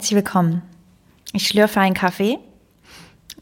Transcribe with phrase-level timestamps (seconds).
[0.00, 0.62] Herzlich willkommen.
[1.34, 2.38] Ich schlürfe einen Kaffee.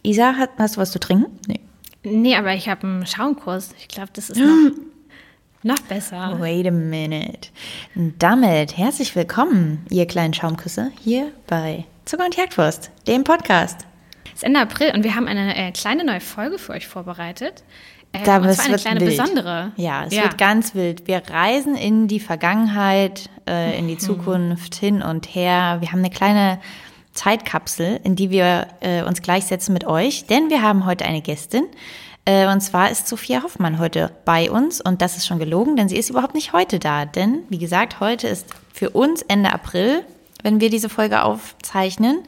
[0.02, 1.38] Isa, hat, hast du was zu trinken?
[1.46, 1.60] Nee.
[2.02, 3.76] Nee, aber ich habe einen Schaumkurs.
[3.78, 4.72] Ich glaube, das ist noch,
[5.62, 6.34] noch besser.
[6.40, 7.50] Wait a minute.
[7.94, 13.86] Damit herzlich willkommen, ihr kleinen Schaumküsse, hier bei Zucker und Jagdwurst, dem Podcast.
[14.24, 17.62] Es ist Ende April und wir haben eine äh, kleine neue Folge für euch vorbereitet.
[18.12, 19.16] Äh, da und zwar eine kleine wild.
[19.16, 19.72] besondere.
[19.76, 20.22] Ja, es ja.
[20.24, 21.06] wird ganz wild.
[21.06, 24.00] Wir reisen in die Vergangenheit, äh, in die Mhm.
[24.00, 25.76] Zukunft, hin und her.
[25.80, 26.58] Wir haben eine kleine
[27.12, 31.64] Zeitkapsel, in die wir äh, uns gleichsetzen mit euch, denn wir haben heute eine Gästin.
[32.24, 35.88] Äh, und zwar ist Sophia Hoffmann heute bei uns und das ist schon gelogen, denn
[35.88, 37.04] sie ist überhaupt nicht heute da.
[37.06, 40.04] Denn, wie gesagt, heute ist für uns Ende April,
[40.42, 42.20] wenn wir diese Folge aufzeichnen.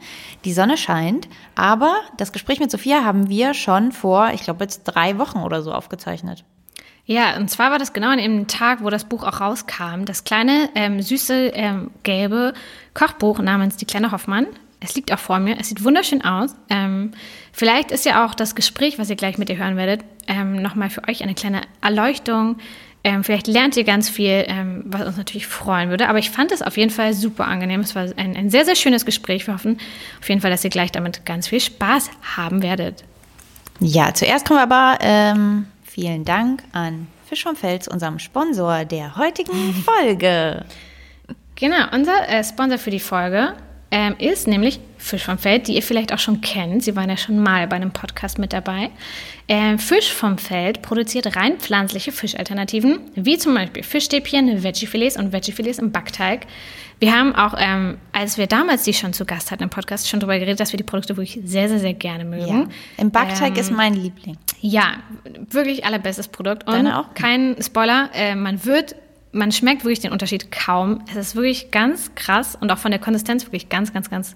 [0.45, 4.83] Die Sonne scheint, aber das Gespräch mit Sophia haben wir schon vor, ich glaube, jetzt
[4.83, 6.43] drei Wochen oder so aufgezeichnet.
[7.05, 10.05] Ja, und zwar war das genau an dem Tag, wo das Buch auch rauskam.
[10.05, 12.53] Das kleine, ähm, süße, ähm, gelbe
[12.93, 14.47] Kochbuch namens Die kleine Hoffmann.
[14.79, 15.59] Es liegt auch vor mir.
[15.59, 16.55] Es sieht wunderschön aus.
[16.69, 17.11] Ähm,
[17.51, 20.89] vielleicht ist ja auch das Gespräch, was ihr gleich mit ihr hören werdet, ähm, nochmal
[20.89, 22.57] für euch eine kleine Erleuchtung.
[23.03, 26.07] Ähm, vielleicht lernt ihr ganz viel, ähm, was uns natürlich freuen würde.
[26.07, 27.81] Aber ich fand es auf jeden Fall super angenehm.
[27.81, 29.47] Es war ein, ein sehr, sehr schönes Gespräch.
[29.47, 29.79] Wir hoffen
[30.19, 33.03] auf jeden Fall, dass ihr gleich damit ganz viel Spaß haben werdet.
[33.79, 39.15] Ja, zuerst kommen wir aber ähm, vielen Dank an Fisch vom Fels, unserem Sponsor der
[39.15, 40.65] heutigen Folge.
[41.55, 43.53] Genau, unser äh, Sponsor für die Folge
[43.91, 46.83] ähm, ist nämlich Fisch vom Feld, die ihr vielleicht auch schon kennt.
[46.83, 48.89] Sie waren ja schon mal bei einem Podcast mit dabei.
[49.47, 55.79] Ähm, Fisch vom Feld produziert rein pflanzliche Fischalternativen, wie zum Beispiel Fischstäbchen, Veggiefilets und Veggiefilets
[55.79, 56.45] im Backteig.
[56.99, 60.19] Wir haben auch, ähm, als wir damals die schon zu Gast hatten im Podcast, schon
[60.19, 62.45] darüber geredet, dass wir die Produkte wirklich sehr, sehr, sehr gerne mögen.
[62.47, 62.67] Ja.
[62.97, 64.37] Im Backteig Ähm, ist mein Liebling.
[64.61, 64.97] Ja,
[65.49, 66.67] wirklich allerbestes Produkt.
[66.67, 67.13] Und Deine auch?
[67.15, 68.95] kein Spoiler, äh, man wird,
[69.31, 71.03] man schmeckt wirklich den Unterschied kaum.
[71.09, 74.35] Es ist wirklich ganz krass und auch von der Konsistenz wirklich ganz, ganz, ganz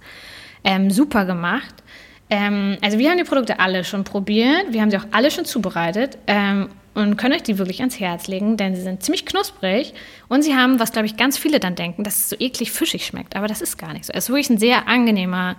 [0.63, 1.83] ähm, super gemacht.
[2.29, 5.45] Ähm, also wir haben die Produkte alle schon probiert, wir haben sie auch alle schon
[5.45, 9.93] zubereitet ähm, und können euch die wirklich ans Herz legen, denn sie sind ziemlich knusprig
[10.27, 13.05] und sie haben, was glaube ich ganz viele dann denken, dass es so eklig fischig
[13.05, 14.13] schmeckt, aber das ist gar nicht so.
[14.13, 15.55] Es ist wirklich ein sehr angenehmer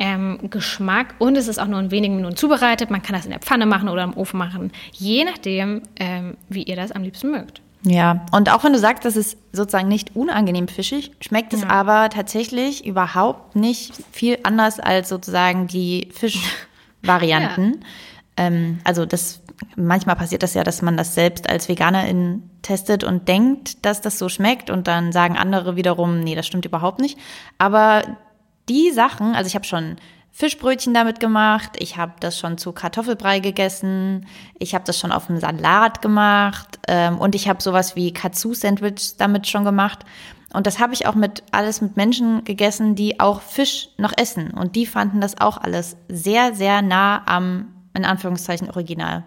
[0.00, 2.90] ähm, Geschmack und es ist auch nur in wenigen Minuten zubereitet.
[2.90, 6.64] Man kann das in der Pfanne machen oder im Ofen machen, je nachdem, ähm, wie
[6.64, 7.62] ihr das am liebsten mögt.
[7.82, 12.10] Ja, und auch wenn du sagst, das ist sozusagen nicht unangenehm fischig, schmeckt es aber
[12.10, 17.84] tatsächlich überhaupt nicht viel anders als sozusagen die Fischvarianten.
[18.36, 19.40] ähm, also das
[19.76, 24.18] manchmal passiert das ja, dass man das selbst als Veganerin testet und denkt, dass das
[24.18, 27.18] so schmeckt und dann sagen andere wiederum, nee, das stimmt überhaupt nicht.
[27.58, 28.02] Aber
[28.68, 29.96] die Sachen, also ich habe schon
[30.32, 34.26] Fischbrötchen damit gemacht, ich habe das schon zu Kartoffelbrei gegessen,
[34.58, 39.16] ich habe das schon auf dem Salat gemacht ähm, und ich habe sowas wie Katsu-Sandwich
[39.18, 40.04] damit schon gemacht.
[40.52, 44.50] Und das habe ich auch mit alles mit Menschen gegessen, die auch Fisch noch essen.
[44.50, 49.24] Und die fanden das auch alles sehr, sehr nah am, in Anführungszeichen, Original.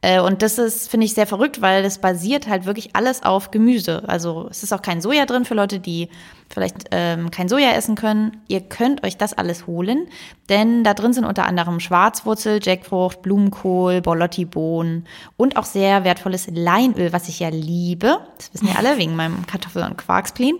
[0.00, 3.50] Äh, Und das ist, finde ich, sehr verrückt, weil das basiert halt wirklich alles auf
[3.50, 4.04] Gemüse.
[4.06, 6.08] Also es ist auch kein Soja drin für Leute, die
[6.48, 8.40] vielleicht ähm, kein Soja essen können.
[8.46, 10.06] Ihr könnt euch das alles holen,
[10.48, 15.06] denn da drin sind unter anderem Schwarzwurzel, Jackfrucht, Blumenkohl, Borlotti-Bohnen
[15.36, 18.20] und auch sehr wertvolles Leinöl, was ich ja liebe.
[18.38, 20.56] Das wissen ja alle wegen meinem Kartoffel- und Quarkspleen.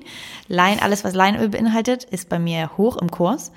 [0.49, 3.53] Lein, alles, was Leinöl beinhaltet, ist bei mir hoch im Kurs.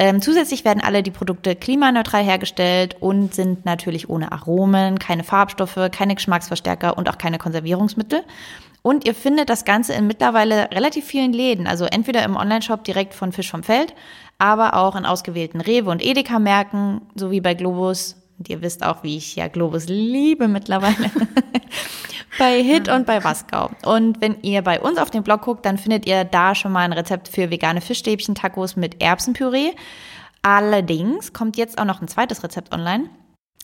[0.00, 5.78] Ähm, zusätzlich werden alle die Produkte klimaneutral hergestellt und sind natürlich ohne Aromen, keine Farbstoffe,
[5.92, 8.22] keine Geschmacksverstärker und auch keine Konservierungsmittel.
[8.80, 13.12] Und ihr findet das Ganze in mittlerweile relativ vielen Läden, also entweder im Onlineshop direkt
[13.12, 13.92] von Fisch vom Feld,
[14.38, 18.16] aber auch in ausgewählten Rewe- und Edeka-Märkten, sowie bei Globus.
[18.38, 21.10] Und ihr wisst auch, wie ich ja Globus liebe mittlerweile.
[22.38, 23.70] bei Hit und bei Wasgau.
[23.84, 26.80] Und wenn ihr bei uns auf den Blog guckt, dann findet ihr da schon mal
[26.80, 29.72] ein Rezept für vegane Fischstäbchen-Tacos mit Erbsenpüree.
[30.42, 33.10] Allerdings kommt jetzt auch noch ein zweites Rezept online.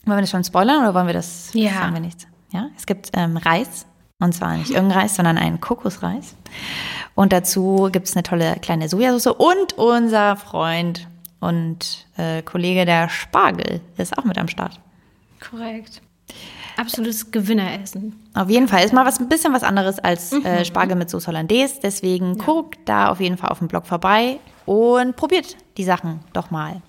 [0.05, 1.51] Wollen wir das schon spoilern oder wollen wir das?
[1.53, 1.73] Ja.
[1.73, 2.27] Sagen wir nichts.
[2.53, 3.87] Ja, es gibt ähm, Reis.
[4.19, 6.37] Und zwar nicht irgendein Reis, sondern einen Kokosreis.
[7.15, 9.27] Und dazu gibt es eine tolle kleine Sojasauce.
[9.37, 11.07] Und unser Freund
[11.41, 14.81] und äh, Kollege der Spargel ist auch mit am Start.
[15.51, 16.01] Korrekt.
[16.77, 18.21] Absolutes Gewinneressen.
[18.35, 21.27] Auf jeden Fall ist mal was ein bisschen was anderes als äh, Spargel mit Sauce
[21.27, 21.81] Hollandaise.
[21.83, 26.51] Deswegen guckt da auf jeden Fall auf dem Blog vorbei und probiert die Sachen doch
[26.51, 26.83] mal.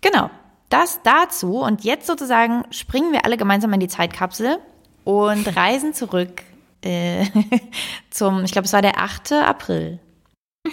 [0.00, 0.30] Genau,
[0.70, 1.58] das dazu.
[1.58, 4.58] Und jetzt sozusagen springen wir alle gemeinsam in die Zeitkapsel
[5.04, 6.42] und reisen zurück
[6.82, 7.26] äh,
[8.10, 9.32] zum, ich glaube, es war der 8.
[9.32, 9.98] April.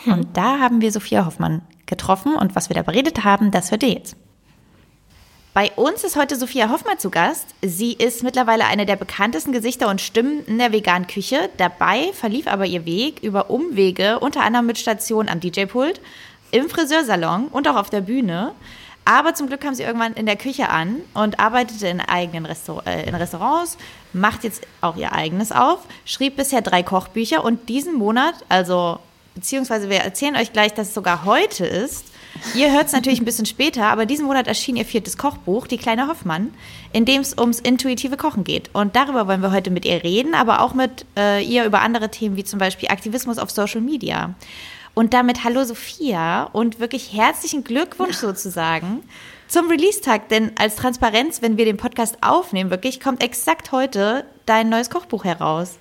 [0.05, 3.83] Und da haben wir Sophia Hoffmann getroffen und was wir da beredet haben, das hört
[3.83, 4.17] ihr jetzt.
[5.57, 7.47] Bei uns ist heute Sophia Hoffmann zu Gast.
[7.63, 11.49] Sie ist mittlerweile eine der bekanntesten Gesichter und Stimmen in der veganen Küche.
[11.57, 15.99] Dabei verlief aber ihr Weg über Umwege, unter anderem mit Station am DJ-Pult
[16.51, 18.51] im Friseursalon und auch auf der Bühne.
[19.03, 22.85] Aber zum Glück kam sie irgendwann in der Küche an und arbeitete in eigenen Restaur
[22.85, 23.79] äh, in Restaurants,
[24.13, 28.99] macht jetzt auch ihr eigenes auf, schrieb bisher drei Kochbücher und diesen Monat, also
[29.33, 32.05] beziehungsweise wir erzählen euch gleich, dass es sogar heute ist.
[32.55, 35.77] Ihr hört es natürlich ein bisschen später, aber diesen Monat erschien ihr viertes Kochbuch, Die
[35.77, 36.53] kleine Hoffmann,
[36.93, 38.69] in dem es ums intuitive Kochen geht.
[38.73, 42.09] Und darüber wollen wir heute mit ihr reden, aber auch mit äh, ihr über andere
[42.09, 44.35] Themen wie zum Beispiel Aktivismus auf Social Media.
[44.93, 49.03] Und damit hallo Sophia und wirklich herzlichen Glückwunsch sozusagen
[49.47, 50.29] zum Release-Tag.
[50.29, 55.23] Denn als Transparenz, wenn wir den Podcast aufnehmen, wirklich kommt exakt heute dein neues Kochbuch
[55.23, 55.77] heraus.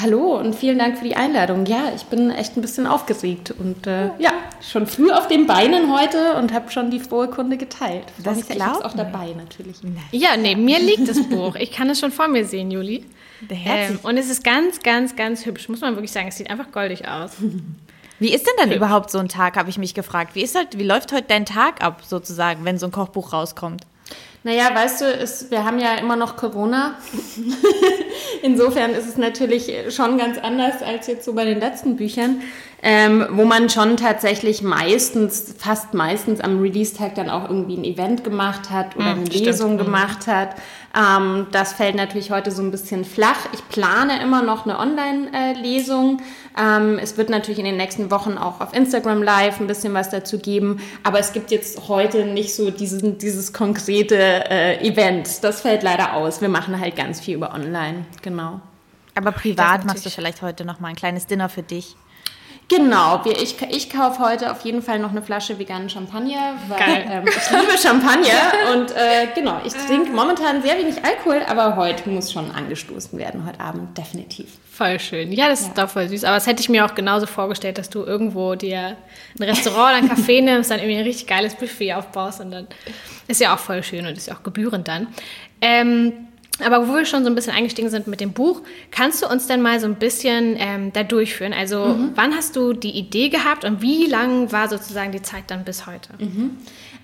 [0.00, 1.66] Hallo und vielen Dank für die Einladung.
[1.66, 5.92] Ja, ich bin echt ein bisschen aufgeregt und äh, ja, schon früh auf den Beinen
[5.92, 8.04] heute und habe schon die frohe Kunde geteilt.
[8.22, 9.76] Das ist auch dabei natürlich.
[10.10, 11.56] Ja, neben mir liegt das Buch.
[11.56, 13.04] Ich kann es schon vor mir sehen, Juli.
[13.50, 16.28] Ähm, und es ist ganz, ganz, ganz hübsch, muss man wirklich sagen.
[16.28, 17.32] Es sieht einfach goldig aus.
[18.18, 20.36] Wie ist denn dann überhaupt so ein Tag, habe ich mich gefragt.
[20.36, 23.84] Wie, ist halt, wie läuft heute dein Tag ab, sozusagen, wenn so ein Kochbuch rauskommt?
[24.44, 26.96] Naja, weißt du, ist, wir haben ja immer noch Corona.
[28.42, 32.42] Insofern ist es natürlich schon ganz anders als jetzt so bei den letzten Büchern
[32.84, 38.24] ähm, wo man schon tatsächlich meistens, fast meistens am Release-Tag dann auch irgendwie ein Event
[38.24, 39.46] gemacht hat oder eine stimmt.
[39.46, 39.78] Lesung mhm.
[39.78, 40.56] gemacht hat.
[40.96, 43.36] Ähm, das fällt natürlich heute so ein bisschen flach.
[43.52, 46.22] Ich plane immer noch eine Online-Lesung.
[46.58, 50.10] Ähm, es wird natürlich in den nächsten Wochen auch auf Instagram Live ein bisschen was
[50.10, 55.44] dazu geben, aber es gibt jetzt heute nicht so diesen, dieses konkrete äh, Event.
[55.44, 56.40] Das fällt leider aus.
[56.40, 58.60] Wir machen halt ganz viel über Online, genau.
[59.14, 61.94] Aber privat machst du vielleicht heute noch mal ein kleines Dinner für dich.
[62.74, 67.04] Genau, wir, ich, ich kaufe heute auf jeden Fall noch eine Flasche veganen Champagner, weil
[67.06, 72.08] ähm, ich liebe Champagner und äh, genau, ich trinke momentan sehr wenig Alkohol, aber heute
[72.08, 74.46] muss schon angestoßen werden, heute Abend definitiv.
[74.70, 75.32] Voll schön.
[75.32, 75.66] Ja, das ja.
[75.68, 76.24] ist doch voll süß.
[76.24, 78.96] Aber das hätte ich mir auch genauso vorgestellt, dass du irgendwo dir
[79.38, 82.68] ein Restaurant oder ein Café nimmst, dann irgendwie ein richtig geiles Buffet aufbaust und dann
[83.28, 85.08] ist ja auch voll schön und ist ja auch gebührend dann.
[85.60, 86.28] Ähm,
[86.60, 88.60] aber wo wir schon so ein bisschen eingestiegen sind mit dem Buch,
[88.90, 91.52] kannst du uns denn mal so ein bisschen ähm, da durchführen?
[91.52, 92.10] Also mhm.
[92.14, 95.86] wann hast du die Idee gehabt und wie lang war sozusagen die Zeit dann bis
[95.86, 96.10] heute?
[96.18, 96.58] Mhm.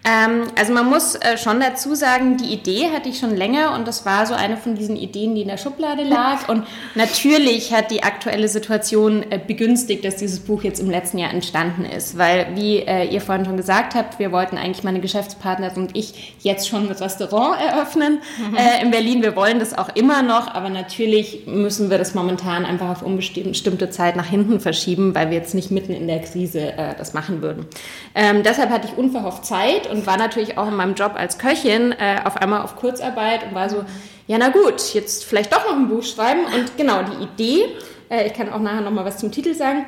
[0.04, 3.86] Ähm, also man muss äh, schon dazu sagen, die Idee hatte ich schon länger und
[3.86, 6.48] das war so eine von diesen Ideen, die in der Schublade lag.
[6.48, 11.32] Und natürlich hat die aktuelle Situation äh, begünstigt, dass dieses Buch jetzt im letzten Jahr
[11.32, 12.16] entstanden ist.
[12.16, 16.36] Weil, wie äh, ihr vorhin schon gesagt habt, wir wollten eigentlich meine Geschäftspartner und ich
[16.40, 18.56] jetzt schon ein Restaurant eröffnen mhm.
[18.56, 19.22] Äh, in Berlin.
[19.22, 23.90] Wir wollen das auch immer noch, aber natürlich müssen wir das momentan einfach auf unbestimmte
[23.90, 27.42] Zeit nach hinten verschieben, weil wir jetzt nicht mitten in der Krise äh, das machen
[27.42, 27.66] würden.
[28.14, 31.92] Ähm, deshalb hatte ich unverhofft Zeit und war natürlich auch in meinem Job als Köchin
[31.92, 33.84] äh, auf einmal auf Kurzarbeit und war so,
[34.26, 36.44] ja na gut, jetzt vielleicht doch noch ein Buch schreiben.
[36.44, 37.64] Und genau, die Idee,
[38.10, 39.84] äh, ich kann auch nachher noch mal was zum Titel sagen,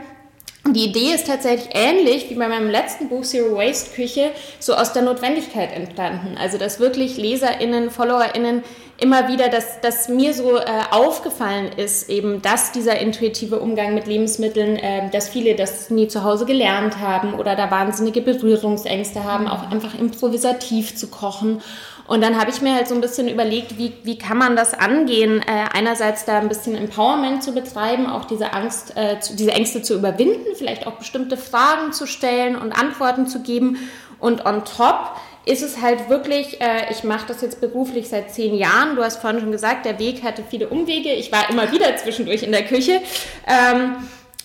[0.66, 4.92] die Idee ist tatsächlich ähnlich wie bei meinem letzten Buch Zero Waste Küche so aus
[4.92, 6.36] der Notwendigkeit entstanden.
[6.38, 8.62] Also dass wirklich LeserInnen, FollowerInnen
[9.00, 14.06] immer wieder, dass, dass mir so äh, aufgefallen ist, eben, dass dieser intuitive Umgang mit
[14.06, 19.48] Lebensmitteln, äh, dass viele das nie zu Hause gelernt haben oder da wahnsinnige Berührungsängste haben,
[19.48, 21.62] auch einfach improvisativ zu kochen.
[22.06, 24.74] Und dann habe ich mir halt so ein bisschen überlegt, wie, wie kann man das
[24.74, 25.42] angehen?
[25.42, 29.82] Äh, einerseits da ein bisschen Empowerment zu betreiben, auch diese Angst, äh, zu, diese Ängste
[29.82, 33.78] zu überwinden, vielleicht auch bestimmte Fragen zu stellen und Antworten zu geben.
[34.18, 35.16] Und on top
[35.46, 38.96] ist es halt wirklich, äh, ich mache das jetzt beruflich seit zehn Jahren.
[38.96, 41.12] Du hast vorhin schon gesagt, der Weg hatte viele Umwege.
[41.12, 43.00] Ich war immer wieder zwischendurch in der Küche.
[43.46, 43.96] Ähm,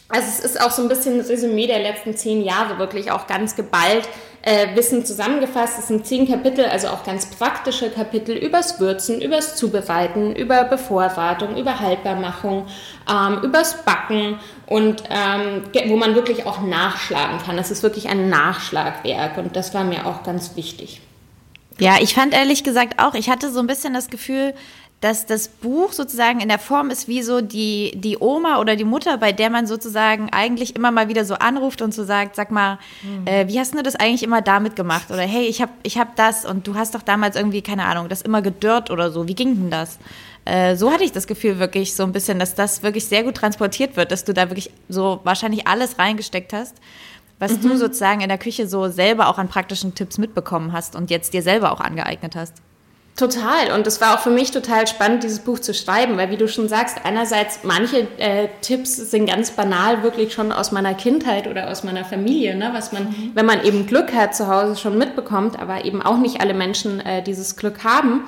[0.08, 3.26] also es ist auch so ein bisschen das Resümee der letzten zehn Jahre, wirklich auch
[3.28, 4.08] ganz geballt
[4.46, 5.80] äh, Wissen zusammengefasst.
[5.80, 11.58] Es sind zehn Kapitel, also auch ganz praktische Kapitel übers Würzen, übers Zubereiten, über Bevorratung,
[11.58, 12.68] über Haltbarmachung,
[13.10, 17.58] ähm, übers Backen und ähm, wo man wirklich auch nachschlagen kann.
[17.58, 21.02] Es ist wirklich ein Nachschlagwerk und das war mir auch ganz wichtig.
[21.80, 24.54] Ja, ich fand ehrlich gesagt auch, ich hatte so ein bisschen das Gefühl,
[25.02, 28.86] dass das Buch sozusagen in der Form ist wie so die, die Oma oder die
[28.86, 32.50] Mutter, bei der man sozusagen eigentlich immer mal wieder so anruft und so sagt, sag
[32.50, 33.28] mal, mhm.
[33.28, 35.12] äh, wie hast du das eigentlich immer damit gemacht?
[35.12, 38.10] Oder hey, ich habe ich hab das und du hast doch damals irgendwie, keine Ahnung,
[38.10, 39.28] das immer gedörrt oder so.
[39.28, 40.00] Wie ging denn das?
[40.46, 43.36] Äh, so hatte ich das Gefühl wirklich so ein bisschen, dass das wirklich sehr gut
[43.36, 46.76] transportiert wird, dass du da wirklich so wahrscheinlich alles reingesteckt hast
[47.40, 47.62] was mhm.
[47.62, 51.34] du sozusagen in der Küche so selber auch an praktischen Tipps mitbekommen hast und jetzt
[51.34, 52.54] dir selber auch angeeignet hast.
[53.16, 53.72] Total.
[53.74, 56.50] Und es war auch für mich total spannend, dieses Buch zu schreiben, weil wie du
[56.50, 61.70] schon sagst, einerseits manche äh, Tipps sind ganz banal wirklich schon aus meiner Kindheit oder
[61.72, 62.72] aus meiner Familie, ne?
[62.74, 63.32] was man, mhm.
[63.34, 67.00] wenn man eben Glück hat, zu Hause schon mitbekommt, aber eben auch nicht alle Menschen
[67.00, 68.26] äh, dieses Glück haben.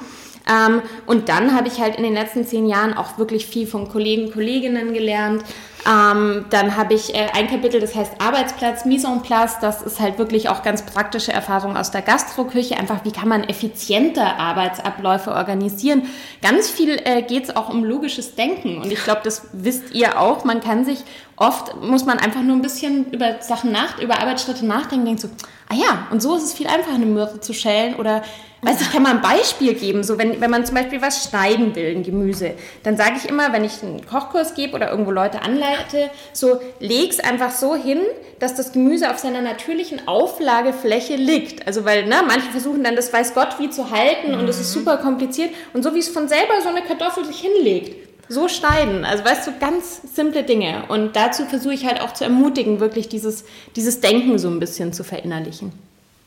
[0.50, 3.89] Ähm, und dann habe ich halt in den letzten zehn Jahren auch wirklich viel von
[3.89, 5.44] Kollegen, Kolleginnen gelernt,
[5.88, 9.60] Ähm, dann habe ich äh, ein Kapitel, das heißt Arbeitsplatz, Mise en place.
[9.62, 12.75] Das ist halt wirklich auch ganz praktische Erfahrung aus der Gastroküche.
[12.75, 16.03] Einfach, wie kann man effizienter Arbeitsabläufe organisieren.
[16.41, 18.82] Ganz viel äh, geht es auch um logisches Denken.
[18.82, 20.44] Und ich glaube, das wisst ihr auch.
[20.44, 21.06] Man kann sich
[21.38, 25.29] oft, muss man einfach nur ein bisschen über Sachen nach, über Arbeitsschritte nachdenken, denkt so,
[25.70, 28.24] ah ja, und so ist es viel einfacher, eine Möhre zu schälen oder
[28.61, 30.03] Weißt ich kann mal ein Beispiel geben.
[30.03, 33.53] So, wenn, wenn man zum Beispiel was schneiden will, ein Gemüse, dann sage ich immer,
[33.53, 38.01] wenn ich einen Kochkurs gebe oder irgendwo Leute anleite, so leg's einfach so hin,
[38.39, 41.67] dass das Gemüse auf seiner natürlichen Auflagefläche liegt.
[41.67, 44.39] Also, weil ne, manche versuchen dann das weiß Gott wie zu halten mhm.
[44.39, 45.51] und das ist super kompliziert.
[45.73, 49.05] Und so wie es von selber so eine Kartoffel sich hinlegt, so schneiden.
[49.05, 50.83] Also weißt du, ganz simple Dinge.
[50.87, 53.45] Und dazu versuche ich halt auch zu ermutigen, wirklich dieses,
[53.75, 55.71] dieses Denken so ein bisschen zu verinnerlichen.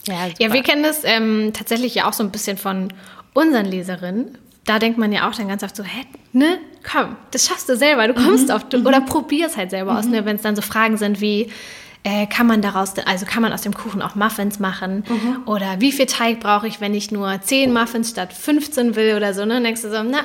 [0.07, 2.89] Ja, ja wir kennen das ähm, tatsächlich ja auch so ein bisschen von
[3.35, 4.39] unseren Leserinnen.
[4.65, 6.59] Da denkt man ja auch dann ganz oft so, hä, ne,
[6.91, 8.55] komm, das schaffst du selber, du kommst mhm.
[8.55, 9.99] auf, du, oder probier es halt selber mhm.
[9.99, 11.51] aus, ne, wenn es dann so Fragen sind wie,
[12.03, 15.05] äh, kann man daraus, also kann man aus dem Kuchen auch Muffins machen?
[15.09, 15.43] Mhm.
[15.47, 19.35] Oder wie viel Teig brauche ich, wenn ich nur 10 Muffins statt 15 will oder
[19.35, 19.55] so, ne?
[19.55, 20.21] Dann denkst du so, na,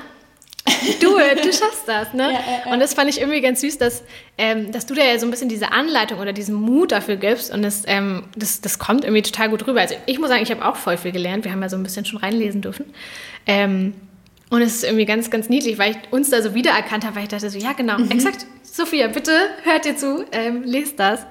[1.01, 2.23] du, du schaffst das, ne?
[2.23, 2.73] Ja, ja, ja.
[2.73, 4.03] Und das fand ich irgendwie ganz süß, dass,
[4.37, 7.53] ähm, dass du da ja so ein bisschen diese Anleitung oder diesen Mut dafür gibst
[7.53, 9.81] und das, ähm, das, das kommt irgendwie total gut rüber.
[9.81, 11.45] Also ich muss sagen, ich habe auch voll viel gelernt.
[11.45, 12.85] Wir haben ja so ein bisschen schon reinlesen dürfen.
[13.45, 13.93] Ähm,
[14.49, 17.23] und es ist irgendwie ganz, ganz niedlich, weil ich uns da so wiedererkannt habe, weil
[17.23, 18.11] ich dachte so, ja genau, mhm.
[18.11, 19.31] exakt, Sophia, bitte
[19.63, 21.25] hört dir zu, ähm, lest das.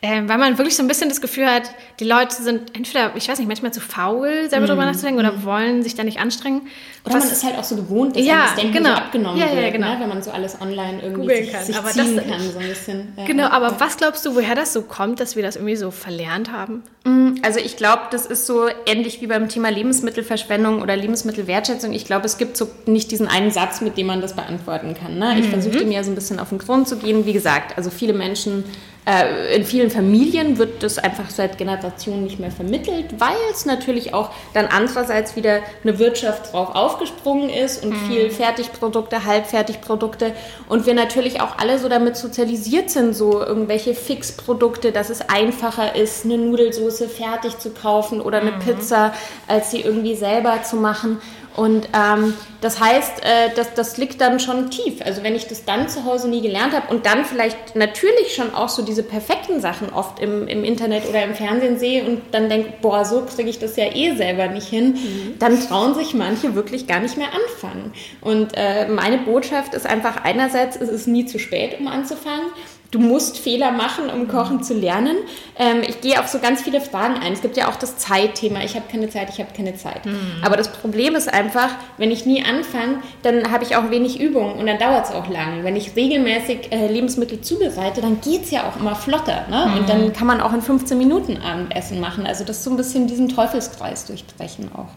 [0.00, 3.28] Ähm, weil man wirklich so ein bisschen das Gefühl hat, die Leute sind entweder, ich
[3.28, 4.68] weiß nicht, manchmal zu faul, selber mm.
[4.68, 6.68] drüber nachzudenken oder wollen sich da nicht anstrengen.
[7.04, 8.90] Oder Was, man ist halt auch so gewohnt, dass ja, das Denken genau.
[8.90, 9.88] so abgenommen ja, ja, wird, genau.
[9.88, 9.96] ne?
[9.98, 11.64] wenn man so alles online irgendwie sich, kann.
[11.64, 13.12] sich aber ziehen das, kann, so ein bisschen.
[13.16, 13.24] Ja.
[13.24, 16.52] Genau, aber was glaubst du, woher das so kommt, dass wir das irgendwie so verlernt
[16.52, 16.84] haben?
[17.02, 21.92] Mm, also ich glaube, das ist so ähnlich wie beim Thema Lebensmittelverschwendung oder Lebensmittelwertschätzung.
[21.92, 25.18] Ich glaube, es gibt so nicht diesen einen Satz, mit dem man das beantworten kann.
[25.18, 25.40] Ne?
[25.40, 25.50] Ich mhm.
[25.50, 27.26] versuche dem ja so ein bisschen auf den Grund zu gehen.
[27.26, 28.62] Wie gesagt, also viele Menschen
[29.08, 34.12] äh, in vielen Familien wird das einfach seit Generationen nicht mehr vermittelt, weil es natürlich
[34.12, 38.10] auch dann andererseits wieder eine Wirtschaft drauf aufgesprungen ist und mhm.
[38.10, 40.34] viel Fertigprodukte, Halbfertigprodukte
[40.68, 45.96] und wir natürlich auch alle so damit sozialisiert sind, so irgendwelche Fixprodukte, dass es einfacher
[45.96, 48.58] ist, eine Nudelsoße fertig zu kaufen oder eine mhm.
[48.58, 49.14] Pizza,
[49.46, 51.18] als sie irgendwie selber zu machen.
[51.58, 55.02] Und ähm, das heißt, äh, das, das liegt dann schon tief.
[55.04, 58.54] Also wenn ich das dann zu Hause nie gelernt habe und dann vielleicht natürlich schon
[58.54, 62.48] auch so diese perfekten Sachen oft im, im Internet oder im Fernsehen sehe und dann
[62.48, 65.38] denke, boah, so kriege ich das ja eh selber nicht hin, mhm.
[65.40, 67.92] dann trauen sich manche wirklich gar nicht mehr anfangen.
[68.20, 72.46] Und äh, meine Botschaft ist einfach einerseits, es ist nie zu spät, um anzufangen
[72.90, 75.16] du musst Fehler machen, um Kochen zu lernen.
[75.56, 77.32] Ähm, ich gehe auf so ganz viele Fragen ein.
[77.32, 78.62] Es gibt ja auch das Zeitthema.
[78.62, 80.06] Ich habe keine Zeit, ich habe keine Zeit.
[80.06, 80.42] Mhm.
[80.42, 84.54] Aber das Problem ist einfach, wenn ich nie anfange, dann habe ich auch wenig Übung
[84.54, 85.64] und dann dauert es auch lang.
[85.64, 89.46] Wenn ich regelmäßig äh, Lebensmittel zubereite, dann geht es ja auch immer flotter.
[89.50, 89.66] Ne?
[89.66, 89.76] Mhm.
[89.78, 92.26] Und dann kann man auch in 15 Minuten Abendessen machen.
[92.26, 94.88] Also das ist so ein bisschen diesen Teufelskreis durchbrechen auch.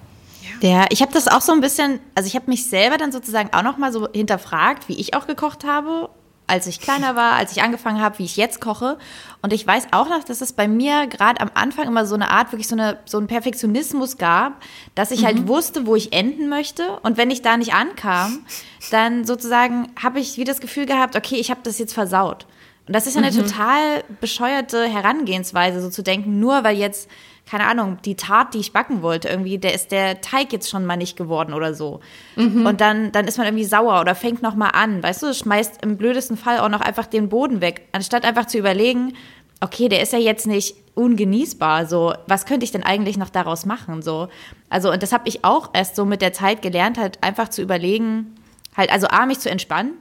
[0.62, 3.50] Ja, ich habe das auch so ein bisschen, also ich habe mich selber dann sozusagen
[3.52, 6.10] auch noch mal so hinterfragt, wie ich auch gekocht habe
[6.48, 8.98] als ich kleiner war, als ich angefangen habe, wie ich jetzt koche.
[9.42, 12.30] Und ich weiß auch noch, dass es bei mir gerade am Anfang immer so eine
[12.30, 14.62] Art, wirklich so, eine, so einen Perfektionismus gab,
[14.94, 15.40] dass ich halt mhm.
[15.40, 17.00] halt wusste, wo ich enden möchte.
[17.04, 18.46] Und wenn ich da nicht ankam,
[18.92, 22.46] dann sozusagen habe ich wie das Gefühl gehabt, okay, ich habe das jetzt versaut.
[22.88, 23.46] Und das ist ja eine mhm.
[23.46, 27.10] total bescheuerte Herangehensweise, so zu denken, nur weil jetzt
[27.50, 30.86] keine Ahnung, die Tat, die ich backen wollte, irgendwie, der ist der Teig jetzt schon
[30.86, 32.00] mal nicht geworden oder so.
[32.36, 32.66] Mhm.
[32.66, 35.84] Und dann, dann ist man irgendwie sauer oder fängt noch mal an, weißt du, schmeißt
[35.84, 39.14] im blödesten Fall auch noch einfach den Boden weg, anstatt einfach zu überlegen,
[39.60, 43.66] okay, der ist ja jetzt nicht ungenießbar, so, was könnte ich denn eigentlich noch daraus
[43.66, 44.28] machen, so.
[44.70, 47.62] Also, und das habe ich auch erst so mit der Zeit gelernt, halt einfach zu
[47.62, 48.36] überlegen,
[48.76, 49.94] halt, also A, mich zu entspannen,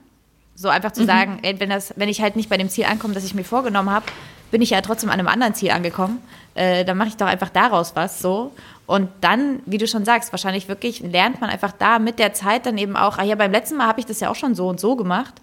[0.54, 1.06] so einfach zu mhm.
[1.06, 3.44] sagen, ey, wenn das, wenn ich halt nicht bei dem Ziel ankomme, das ich mir
[3.44, 4.06] vorgenommen habe,
[4.50, 6.23] bin ich ja trotzdem an einem anderen Ziel angekommen.
[6.54, 8.52] Äh, dann mache ich doch einfach daraus was so.
[8.87, 12.66] Und dann, wie du schon sagst, wahrscheinlich wirklich lernt man einfach da mit der Zeit
[12.66, 14.69] dann eben auch, ah ja, beim letzten Mal habe ich das ja auch schon so
[14.69, 15.35] und so gemacht.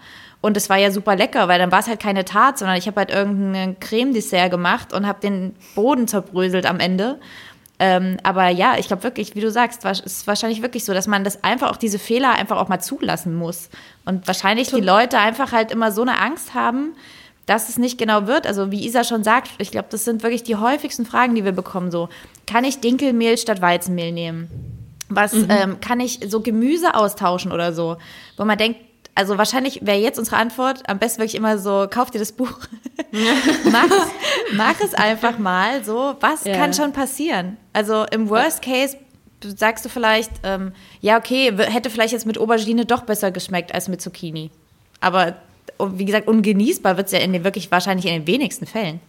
[0.42, 2.88] Und es war ja super lecker, weil dann war es halt keine Tat, sondern ich
[2.88, 7.20] habe halt irgendein Creme-Dessert gemacht und habe den Boden zerbröselt am Ende.
[7.80, 11.08] Ähm, aber ja, ich glaube wirklich, wie du sagst, es ist wahrscheinlich wirklich so, dass
[11.08, 13.70] man das einfach auch diese Fehler einfach auch mal zulassen muss.
[14.04, 16.96] Und wahrscheinlich die Leute einfach halt immer so eine Angst haben,
[17.48, 18.46] dass es nicht genau wird.
[18.46, 21.54] Also wie Isa schon sagt, ich glaube, das sind wirklich die häufigsten Fragen, die wir
[21.54, 21.89] bekommen.
[21.89, 22.10] So,
[22.46, 24.50] kann ich Dinkelmehl statt Weizenmehl nehmen?
[25.10, 25.48] Was mhm.
[25.50, 27.98] ähm, kann ich so Gemüse austauschen oder so?
[28.36, 28.82] Wo man denkt,
[29.16, 32.60] also wahrscheinlich wäre jetzt unsere Antwort am besten wirklich immer so, kauf dir das Buch.
[33.72, 36.16] mach, es, mach es einfach mal so.
[36.20, 36.56] Was ja.
[36.56, 37.58] kann schon passieren?
[37.72, 38.98] Also im Worst Case
[39.42, 43.88] sagst du vielleicht, ähm, ja, okay, hätte vielleicht jetzt mit Aubergine doch besser geschmeckt als
[43.88, 44.51] mit Zucchini.
[45.00, 45.36] Aber
[45.80, 49.00] wie gesagt, ungenießbar wird es ja in den, wirklich wahrscheinlich in den wenigsten Fällen.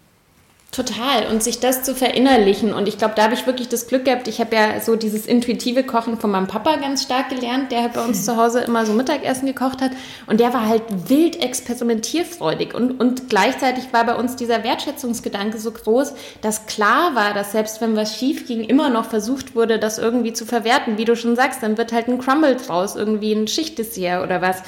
[0.71, 1.27] Total.
[1.33, 2.75] Und sich das zu verinnerlichen.
[2.75, 4.29] Und ich glaube, da habe ich wirklich das Glück gehabt.
[4.29, 7.95] Ich habe ja so dieses intuitive Kochen von meinem Papa ganz stark gelernt, der halt
[7.95, 9.93] bei uns zu Hause immer so Mittagessen gekocht hat.
[10.27, 12.75] Und der war halt wild experimentierfreudig.
[12.75, 16.13] Und, und gleichzeitig war bei uns dieser Wertschätzungsgedanke so groß,
[16.43, 20.35] dass klar war, dass selbst wenn was schief ging, immer noch versucht wurde, das irgendwie
[20.35, 20.99] zu verwerten.
[20.99, 24.63] Wie du schon sagst, dann wird halt ein Crumble draus, irgendwie ein Schichtdessert oder was.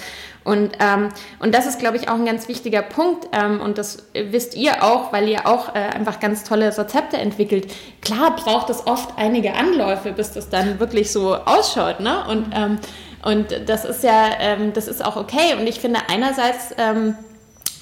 [0.44, 3.28] Und, ähm, und das ist, glaube ich, auch ein ganz wichtiger Punkt.
[3.32, 7.72] Ähm, und das wisst ihr auch, weil ihr auch äh, einfach ganz tolle Rezepte entwickelt.
[8.00, 12.00] Klar braucht es oft einige Anläufe, bis das dann wirklich so ausschaut.
[12.00, 12.24] Ne?
[12.28, 12.78] Und, ähm,
[13.22, 15.54] und das ist ja, ähm, das ist auch okay.
[15.58, 17.16] Und ich finde einerseits, ähm,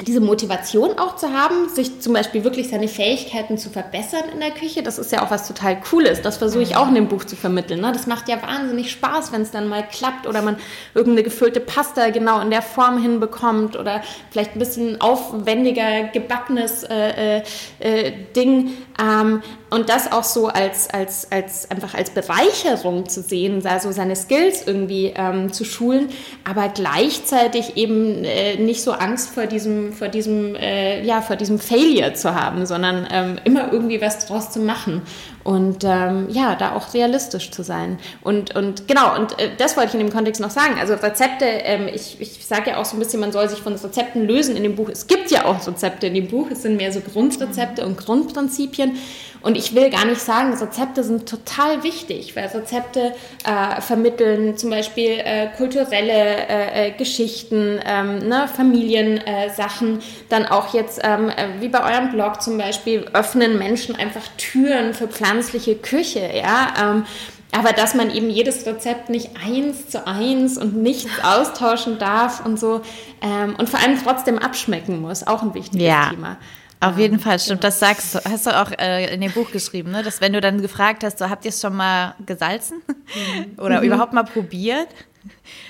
[0.06, 4.52] diese Motivation auch zu haben, sich zum Beispiel wirklich seine Fähigkeiten zu verbessern in der
[4.52, 6.22] Küche, das ist ja auch was total Cooles.
[6.22, 7.80] Das versuche ich auch in dem Buch zu vermitteln.
[7.80, 7.90] Ne?
[7.92, 10.56] Das macht ja wahnsinnig Spaß, wenn es dann mal klappt oder man
[10.94, 17.38] irgendeine gefüllte Pasta genau in der Form hinbekommt oder vielleicht ein bisschen aufwendiger gebackenes äh,
[17.38, 17.42] äh,
[17.80, 18.70] äh Ding.
[19.00, 24.16] Ähm, und das auch so als, als, als einfach als Bereicherung zu sehen, also seine
[24.16, 26.08] Skills irgendwie ähm, zu schulen,
[26.44, 31.58] aber gleichzeitig eben äh, nicht so Angst vor diesem, vor diesem, äh, ja, vor diesem
[31.58, 35.02] Failure zu haben, sondern ähm, immer irgendwie was draus zu machen
[35.48, 37.98] und ähm, ja, da auch realistisch zu sein.
[38.20, 40.74] Und, und genau, und äh, das wollte ich in dem Kontext noch sagen.
[40.78, 43.72] Also Rezepte, ähm, ich, ich sage ja auch so ein bisschen, man soll sich von
[43.72, 44.90] Rezepten lösen in dem Buch.
[44.90, 48.98] Es gibt ja auch Rezepte in dem Buch, es sind mehr so Grundrezepte und Grundprinzipien.
[49.40, 53.14] Und ich will gar nicht sagen, Rezepte sind total wichtig, weil Rezepte
[53.44, 61.00] äh, vermitteln zum Beispiel äh, kulturelle äh, äh Geschichten, ähm, ne, Familiensachen, dann auch jetzt
[61.04, 66.30] ähm, äh, wie bei eurem Blog zum Beispiel öffnen Menschen einfach Türen für pflanzliche Küche,
[66.34, 66.74] ja.
[66.80, 67.04] Ähm,
[67.52, 72.58] aber dass man eben jedes Rezept nicht eins zu eins und nichts austauschen darf und
[72.58, 72.82] so
[73.22, 76.10] ähm, und vor allem trotzdem abschmecken muss, auch ein wichtiges ja.
[76.10, 76.36] Thema.
[76.80, 77.64] Auf jeden Fall, stimmt.
[77.64, 80.02] Das sagst du, hast du auch äh, in dem Buch geschrieben, ne?
[80.02, 83.58] dass wenn du dann gefragt hast, so, habt ihr es schon mal gesalzen mhm.
[83.58, 83.86] oder mhm.
[83.86, 84.88] überhaupt mal probiert?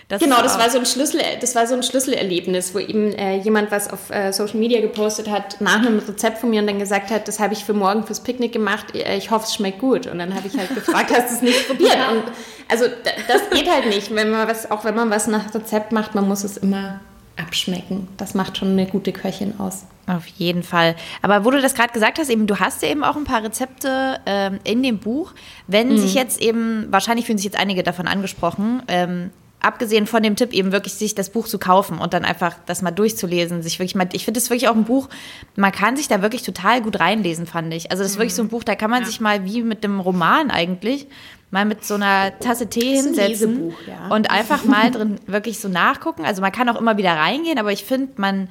[0.08, 3.36] Das genau, das war so ein Schlüssel, das war so ein Schlüsselerlebnis, wo eben äh,
[3.38, 6.78] jemand was auf äh, Social Media gepostet hat nach einem Rezept von mir und dann
[6.78, 8.94] gesagt hat, das habe ich für morgen fürs Picknick gemacht.
[8.94, 10.06] Äh, ich hoffe, es schmeckt gut.
[10.06, 11.96] Und dann habe ich halt gefragt, hast du es nicht probiert?
[12.10, 12.24] Und
[12.68, 12.84] also
[13.26, 16.28] das geht halt nicht, wenn man was, auch wenn man was nach Rezept macht, man
[16.28, 17.00] muss es immer
[17.38, 18.08] abschmecken.
[18.16, 19.86] Das macht schon eine gute Köchin aus.
[20.06, 20.96] Auf jeden Fall.
[21.22, 23.42] Aber wo du das gerade gesagt hast, eben, du hast ja eben auch ein paar
[23.42, 25.34] Rezepte ähm, in dem Buch.
[25.66, 25.98] Wenn mhm.
[25.98, 30.52] sich jetzt eben, wahrscheinlich fühlen sich jetzt einige davon angesprochen, ähm, abgesehen von dem Tipp,
[30.52, 33.96] eben wirklich sich das Buch zu kaufen und dann einfach das mal durchzulesen, sich wirklich
[33.96, 35.08] mal, ich finde es wirklich auch ein Buch,
[35.56, 37.90] man kann sich da wirklich total gut reinlesen, fand ich.
[37.90, 38.20] Also das ist mhm.
[38.20, 39.06] wirklich so ein Buch, da kann man ja.
[39.08, 41.08] sich mal wie mit dem Roman eigentlich
[41.50, 44.14] mal mit so einer Tasse Tee hinsetzen ja.
[44.14, 46.24] und einfach mal drin wirklich so nachgucken.
[46.24, 48.48] Also man kann auch immer wieder reingehen, aber ich finde, man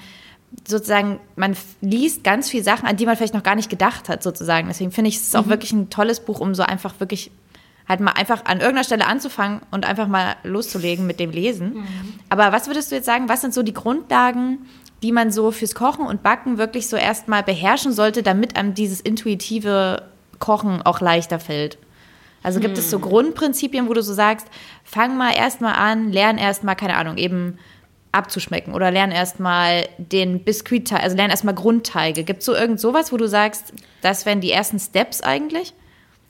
[0.68, 4.24] sozusagen, man liest ganz viele Sachen, an die man vielleicht noch gar nicht gedacht hat,
[4.24, 4.68] sozusagen.
[4.68, 5.50] Deswegen finde ich es auch mhm.
[5.50, 7.32] wirklich ein tolles Buch, um so einfach wirklich
[7.88, 11.76] halt mal einfach an irgendeiner Stelle anzufangen und einfach mal loszulegen mit dem Lesen.
[11.76, 11.86] Mhm.
[12.30, 14.66] Aber was würdest du jetzt sagen, was sind so die Grundlagen,
[15.04, 19.00] die man so fürs Kochen und Backen wirklich so erstmal beherrschen sollte, damit einem dieses
[19.00, 20.04] intuitive
[20.40, 21.78] Kochen auch leichter fällt?
[22.44, 22.80] Also gibt hm.
[22.80, 23.04] es so hm.
[23.04, 24.48] Grundprinzipien, wo du so sagst,
[24.84, 27.58] fang mal erstmal an, lern erstmal, keine Ahnung, eben
[28.12, 32.24] abzuschmecken oder lern erstmal den Biskuitteig, also lern erstmal Grundteige.
[32.24, 35.74] Gibt es so irgend sowas, wo du sagst, das wären die ersten Steps eigentlich?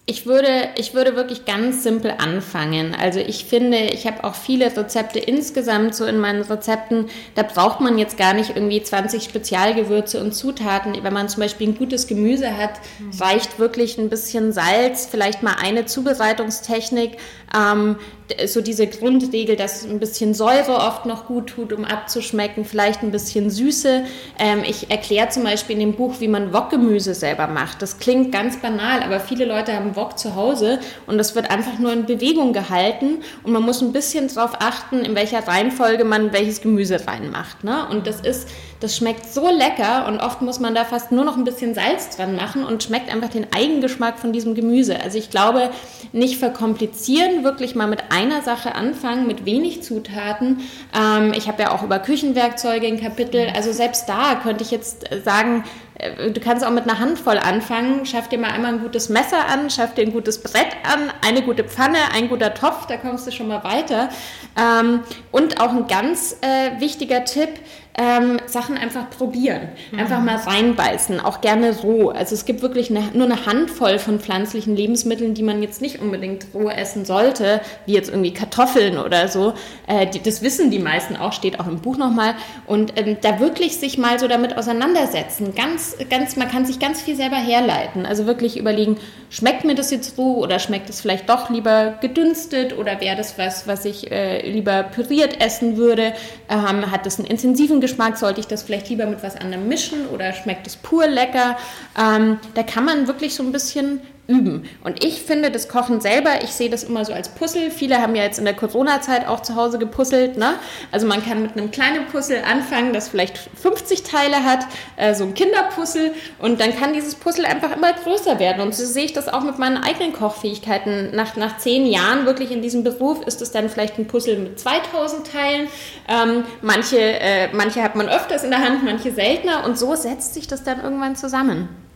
[0.10, 2.96] Ich würde, ich würde wirklich ganz simpel anfangen.
[2.96, 7.08] Also ich finde, ich habe auch viele Rezepte insgesamt so in meinen Rezepten.
[7.36, 10.96] Da braucht man jetzt gar nicht irgendwie 20 Spezialgewürze und Zutaten.
[11.04, 12.80] Wenn man zum Beispiel ein gutes Gemüse hat,
[13.20, 17.18] reicht wirklich ein bisschen Salz, vielleicht mal eine Zubereitungstechnik,
[17.56, 17.98] ähm,
[18.46, 23.12] so diese Grundregel, dass ein bisschen Säure oft noch gut tut, um abzuschmecken, vielleicht ein
[23.12, 24.04] bisschen Süße.
[24.38, 27.82] Ähm, ich erkläre zum Beispiel in dem Buch, wie man Wokgemüse selber macht.
[27.82, 31.80] Das klingt ganz banal, aber viele Leute haben Wok zu Hause und das wird einfach
[31.80, 36.34] nur in Bewegung gehalten und man muss ein bisschen darauf achten, in welcher Reihenfolge man
[36.34, 37.64] welches Gemüse reinmacht.
[37.64, 37.88] Ne?
[37.90, 38.50] Und das ist
[38.80, 42.16] das schmeckt so lecker und oft muss man da fast nur noch ein bisschen Salz
[42.16, 45.00] dran machen und schmeckt einfach den Eigengeschmack von diesem Gemüse.
[45.02, 45.72] Also ich glaube,
[46.12, 50.62] nicht verkomplizieren, wirklich mal mit einer Sache anfangen, mit wenig Zutaten.
[50.96, 53.48] Ähm, ich habe ja auch über Küchenwerkzeuge ein Kapitel.
[53.56, 55.64] Also selbst da könnte ich jetzt sagen,
[56.00, 58.06] äh, du kannst auch mit einer Handvoll anfangen.
[58.06, 61.42] Schaff dir mal einmal ein gutes Messer an, schaff dir ein gutes Brett an, eine
[61.42, 64.10] gute Pfanne, ein guter Topf, da kommst du schon mal weiter.
[64.58, 67.50] Ähm, und auch ein ganz äh, wichtiger Tipp,
[68.00, 69.70] ähm, Sachen einfach probieren.
[69.98, 72.10] Einfach mal reinbeißen, auch gerne roh.
[72.10, 76.00] Also es gibt wirklich eine, nur eine Handvoll von pflanzlichen Lebensmitteln, die man jetzt nicht
[76.00, 79.54] unbedingt roh essen sollte, wie jetzt irgendwie Kartoffeln oder so.
[79.88, 82.36] Äh, die, das wissen die meisten auch, steht auch im Buch nochmal.
[82.68, 85.56] Und ähm, da wirklich sich mal so damit auseinandersetzen.
[85.56, 88.06] Ganz, ganz, man kann sich ganz viel selber herleiten.
[88.06, 88.98] Also wirklich überlegen,
[89.32, 93.40] schmeckt mir das jetzt roh oder schmeckt es vielleicht doch lieber gedünstet oder wäre das
[93.40, 96.14] was, was ich äh, lieber püriert essen würde?
[96.48, 98.18] Ähm, hat das einen intensiven Geschmack?
[98.18, 101.58] Sollte ich das vielleicht lieber mit was anderem mischen oder schmeckt es pur lecker?
[101.98, 104.68] Ähm, da kann man wirklich so ein bisschen üben.
[104.84, 107.72] Und ich finde das Kochen selber, ich sehe das immer so als Puzzle.
[107.72, 110.38] Viele haben ja jetzt in der Corona-Zeit auch zu Hause gepuzzelt.
[110.38, 110.56] Ne?
[110.92, 114.66] Also man kann mit einem kleinen Puzzle anfangen, das vielleicht 50 Teile hat,
[114.98, 116.12] äh, so ein Kinderpuzzle.
[116.40, 118.62] Und dann kann dieses Puzzle einfach immer größer werden.
[118.62, 121.16] Und so sehe ich das auch mit meinen eigenen Kochfähigkeiten.
[121.16, 124.60] Nach, nach zehn Jahren wirklich in diesem Beruf ist es dann vielleicht ein Puzzle mit
[124.60, 125.68] 2000 Teilen.
[126.10, 129.66] Ähm, manche, äh, manche hat man öfters in der Hand, manche seltener.
[129.66, 131.87] Und so setzt sich das dann irgendwann zusammen.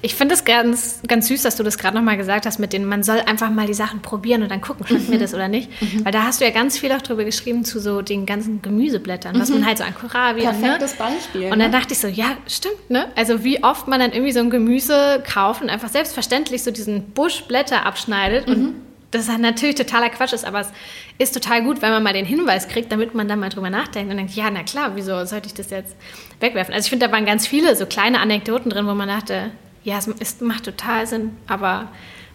[0.00, 2.84] Ich finde es ganz, ganz süß, dass du das gerade nochmal gesagt hast, mit denen
[2.84, 5.14] man soll einfach mal die Sachen probieren und dann gucken, schmeckt mhm.
[5.14, 5.70] mir das oder nicht.
[5.80, 6.04] Mhm.
[6.04, 9.36] Weil da hast du ja ganz viel auch drüber geschrieben zu so den ganzen Gemüseblättern,
[9.36, 9.40] mhm.
[9.40, 10.50] was man halt so an Kohlrabi ne?
[10.50, 10.98] Perfektes ne?
[10.98, 11.44] Beispiel.
[11.44, 11.78] Und dann ne?
[11.78, 13.06] dachte ich so, ja, stimmt, ne?
[13.16, 17.10] Also wie oft man dann irgendwie so ein Gemüse kauft und einfach selbstverständlich so diesen
[17.10, 18.74] Busch Blätter abschneidet und mhm.
[19.10, 20.72] Das halt natürlich totaler Quatsch ist, aber es
[21.18, 24.10] ist total gut, wenn man mal den Hinweis kriegt, damit man dann mal drüber nachdenkt
[24.10, 25.96] und denkt, ja, na klar, wieso sollte ich das jetzt
[26.40, 26.74] wegwerfen?
[26.74, 29.50] Also ich finde, da waren ganz viele so kleine Anekdoten drin, wo man dachte,
[29.82, 31.88] ja, es ist, macht total Sinn, aber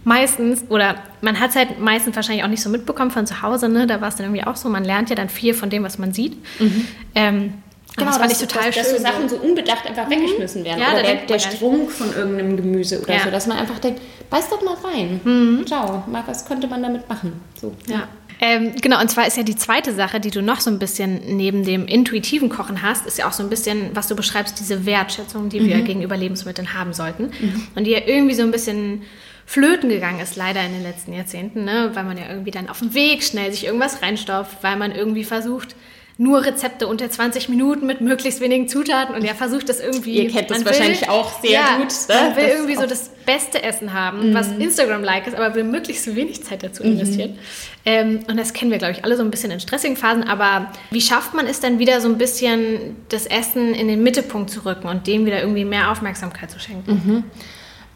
[0.03, 3.69] meistens, oder man hat es halt meistens wahrscheinlich auch nicht so mitbekommen von zu Hause,
[3.69, 3.87] ne?
[3.87, 5.97] da war es dann irgendwie auch so, man lernt ja dann viel von dem, was
[5.97, 6.35] man sieht.
[6.59, 6.87] Mhm.
[7.15, 7.53] Ähm,
[7.95, 8.83] Genau, das fand ich total dass, schön.
[8.83, 10.11] Dass so Sachen so unbedacht einfach mhm.
[10.11, 10.79] weggeschmissen werden.
[10.79, 13.23] Ja, oder der, der Strunk von irgendeinem Gemüse oder ja.
[13.23, 15.21] so, dass man einfach denkt, beiß doch mal rein.
[15.23, 15.67] Mhm.
[15.67, 17.41] Ciao, mal, was könnte man damit machen?
[17.59, 18.07] So, ja.
[18.39, 21.37] Ähm, genau, und zwar ist ja die zweite Sache, die du noch so ein bisschen
[21.37, 24.85] neben dem intuitiven Kochen hast, ist ja auch so ein bisschen, was du beschreibst, diese
[24.85, 25.67] Wertschätzung, die mhm.
[25.67, 27.25] wir gegenüber Lebensmitteln haben sollten.
[27.25, 27.67] Mhm.
[27.75, 29.03] Und die ja irgendwie so ein bisschen
[29.45, 31.91] flöten gegangen ist, leider in den letzten Jahrzehnten, ne?
[31.93, 35.23] weil man ja irgendwie dann auf dem Weg schnell sich irgendwas reinstopft, weil man irgendwie
[35.23, 35.75] versucht,
[36.17, 40.21] nur Rezepte unter 20 Minuten mit möglichst wenigen Zutaten und er versucht das irgendwie.
[40.21, 41.87] Ihr kennt das will, wahrscheinlich auch sehr ja, gut.
[42.07, 42.15] Ne?
[42.15, 44.33] Man will das irgendwie so das beste Essen haben, mhm.
[44.35, 47.31] was Instagram-like ist, aber will möglichst so wenig Zeit dazu investieren.
[47.31, 47.37] Mhm.
[47.85, 50.23] Ähm, und das kennen wir, glaube ich, alle so ein bisschen in stressigen Phasen.
[50.23, 54.51] Aber wie schafft man es dann wieder so ein bisschen, das Essen in den Mittelpunkt
[54.51, 56.91] zu rücken und dem wieder irgendwie mehr Aufmerksamkeit zu schenken?
[56.91, 57.23] Mhm.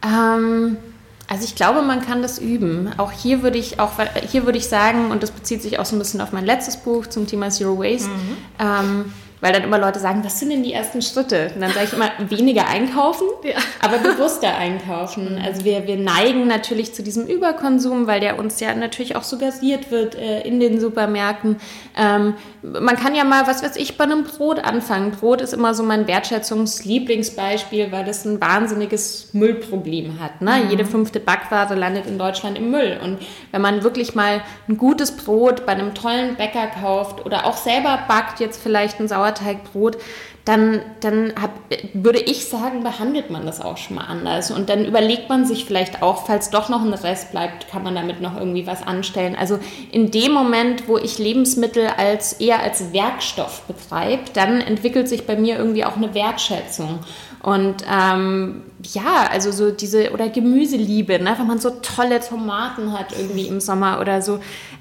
[0.04, 0.78] Ähm
[1.28, 2.92] also ich glaube, man kann das üben.
[2.98, 3.92] Auch hier würde ich auch
[4.30, 6.78] hier würde ich sagen, und das bezieht sich auch so ein bisschen auf mein letztes
[6.78, 8.10] Buch zum Thema Zero Waste.
[8.10, 8.38] Mhm.
[8.60, 11.52] Ähm, weil dann immer Leute sagen, was sind denn die ersten Schritte?
[11.54, 13.56] Und dann sage ich immer, weniger einkaufen, ja.
[13.82, 15.36] aber bewusster einkaufen.
[15.36, 15.42] Mhm.
[15.44, 19.92] Also wir, wir neigen natürlich zu diesem Überkonsum, weil der uns ja natürlich auch suggeriert
[19.92, 21.58] wird äh, in den Supermärkten.
[21.96, 25.12] Ähm, man kann ja mal, was weiß ich, bei einem Brot anfangen.
[25.12, 30.42] Brot ist immer so mein Wertschätzungslieblingsbeispiel, weil das ein wahnsinniges Müllproblem hat.
[30.42, 30.64] Ne?
[30.64, 30.70] Mhm.
[30.72, 33.00] Jede fünfte Backware landet in Deutschland im Müll.
[33.04, 33.20] Und
[33.52, 38.00] wenn man wirklich mal ein gutes Brot bei einem tollen Bäcker kauft oder auch selber
[38.08, 39.98] backt, jetzt vielleicht ein Sauer Sauerteigbrot,
[40.48, 41.52] dann, dann hab,
[41.94, 44.50] würde ich sagen, behandelt man das auch schon mal anders.
[44.50, 47.96] Und dann überlegt man sich vielleicht auch, falls doch noch ein Rest bleibt, kann man
[47.96, 49.36] damit noch irgendwie was anstellen.
[49.36, 49.60] Also
[49.92, 55.36] in dem Moment, wo ich Lebensmittel als eher als Werkstoff betreibe, dann entwickelt sich bei
[55.36, 57.00] mir irgendwie auch eine Wertschätzung.
[57.44, 61.36] Und ähm, ja, also so diese, oder Gemüseliebe, ne?
[61.38, 64.40] wenn man so tolle Tomaten hat irgendwie im Sommer oder so.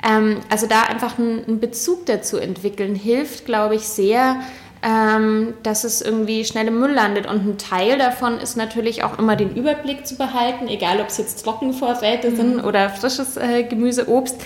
[0.08, 4.40] Ähm, also da einfach einen, einen Bezug dazu entwickeln, hilft, glaube ich, sehr,
[4.86, 7.26] ähm, dass es irgendwie schnell im Müll landet.
[7.26, 11.18] Und ein Teil davon ist natürlich auch immer den Überblick zu behalten, egal ob es
[11.18, 12.36] jetzt Trockenvorräte mhm.
[12.36, 14.40] sind oder frisches äh, Gemüse, Obst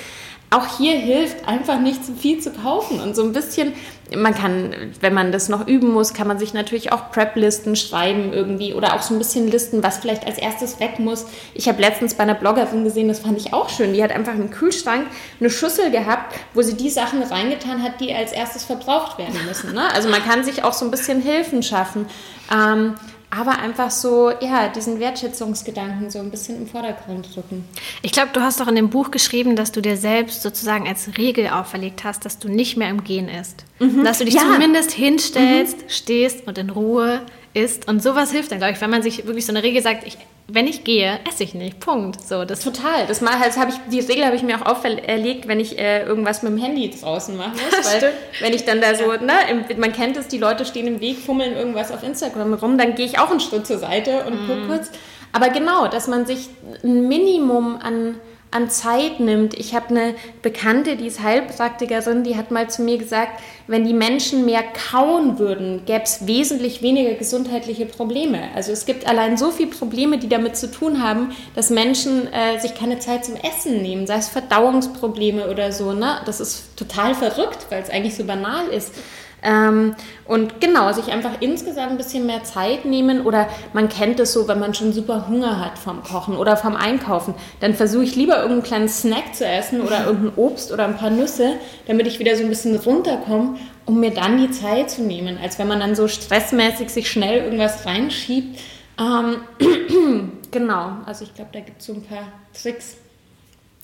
[0.50, 3.72] auch hier hilft einfach nicht zu viel zu kaufen und so ein bisschen,
[4.16, 8.32] man kann, wenn man das noch üben muss, kann man sich natürlich auch Prep-Listen schreiben
[8.32, 11.26] irgendwie oder auch so ein bisschen Listen, was vielleicht als erstes weg muss.
[11.54, 14.34] Ich habe letztens bei einer Bloggerin gesehen, das fand ich auch schön, die hat einfach
[14.34, 15.06] im Kühlschrank
[15.38, 19.72] eine Schüssel gehabt, wo sie die Sachen reingetan hat, die als erstes verbraucht werden müssen.
[19.72, 19.92] Ne?
[19.94, 22.06] Also man kann sich auch so ein bisschen Hilfen schaffen.
[22.52, 22.94] Ähm,
[23.30, 27.64] aber einfach so, ja, diesen Wertschätzungsgedanken so ein bisschen im Vordergrund drücken.
[28.02, 31.16] Ich glaube, du hast doch in dem Buch geschrieben, dass du dir selbst sozusagen als
[31.16, 33.64] Regel auferlegt hast, dass du nicht mehr im Gehen isst.
[33.78, 34.02] Mhm.
[34.02, 34.42] Dass du dich ja.
[34.42, 35.88] zumindest hinstellst, mhm.
[35.88, 37.20] stehst und in Ruhe
[37.54, 37.86] isst.
[37.88, 40.18] Und sowas hilft dann, glaube ich, wenn man sich wirklich so eine Regel sagt, ich
[40.52, 41.80] wenn ich gehe, esse ich nicht.
[41.80, 42.20] Punkt.
[42.20, 43.06] So, das Total.
[43.06, 46.42] Das, mal, das ich, die Regel habe ich mir auch auferlegt, wenn ich äh, irgendwas
[46.42, 47.86] mit dem Handy draußen machen muss.
[47.90, 48.14] weil Stimmt.
[48.40, 51.18] wenn ich dann da so, ne, im, man kennt es, die Leute stehen im Weg,
[51.18, 54.46] fummeln irgendwas auf Instagram rum, dann gehe ich auch einen Schritt zur Seite und mm.
[54.48, 54.90] gucke kurz.
[55.32, 56.48] Aber genau, dass man sich
[56.82, 58.16] ein Minimum an
[58.52, 59.54] an Zeit nimmt.
[59.54, 63.94] Ich habe eine Bekannte, die ist Heilpraktikerin, die hat mal zu mir gesagt, wenn die
[63.94, 68.48] Menschen mehr kauen würden, gäbe es wesentlich weniger gesundheitliche Probleme.
[68.56, 72.58] Also es gibt allein so viele Probleme, die damit zu tun haben, dass Menschen äh,
[72.58, 75.92] sich keine Zeit zum Essen nehmen, sei es Verdauungsprobleme oder so.
[75.92, 76.20] Ne?
[76.26, 78.92] Das ist total verrückt, weil es eigentlich so banal ist.
[79.42, 79.94] Ähm,
[80.26, 84.48] und genau, sich einfach insgesamt ein bisschen mehr Zeit nehmen oder man kennt es so,
[84.48, 88.36] wenn man schon super Hunger hat vom Kochen oder vom Einkaufen, dann versuche ich lieber
[88.36, 91.54] irgendeinen kleinen Snack zu essen oder irgendein Obst oder ein paar Nüsse,
[91.86, 95.58] damit ich wieder so ein bisschen runterkomme, um mir dann die Zeit zu nehmen, als
[95.58, 98.60] wenn man dann so stressmäßig sich schnell irgendwas reinschiebt.
[98.98, 99.40] Ähm,
[100.50, 102.28] genau, also ich glaube, da gibt es so ein paar
[102.60, 102.96] Tricks.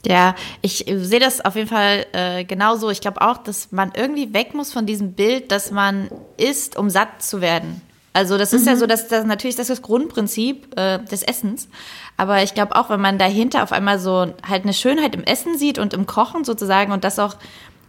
[0.09, 2.91] Ja, ich sehe das auf jeden Fall äh, genauso.
[2.91, 6.91] Ich glaube auch, dass man irgendwie weg muss von diesem Bild, dass man isst, um
[6.91, 7.83] satt zu werden.
[8.13, 8.69] Also das ist mhm.
[8.69, 11.69] ja so, dass das natürlich das, ist das Grundprinzip äh, des Essens.
[12.17, 15.59] Aber ich glaube auch, wenn man dahinter auf einmal so halt eine Schönheit im Essen
[15.59, 17.35] sieht und im Kochen sozusagen und das auch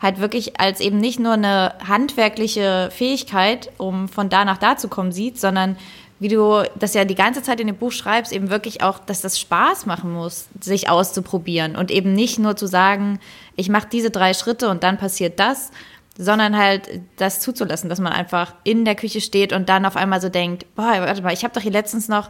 [0.01, 4.87] halt wirklich als eben nicht nur eine handwerkliche Fähigkeit, um von da nach da zu
[4.87, 5.77] kommen, sieht, sondern
[6.19, 9.21] wie du das ja die ganze Zeit in dem Buch schreibst, eben wirklich auch, dass
[9.21, 13.19] das Spaß machen muss, sich auszuprobieren und eben nicht nur zu sagen,
[13.55, 15.71] ich mache diese drei Schritte und dann passiert das,
[16.17, 20.19] sondern halt das zuzulassen, dass man einfach in der Küche steht und dann auf einmal
[20.19, 22.29] so denkt, boah, warte mal, ich habe doch hier letztens noch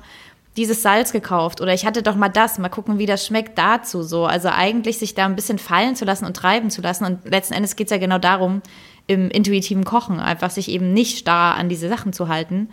[0.58, 4.02] dieses Salz gekauft oder ich hatte doch mal das, mal gucken, wie das schmeckt dazu
[4.02, 4.26] so.
[4.26, 7.06] Also eigentlich sich da ein bisschen fallen zu lassen und treiben zu lassen.
[7.06, 8.63] Und letzten Endes geht es ja genau darum,
[9.06, 12.69] im intuitiven Kochen einfach sich eben nicht starr an diese Sachen zu halten,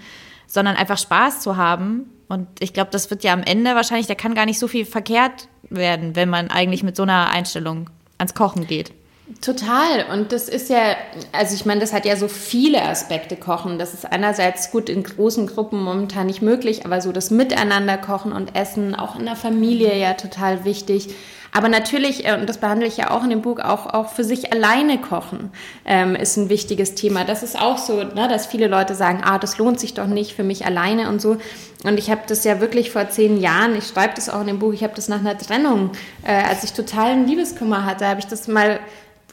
[0.47, 2.11] sondern einfach Spaß zu haben.
[2.29, 4.85] Und ich glaube, das wird ja am Ende wahrscheinlich, da kann gar nicht so viel
[4.85, 8.93] verkehrt werden, wenn man eigentlich mit so einer Einstellung ans Kochen geht.
[9.41, 10.05] Total.
[10.13, 10.97] Und das ist ja,
[11.33, 13.79] also ich meine, das hat ja so viele Aspekte Kochen.
[13.79, 18.33] Das ist einerseits gut in großen Gruppen momentan nicht möglich, aber so das Miteinander kochen
[18.33, 21.15] und essen, auch in der Familie ja total wichtig.
[21.57, 24.25] Aber natürlich, äh, und das behandle ich ja auch in dem Buch, auch, auch für
[24.25, 25.53] sich alleine kochen
[25.85, 27.25] ähm, ist ein wichtiges Thema.
[27.25, 30.35] Das ist auch so, ne, dass viele Leute sagen, ah, das lohnt sich doch nicht
[30.35, 31.37] für mich alleine und so.
[31.85, 34.59] Und ich habe das ja wirklich vor zehn Jahren, ich schreibe das auch in dem
[34.59, 35.91] Buch, ich habe das nach einer Trennung,
[36.25, 38.81] äh, als ich totalen Liebeskummer hatte, habe ich das mal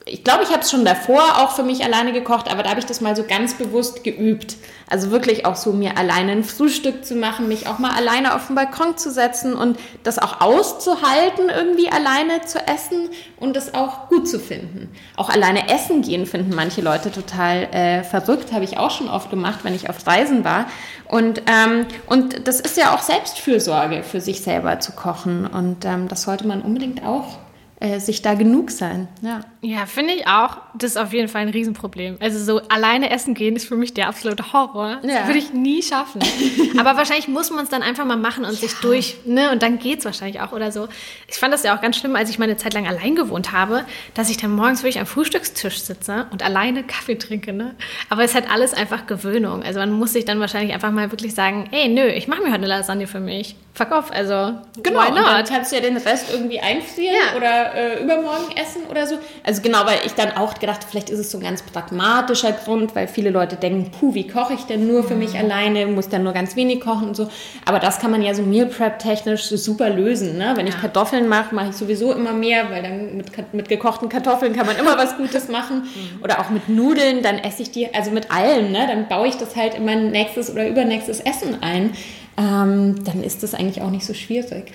[0.05, 2.79] ich glaube, ich habe es schon davor auch für mich alleine gekocht, aber da habe
[2.79, 4.57] ich das mal so ganz bewusst geübt.
[4.89, 8.47] Also wirklich auch so mir alleine ein Frühstück zu machen, mich auch mal alleine auf
[8.47, 13.09] den Balkon zu setzen und das auch auszuhalten, irgendwie alleine zu essen
[13.39, 14.89] und das auch gut zu finden.
[15.17, 19.29] Auch alleine essen gehen finden manche Leute total äh, verrückt, habe ich auch schon oft
[19.29, 20.65] gemacht, wenn ich auf Reisen war.
[21.07, 26.07] Und, ähm, und das ist ja auch Selbstfürsorge, für sich selber zu kochen und ähm,
[26.07, 27.37] das sollte man unbedingt auch
[27.79, 29.07] äh, sich da genug sein.
[29.21, 30.58] Ja, ja finde ich auch.
[30.74, 32.17] Das ist auf jeden Fall ein Riesenproblem.
[32.19, 35.00] Also so alleine essen gehen ist für mich der absolute Horror.
[35.02, 35.28] Das ja.
[35.28, 36.21] würde ich nie schaffen.
[36.78, 38.60] Aber wahrscheinlich muss man es dann einfach mal machen und ja.
[38.60, 39.52] sich durch, ne?
[39.52, 40.88] Und dann geht es wahrscheinlich auch oder so.
[41.28, 43.86] Ich fand das ja auch ganz schlimm, als ich meine Zeit lang allein gewohnt habe,
[44.13, 47.76] dass ich dann morgens wirklich am Frühstückstisch sitze und alleine Kaffee trinke, ne?
[48.10, 49.63] Aber es hat alles einfach Gewöhnung.
[49.63, 52.47] Also man muss sich dann wahrscheinlich einfach mal wirklich sagen, ey, nö, ich mache mir
[52.47, 53.56] heute eine Lasagne für mich.
[53.74, 55.19] Fuck off, also genau, why not?
[55.19, 57.38] Und dann kannst du ja den Rest irgendwie einfrieren ja.
[57.38, 59.17] oder äh, übermorgen essen oder so.
[59.43, 62.95] Also genau, weil ich dann auch gedacht, vielleicht ist es so ein ganz pragmatischer Grund,
[62.95, 65.39] weil viele Leute denken, puh, wie koche ich denn nur für mich mhm.
[65.39, 67.29] alleine, muss dann nur ganz wenig kochen und so.
[67.65, 70.37] Aber das kann man ja so Meal Prep technisch super lösen.
[70.37, 70.53] Ne?
[70.55, 74.53] Wenn ich Kartoffeln mache, mache ich sowieso immer mehr, weil dann mit, mit gekochten Kartoffeln
[74.53, 75.83] kann man immer was Gutes machen.
[75.83, 76.23] Mhm.
[76.23, 78.85] Oder auch mit Nudeln, dann esse ich die, also mit allem, ne?
[78.87, 81.93] dann baue ich das halt in mein nächstes oder übernächstes Essen ein.
[82.37, 84.73] Ähm, dann ist das eigentlich auch nicht so schwierig.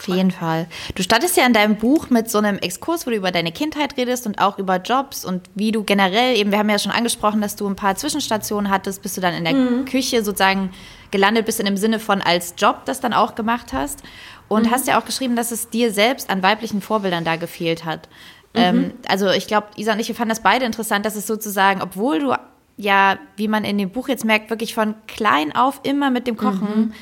[0.00, 0.66] Auf jeden Fall.
[0.94, 3.96] Du startest ja in deinem Buch mit so einem Exkurs, wo du über deine Kindheit
[3.96, 7.40] redest und auch über Jobs und wie du generell eben, wir haben ja schon angesprochen,
[7.40, 9.84] dass du ein paar Zwischenstationen hattest, bis du dann in der mhm.
[9.84, 10.70] Küche sozusagen
[11.10, 14.02] gelandet bist, in dem Sinne von als Job das dann auch gemacht hast.
[14.48, 14.70] Und mhm.
[14.70, 18.08] hast ja auch geschrieben, dass es dir selbst an weiblichen Vorbildern da gefehlt hat.
[18.54, 18.60] Mhm.
[18.60, 21.82] Ähm, also ich glaube, Isa und ich, wir fanden das beide interessant, dass es sozusagen,
[21.82, 22.34] obwohl du
[22.76, 26.38] ja, wie man in dem Buch jetzt merkt, wirklich von klein auf immer mit dem
[26.38, 26.92] Kochen mhm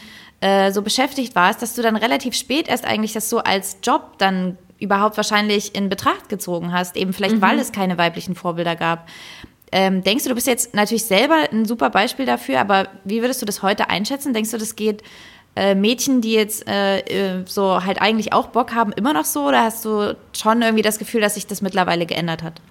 [0.40, 4.18] äh, so beschäftigt warst, dass du dann relativ spät erst eigentlich das so als Job
[4.18, 7.42] dann überhaupt wahrscheinlich in Betracht gezogen hast, eben vielleicht mhm.
[7.42, 9.08] weil es keine weiblichen Vorbilder gab.
[9.72, 13.42] Ähm, denkst du, du bist jetzt natürlich selber ein super Beispiel dafür, aber wie würdest
[13.42, 14.32] du das heute einschätzen?
[14.32, 15.02] Denkst du, das geht
[15.56, 19.46] äh, Mädchen, die jetzt äh, äh so halt eigentlich auch Bock haben, immer noch so?
[19.46, 22.62] Oder hast du schon irgendwie das Gefühl, dass sich das mittlerweile geändert hat?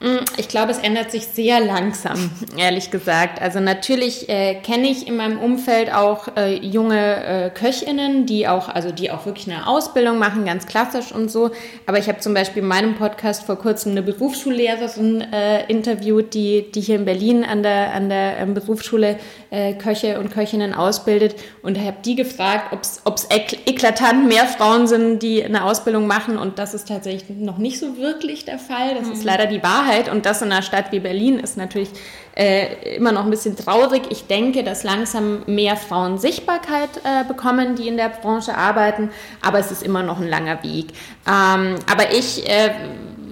[0.00, 3.42] Mm, ich glaube, es ändert sich sehr langsam, ehrlich gesagt.
[3.42, 8.68] Also natürlich äh, kenne ich in meinem Umfeld auch äh, junge äh, Köchinnen, die auch,
[8.68, 11.50] also die auch wirklich eine Ausbildung machen, ganz klassisch und so.
[11.86, 16.70] Aber ich habe zum Beispiel in meinem Podcast vor kurzem eine Berufsschullehrerin äh, interviewt, die,
[16.70, 19.16] die hier in Berlin an der, an der ähm, Berufsschule
[19.50, 22.72] äh, Köche und Köchinnen ausbildet und habe die gefragt,
[23.04, 23.28] ob es
[23.66, 27.96] eklatant mehr Frauen sind, die eine Ausbildung machen und das ist tatsächlich noch nicht so
[27.96, 28.94] wirklich der Fall.
[28.94, 29.12] Das mhm.
[29.14, 29.87] ist leider die Wahrheit.
[29.88, 31.90] Wahrheit und das in einer Stadt wie Berlin ist natürlich
[32.36, 34.02] äh, immer noch ein bisschen traurig.
[34.10, 39.10] Ich denke, dass langsam mehr Frauen Sichtbarkeit äh, bekommen, die in der Branche arbeiten,
[39.42, 40.88] aber es ist immer noch ein langer Weg.
[41.26, 42.70] Ähm, aber ich äh,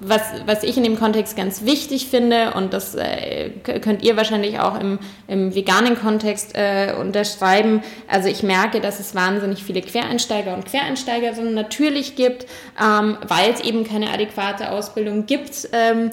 [0.09, 4.59] was, was ich in dem Kontext ganz wichtig finde, und das äh, könnt ihr wahrscheinlich
[4.59, 10.53] auch im, im veganen Kontext äh, unterschreiben, also ich merke, dass es wahnsinnig viele Quereinsteiger
[10.53, 12.45] und Quereinsteigerinnen natürlich gibt,
[12.81, 15.69] ähm, weil es eben keine adäquate Ausbildung gibt.
[15.71, 16.11] Ähm,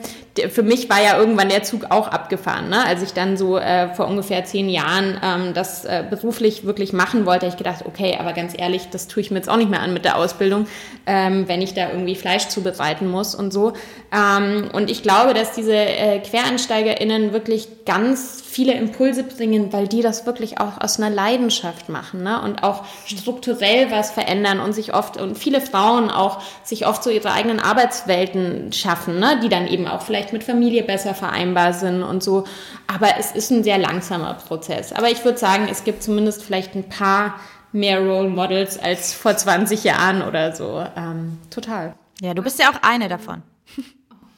[0.50, 2.68] für mich war ja irgendwann der Zug auch abgefahren.
[2.68, 2.85] Ne?
[2.85, 7.26] Als ich dann so äh, vor ungefähr zehn Jahren ähm, das äh, beruflich wirklich machen
[7.26, 9.80] wollte, ich gedacht, okay, aber ganz ehrlich, das tue ich mir jetzt auch nicht mehr
[9.80, 10.66] an mit der Ausbildung,
[11.07, 13.74] ähm, wenn ich da irgendwie Fleisch zubereiten muss und so.
[14.12, 20.03] Ähm, und ich glaube, dass diese äh, QuereinsteigerInnen wirklich ganz viele Impulse bringen, weil die
[20.03, 22.40] das wirklich auch aus einer Leidenschaft machen ne?
[22.40, 27.11] und auch strukturell was verändern und sich oft, und viele Frauen auch sich oft so
[27.11, 29.40] ihre eigenen Arbeitswelten schaffen, ne?
[29.42, 32.44] die dann eben auch vielleicht mit Familie besser vereinbar sind und so.
[32.87, 34.92] Aber es ist ein sehr langsamer Prozess.
[34.92, 37.40] Aber ich würde sagen, es gibt zumindest vielleicht ein paar
[37.73, 40.87] mehr Role Models als vor 20 Jahren oder so.
[40.97, 41.94] Ähm, total.
[42.20, 43.42] Ja, du bist ja auch eine davon.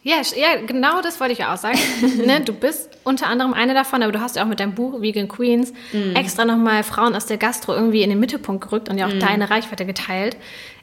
[0.06, 1.80] Ja, ja, genau das wollte ich auch sagen.
[2.24, 5.00] ne, du bist unter anderem eine davon, aber du hast ja auch mit deinem Buch
[5.00, 6.14] Vegan Queens mm.
[6.14, 9.18] extra nochmal Frauen aus der Gastro irgendwie in den Mittelpunkt gerückt und ja auch mm.
[9.18, 10.36] deine Reichweite geteilt,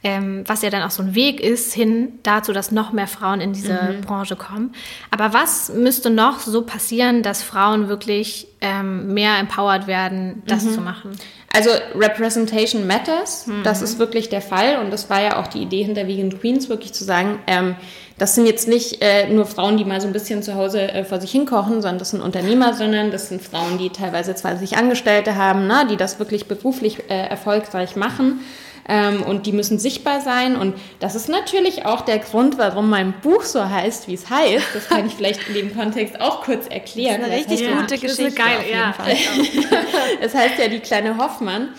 [0.04, 3.40] ähm, was ja dann auch so ein Weg ist hin dazu, dass noch mehr Frauen
[3.40, 4.74] in diese mm Branche kommen.
[5.10, 10.74] Aber was müsste noch so passieren, dass Frauen wirklich ähm, mehr empowered werden, das -hmm.
[10.74, 11.12] zu machen?
[11.56, 15.84] Also Representation matters, das ist wirklich der Fall und das war ja auch die Idee
[15.84, 17.76] hinter Vegan Queens, wirklich zu sagen, ähm,
[18.24, 21.04] das sind jetzt nicht äh, nur Frauen, die mal so ein bisschen zu Hause äh,
[21.04, 25.36] vor sich hinkochen, sondern das sind Unternehmer, sondern das sind Frauen, die teilweise 20 Angestellte
[25.36, 28.40] haben, na, die das wirklich beruflich äh, erfolgreich machen.
[28.88, 30.56] Ähm, und die müssen sichtbar sein.
[30.56, 34.68] Und das ist natürlich auch der Grund, warum mein Buch so heißt, wie es heißt.
[34.74, 37.20] Das kann ich vielleicht in dem Kontext auch kurz erklären.
[37.20, 38.24] Das ist eine richtig gute Geschichte.
[38.24, 38.96] Das ist geil, ja.
[40.22, 41.74] es heißt ja die kleine Hoffmann.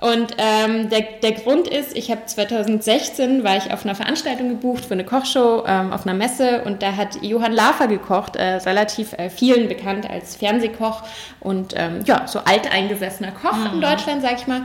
[0.00, 4.84] Und ähm, der, der Grund ist, ich habe 2016 war ich auf einer Veranstaltung gebucht
[4.84, 9.12] für eine Kochshow ähm, auf einer Messe und da hat Johann Lafer gekocht, äh, relativ
[9.14, 11.02] äh, vielen bekannt als Fernsehkoch
[11.40, 13.74] und ähm, ja, so alteingesessener Koch mhm.
[13.74, 14.62] in Deutschland, sag ich mal.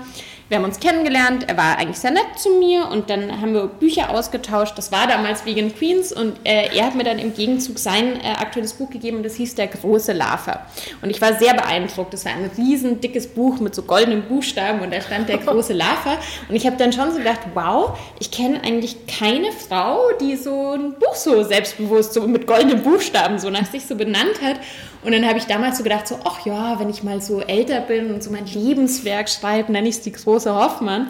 [0.54, 3.66] Wir haben uns kennengelernt, er war eigentlich sehr nett zu mir und dann haben wir
[3.66, 4.78] Bücher ausgetauscht.
[4.78, 8.34] Das war damals Vegan Queens und äh, er hat mir dann im Gegenzug sein äh,
[8.40, 10.64] aktuelles Buch gegeben und das hieß Der große Larver.
[11.02, 12.14] Und ich war sehr beeindruckt.
[12.14, 15.74] Das war ein riesen dickes Buch mit so goldenen Buchstaben und da stand Der große
[15.74, 16.20] Larver.
[16.48, 20.74] Und ich habe dann schon so gedacht, wow, ich kenne eigentlich keine Frau, die so
[20.74, 24.60] ein Buch so selbstbewusst, so mit goldenen Buchstaben so nach sich so benannt hat.
[25.04, 27.82] Und dann habe ich damals so gedacht, so, ach ja, wenn ich mal so älter
[27.82, 31.08] bin und so mein Lebenswerk schreibe, nenne ich es die große Hoffmann.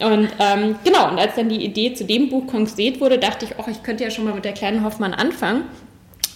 [0.00, 3.52] Und ähm, genau, und als dann die Idee zu dem Buch konkret wurde, dachte ich,
[3.58, 5.64] ach, ich könnte ja schon mal mit der kleinen Hoffmann anfangen.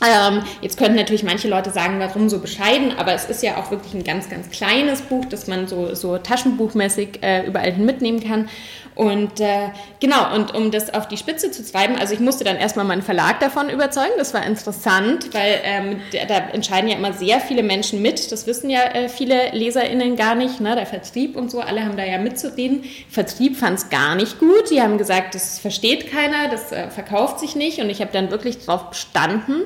[0.05, 3.71] Ähm, jetzt könnten natürlich manche Leute sagen, warum so bescheiden, aber es ist ja auch
[3.71, 8.23] wirklich ein ganz, ganz kleines Buch, das man so, so taschenbuchmäßig äh, überall hin mitnehmen
[8.23, 8.49] kann.
[8.97, 9.69] Und äh,
[10.01, 13.03] genau, und um das auf die Spitze zu treiben, also ich musste dann erstmal meinen
[13.03, 18.01] Verlag davon überzeugen, das war interessant, weil ähm, da entscheiden ja immer sehr viele Menschen
[18.01, 20.75] mit, das wissen ja äh, viele LeserInnen gar nicht, ne?
[20.75, 22.85] der Vertrieb und so, alle haben da ja mitzureden.
[23.11, 27.41] Vertrieb fand es gar nicht gut, die haben gesagt, das versteht keiner, das äh, verkauft
[27.41, 29.65] sich nicht und ich habe dann wirklich darauf bestanden,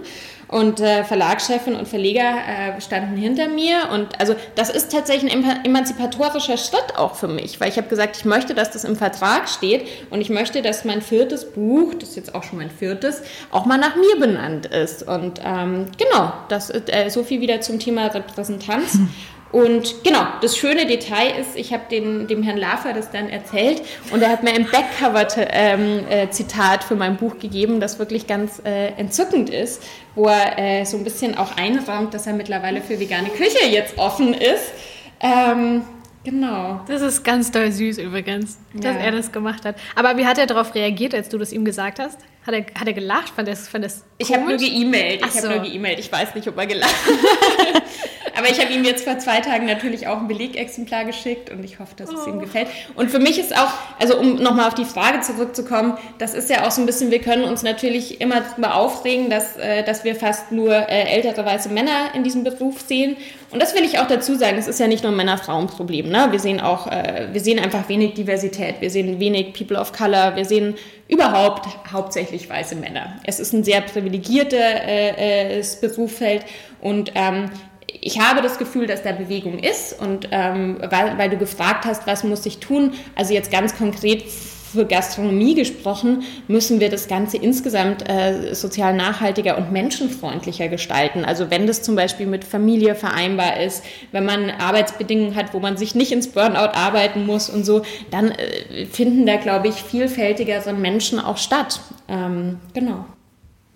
[0.51, 3.89] und äh, Verlagschefin und Verleger äh, standen hinter mir.
[3.93, 8.17] Und also das ist tatsächlich ein emanzipatorischer Schritt auch für mich, weil ich habe gesagt,
[8.17, 12.11] ich möchte, dass das im Vertrag steht und ich möchte, dass mein viertes Buch, das
[12.11, 15.07] ist jetzt auch schon mein viertes, auch mal nach mir benannt ist.
[15.07, 18.99] Und ähm, genau, das äh, so viel wieder zum Thema Repräsentanz.
[19.53, 23.83] Und genau, das schöne Detail ist, ich habe dem Herrn Lafer das dann erzählt
[24.13, 28.63] und er hat mir ein Backcover-Zitat ähm, äh, für mein Buch gegeben, das wirklich ganz
[28.65, 29.83] äh, entzückend ist,
[30.15, 33.99] wo er äh, so ein bisschen auch einräumt, dass er mittlerweile für vegane Küche jetzt
[33.99, 34.73] offen ist.
[35.21, 35.83] Ähm,
[36.23, 36.83] Genau.
[36.87, 39.01] Das ist ganz doll süß übrigens, dass ja.
[39.01, 39.77] er das gemacht hat.
[39.95, 42.19] Aber wie hat er darauf reagiert, als du das ihm gesagt hast?
[42.47, 43.31] Hat er, hat er gelacht?
[43.31, 45.23] Fand das, fand das ich habe nur geemailt.
[45.25, 45.49] Ich so.
[45.49, 45.99] habe nur geemailt.
[45.99, 46.95] Ich weiß nicht, ob er gelacht
[47.75, 47.83] hat.
[48.37, 51.79] Aber ich habe ihm jetzt vor zwei Tagen natürlich auch ein Belegexemplar geschickt und ich
[51.79, 52.41] hoffe, dass es ihm oh.
[52.41, 52.69] gefällt.
[52.95, 56.67] Und für mich ist auch, also um nochmal auf die Frage zurückzukommen, das ist ja
[56.67, 60.15] auch so ein bisschen, wir können uns natürlich immer darüber aufregen, dass, äh, dass wir
[60.15, 63.17] fast nur äh, ältere weiße Männer in diesem Beruf sehen.
[63.51, 66.09] Und das will ich auch dazu sagen, es ist ja nicht nur ein Männer-Frauen-Problem.
[66.09, 66.29] Ne?
[66.31, 70.37] Wir sehen auch, äh, wir sehen einfach wenig Diversität, wir sehen wenig People of Color,
[70.37, 70.77] wir sehen
[71.09, 73.17] überhaupt hauptsächlich weiße Männer.
[73.25, 76.45] Es ist ein sehr privilegiertes äh, äh, Berufsfeld
[76.81, 77.51] und ähm,
[77.87, 82.07] ich habe das Gefühl, dass da Bewegung ist und ähm, weil, weil du gefragt hast,
[82.07, 84.25] was muss ich tun, also jetzt ganz konkret
[84.73, 91.25] für Gastronomie gesprochen, müssen wir das Ganze insgesamt äh, sozial nachhaltiger und menschenfreundlicher gestalten.
[91.25, 95.77] Also wenn das zum Beispiel mit Familie vereinbar ist, wenn man Arbeitsbedingungen hat, wo man
[95.77, 100.73] sich nicht ins Burnout arbeiten muss und so, dann äh, finden da, glaube ich, vielfältigere
[100.73, 101.81] Menschen auch statt.
[102.09, 103.07] Ähm, genau.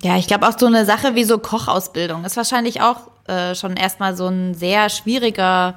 [0.03, 3.77] Ja, ich glaube auch so eine Sache wie so Kochausbildung ist wahrscheinlich auch äh, schon
[3.77, 5.77] erstmal so ein sehr schwieriger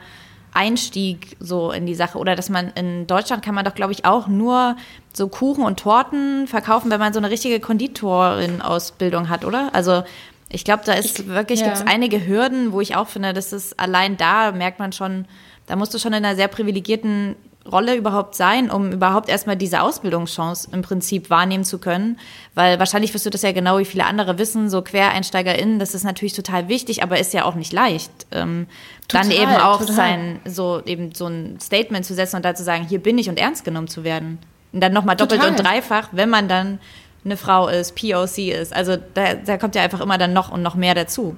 [0.54, 2.18] Einstieg so in die Sache.
[2.18, 4.76] Oder dass man in Deutschland kann man doch, glaube ich, auch nur
[5.14, 9.70] so Kuchen und Torten verkaufen, wenn man so eine richtige Konditorin-Ausbildung hat, oder?
[9.74, 10.04] Also
[10.50, 11.68] ich glaube, da ist ich, wirklich, ja.
[11.68, 15.26] gibt es einige Hürden, wo ich auch finde, dass es allein da merkt man schon,
[15.68, 17.36] da musst du schon in einer sehr privilegierten
[17.72, 22.20] Rolle überhaupt sein, um überhaupt erstmal diese Ausbildungschance im Prinzip wahrnehmen zu können?
[22.56, 26.04] Weil wahrscheinlich wirst du das ja genau wie viele andere wissen, so QuereinsteigerInnen, das ist
[26.04, 28.12] natürlich total wichtig, aber ist ja auch nicht leicht.
[28.32, 28.68] Ähm,
[29.08, 29.96] total, dann eben auch total.
[29.96, 33.30] sein, so eben so ein Statement zu setzen und da zu sagen, hier bin ich
[33.30, 34.40] und ernst genommen zu werden.
[34.74, 35.58] Und dann nochmal doppelt total.
[35.58, 36.80] und dreifach, wenn man dann
[37.26, 38.74] eine Frau ist, POC ist.
[38.74, 41.36] Also da, da kommt ja einfach immer dann noch und noch mehr dazu.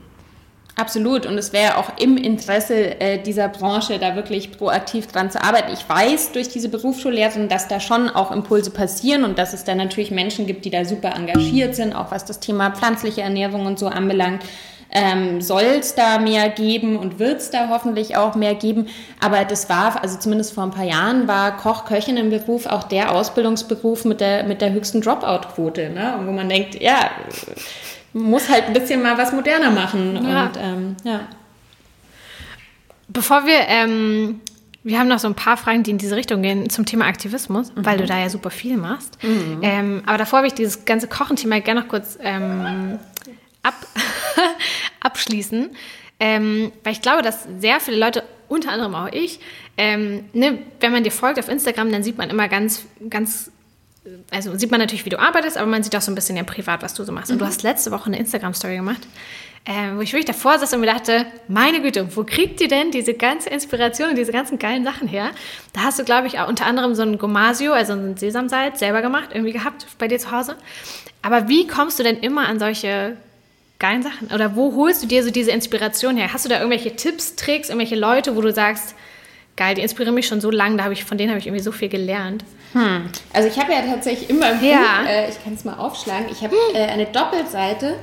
[0.80, 1.26] Absolut.
[1.26, 5.74] Und es wäre auch im Interesse äh, dieser Branche, da wirklich proaktiv dran zu arbeiten.
[5.74, 9.76] Ich weiß durch diese Berufsschullehrerin, dass da schon auch Impulse passieren und dass es da
[9.76, 13.78] natürlich Menschen gibt, die da super engagiert sind, auch was das Thema pflanzliche Ernährung und
[13.78, 14.44] so anbelangt.
[14.92, 18.88] Ähm, soll es da mehr geben und wird es da hoffentlich auch mehr geben.
[19.20, 22.84] Aber das war, also zumindest vor ein paar Jahren, war Koch, Köchin im Beruf auch
[22.84, 26.16] der Ausbildungsberuf mit der, mit der höchsten Dropout-Quote, ne?
[26.24, 27.12] wo man denkt, ja,
[28.14, 30.28] muss halt ein bisschen mal was moderner machen.
[30.28, 30.46] Ja.
[30.46, 31.28] Und, ähm, ja.
[33.08, 34.42] Bevor wir, ähm,
[34.84, 37.74] wir haben noch so ein paar Fragen, die in diese Richtung gehen zum Thema Aktivismus,
[37.74, 37.86] mhm.
[37.86, 39.22] weil du da ja super viel machst.
[39.24, 39.60] Mhm.
[39.62, 43.00] Ähm, aber davor habe ich dieses ganze Kochenthema gerne noch kurz ähm,
[43.64, 43.76] ab,
[45.02, 45.70] abschließen,
[46.20, 49.40] ähm, weil ich glaube, dass sehr viele Leute, unter anderem auch ich,
[49.78, 53.52] ähm, ne, wenn man dir folgt auf Instagram, dann sieht man immer ganz, ganz
[54.32, 56.44] also sieht man natürlich, wie du arbeitest, aber man sieht auch so ein bisschen ja
[56.44, 57.32] privat, was du so machst.
[57.32, 57.50] Und du mhm.
[57.50, 59.02] hast letzte Woche eine Instagram-Story gemacht,
[59.66, 62.92] äh, wo ich wirklich davor saß und mir dachte, meine Güte, wo kriegt ihr denn
[62.92, 65.32] diese ganze Inspiration und diese ganzen geilen Sachen her?
[65.74, 69.02] Da hast du, glaube ich, auch unter anderem so ein Gomasio, also ein Sesamsalz, selber
[69.02, 70.56] gemacht, irgendwie gehabt bei dir zu Hause.
[71.22, 73.18] Aber wie kommst du denn immer an solche
[73.80, 74.32] geilen Sachen?
[74.34, 76.34] Oder wo holst du dir so diese Inspiration her?
[76.34, 78.96] Hast du da irgendwelche Tipps, Tricks, irgendwelche Leute, wo du sagst,
[79.60, 81.72] geil, die inspirieren mich schon so lange, da ich, von denen habe ich irgendwie so
[81.72, 82.44] viel gelernt.
[82.74, 83.10] Hm.
[83.34, 85.02] Also ich habe ja tatsächlich immer im ja.
[85.02, 87.96] Buch, äh, ich kann es mal aufschlagen, ich habe äh, eine Doppelseite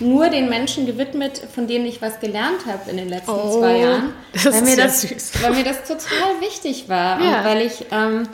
[0.00, 3.78] nur den Menschen gewidmet, von denen ich was gelernt habe in den letzten oh, zwei
[3.78, 4.14] Jahren.
[4.32, 5.42] Das weil, mir das, süß.
[5.42, 7.38] weil mir das total wichtig war ja.
[7.38, 8.28] und weil ich ähm,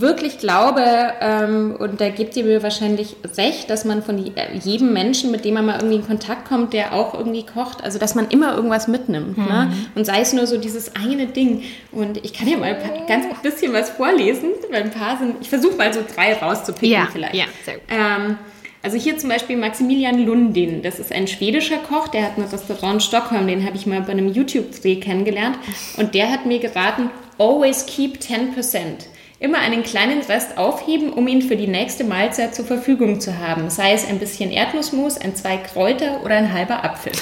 [0.00, 0.84] wirklich glaube,
[1.20, 5.54] ähm, und da gibt ihr mir wahrscheinlich recht, dass man von jedem Menschen, mit dem
[5.54, 8.88] man mal irgendwie in Kontakt kommt, der auch irgendwie kocht, also dass man immer irgendwas
[8.88, 9.38] mitnimmt.
[9.38, 9.44] Ne?
[9.44, 9.50] Mhm.
[9.50, 9.72] Ne?
[9.94, 11.62] Und sei es nur so dieses eine Ding.
[11.90, 15.48] Und ich kann ja mal ein ganz bisschen was vorlesen, weil ein paar sind, ich
[15.48, 17.34] versuche mal so drei rauszupicken ja, vielleicht.
[17.34, 17.84] Ja, sehr gut.
[17.90, 18.38] Ähm,
[18.82, 22.94] also hier zum Beispiel Maximilian Lundin, das ist ein schwedischer Koch, der hat ein Restaurant
[22.94, 25.56] in Stockholm, den habe ich mal bei einem YouTube-Dreh kennengelernt
[25.98, 29.06] und der hat mir geraten, always keep 10%
[29.42, 33.70] immer einen kleinen Rest aufheben, um ihn für die nächste Mahlzeit zur Verfügung zu haben.
[33.70, 37.12] Sei es ein bisschen Erdnussmus, ein zwei Kräuter oder ein halber Apfel.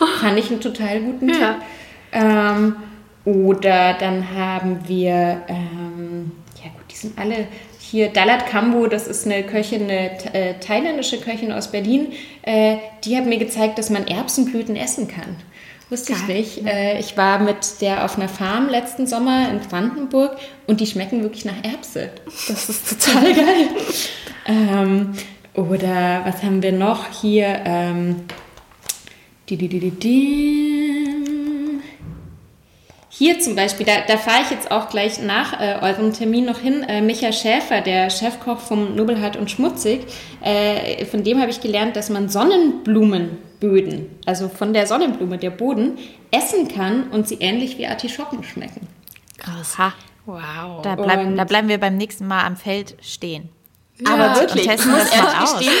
[0.00, 0.06] Oh.
[0.20, 1.34] Fand ich einen total guten ja.
[1.34, 1.56] Tipp.
[2.12, 2.76] Ähm,
[3.24, 7.46] oder dann haben wir, ähm, ja gut, die sind alle
[7.78, 12.08] hier, Dalat Kambo, das ist eine Köchin, eine äh, thailändische Köchin aus Berlin,
[12.42, 15.36] äh, die hat mir gezeigt, dass man Erbsenblüten essen kann.
[15.90, 16.66] Wusste ich nicht.
[16.66, 21.22] Äh, ich war mit der auf einer Farm letzten Sommer in Brandenburg und die schmecken
[21.22, 22.10] wirklich nach Erbse.
[22.48, 23.68] Das ist total geil.
[24.46, 25.12] ähm,
[25.54, 27.60] oder was haben wir noch hier?
[27.64, 28.24] Ähm,
[29.48, 30.44] die, die, die.
[33.10, 36.58] Hier zum Beispiel, da, da fahre ich jetzt auch gleich nach äh, eurem Termin noch
[36.58, 36.82] hin.
[36.82, 40.00] Äh, Micha Schäfer, der Chefkoch vom Nobelhart und Schmutzig,
[40.42, 42.28] äh, von dem habe ich gelernt, dass man
[43.64, 45.98] Sonnenblumenböden, also von der Sonnenblume, der Boden,
[46.30, 48.86] essen kann und sie ähnlich wie Artischocken schmecken.
[49.38, 49.78] Krass.
[49.78, 49.92] Ha.
[50.26, 50.82] Wow.
[50.82, 53.50] Da, bleib, da bleiben wir beim nächsten Mal am Feld stehen.
[53.98, 54.14] Ja.
[54.14, 55.72] Aber wirklich, ich muss ehrlich gestehen,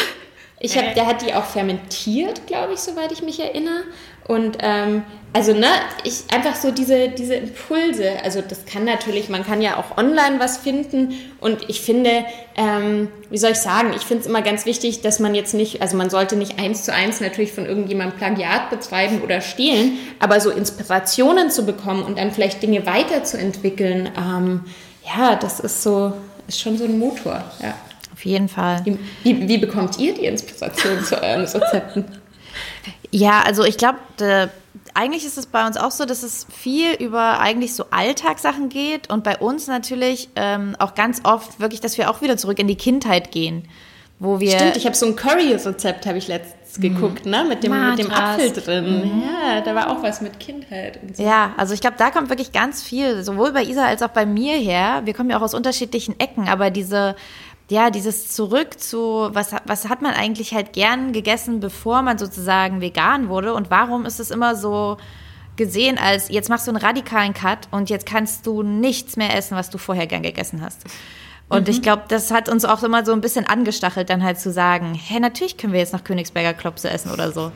[0.64, 3.82] Ich hab, der hat die auch fermentiert, glaube ich, soweit ich mich erinnere.
[4.26, 5.02] Und ähm,
[5.34, 5.66] also, ne,
[6.04, 10.40] ich einfach so diese, diese Impulse, also das kann natürlich, man kann ja auch online
[10.40, 12.24] was finden und ich finde,
[12.56, 15.82] ähm, wie soll ich sagen, ich finde es immer ganz wichtig, dass man jetzt nicht,
[15.82, 20.40] also man sollte nicht eins zu eins natürlich von irgendjemandem Plagiat betreiben oder stehlen, aber
[20.40, 24.64] so Inspirationen zu bekommen und dann vielleicht Dinge weiterzuentwickeln, ähm,
[25.04, 26.14] ja, das ist so,
[26.48, 27.74] ist schon so ein Motor, ja.
[28.14, 28.80] Auf jeden Fall.
[29.24, 32.04] Wie, wie, bekommt ihr die Inspiration zu euren Rezepten?
[33.10, 33.98] Ja, also ich glaube,
[34.94, 39.10] eigentlich ist es bei uns auch so, dass es viel über eigentlich so Alltagssachen geht
[39.10, 42.68] und bei uns natürlich ähm, auch ganz oft wirklich, dass wir auch wieder zurück in
[42.68, 43.68] die Kindheit gehen,
[44.20, 46.94] wo wir Stimmt, ich habe so ein Curry-Rezept habe ich letztens mhm.
[46.94, 49.16] geguckt, ne, mit dem, mit dem Apfel drin.
[49.16, 49.22] Mhm.
[49.22, 51.00] Ja, da war auch was mit Kindheit.
[51.14, 51.22] So.
[51.22, 54.26] Ja, also ich glaube, da kommt wirklich ganz viel, sowohl bei Isa als auch bei
[54.26, 55.02] mir her.
[55.04, 57.16] Wir kommen ja auch aus unterschiedlichen Ecken, aber diese
[57.70, 62.80] ja, dieses Zurück zu, was, was hat man eigentlich halt gern gegessen, bevor man sozusagen
[62.80, 64.98] vegan wurde und warum ist es immer so
[65.56, 69.56] gesehen als, jetzt machst du einen radikalen Cut und jetzt kannst du nichts mehr essen,
[69.56, 70.84] was du vorher gern gegessen hast.
[71.48, 71.70] Und mhm.
[71.70, 74.94] ich glaube, das hat uns auch immer so ein bisschen angestachelt, dann halt zu sagen,
[74.94, 77.52] hä, natürlich können wir jetzt noch Königsberger Klopse essen oder so.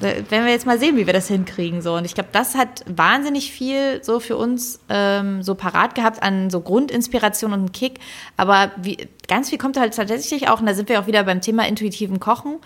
[0.00, 1.80] Wenn wir jetzt mal sehen, wie wir das hinkriegen.
[1.80, 1.94] So.
[1.94, 6.50] Und ich glaube, das hat wahnsinnig viel so für uns ähm, so parat gehabt an
[6.50, 8.00] so Grundinspiration und Kick.
[8.36, 11.40] Aber wie, ganz viel kommt halt tatsächlich auch, und da sind wir auch wieder beim
[11.40, 12.58] Thema intuitiven Kochen,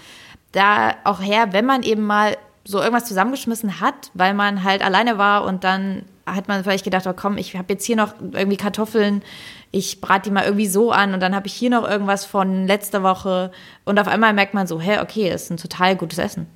[0.53, 5.17] da auch her, wenn man eben mal so irgendwas zusammengeschmissen hat, weil man halt alleine
[5.17, 8.59] war und dann hat man vielleicht gedacht, oh komm, ich habe jetzt hier noch irgendwie
[8.59, 9.23] Kartoffeln,
[9.71, 12.67] ich brate die mal irgendwie so an und dann habe ich hier noch irgendwas von
[12.67, 13.51] letzter Woche
[13.87, 16.47] und auf einmal merkt man so, hä, okay, ist ein total gutes Essen.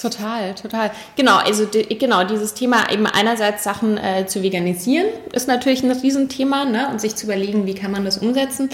[0.00, 0.90] Total, total.
[1.16, 5.90] Genau, also die, genau dieses Thema eben einerseits Sachen äh, zu veganisieren ist natürlich ein
[5.90, 6.88] Riesenthema ne?
[6.90, 8.70] und sich zu überlegen, wie kann man das umsetzen.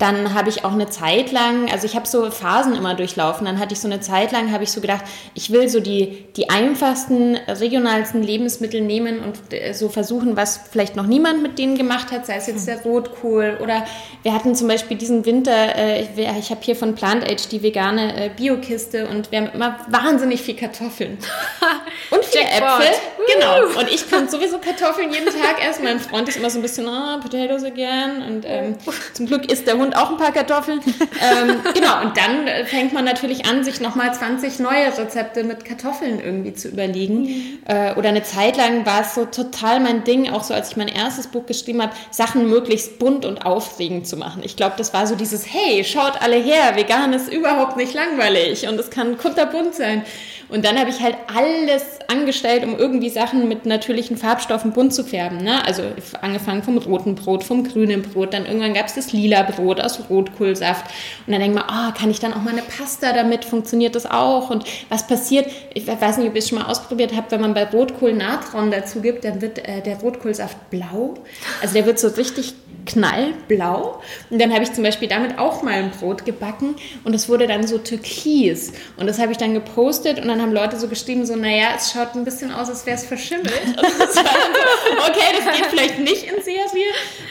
[0.00, 3.58] Dann habe ich auch eine Zeit lang, also ich habe so Phasen immer durchlaufen, dann
[3.58, 6.48] hatte ich so eine Zeit lang, habe ich so gedacht, ich will so die, die
[6.50, 12.10] einfachsten, regionalsten Lebensmittel nehmen und äh, so versuchen, was vielleicht noch niemand mit denen gemacht
[12.10, 13.84] hat, sei es jetzt der Rotkohl oder
[14.22, 18.26] wir hatten zum Beispiel diesen Winter, äh, ich habe hier von Plant Age die vegane
[18.26, 21.18] äh, Biokiste und wir haben immer wahnsinnig viel Kartoffeln
[22.10, 22.86] und viele Äpfel.
[23.34, 23.78] Genau.
[23.78, 25.84] Und ich kann sowieso Kartoffeln jeden Tag essen.
[25.84, 28.22] Mein Freund ist immer so ein bisschen, ah, oh, Potatoes again.
[28.26, 28.76] Und ähm,
[29.14, 30.80] zum Glück isst der Hund und auch ein paar Kartoffeln.
[31.00, 36.20] ähm, genau, und dann fängt man natürlich an, sich nochmal 20 neue Rezepte mit Kartoffeln
[36.20, 37.22] irgendwie zu überlegen.
[37.22, 37.58] Mhm.
[37.66, 40.76] Äh, oder eine Zeit lang war es so total mein Ding, auch so als ich
[40.76, 44.42] mein erstes Buch geschrieben habe, Sachen möglichst bunt und aufregend zu machen.
[44.44, 48.68] Ich glaube, das war so dieses, hey, schaut alle her, vegan ist überhaupt nicht langweilig
[48.68, 50.04] und es kann kunterbunt sein.
[50.48, 55.04] Und dann habe ich halt alles angestellt, um irgendwie Sachen mit natürlichen Farbstoffen bunt zu
[55.04, 55.38] färben.
[55.38, 55.64] Ne?
[55.64, 55.82] Also
[56.20, 60.00] angefangen vom roten Brot, vom grünen Brot, dann irgendwann gab es das lila Brot aus
[60.10, 60.86] Rotkohlsaft.
[61.26, 63.44] Und dann denkt man, oh, kann ich dann auch mal eine Pasta damit?
[63.44, 64.50] Funktioniert das auch?
[64.50, 65.50] Und was passiert?
[65.74, 68.70] Ich weiß nicht, ob ihr es schon mal ausprobiert habt, wenn man bei Rotkohl Natron
[68.70, 71.14] dazu gibt, dann wird äh, der Rotkohlsaft blau.
[71.62, 72.54] Also der wird so richtig
[72.86, 74.00] knallblau.
[74.30, 77.46] Und dann habe ich zum Beispiel damit auch mal ein Brot gebacken und es wurde
[77.46, 78.72] dann so türkis.
[78.96, 81.92] Und das habe ich dann gepostet und dann haben Leute so geschrieben, so, naja, es
[81.92, 83.52] schaut ein bisschen aus, als wäre es verschimmelt.
[83.76, 86.86] Das so, okay, das geht vielleicht nicht in Serie.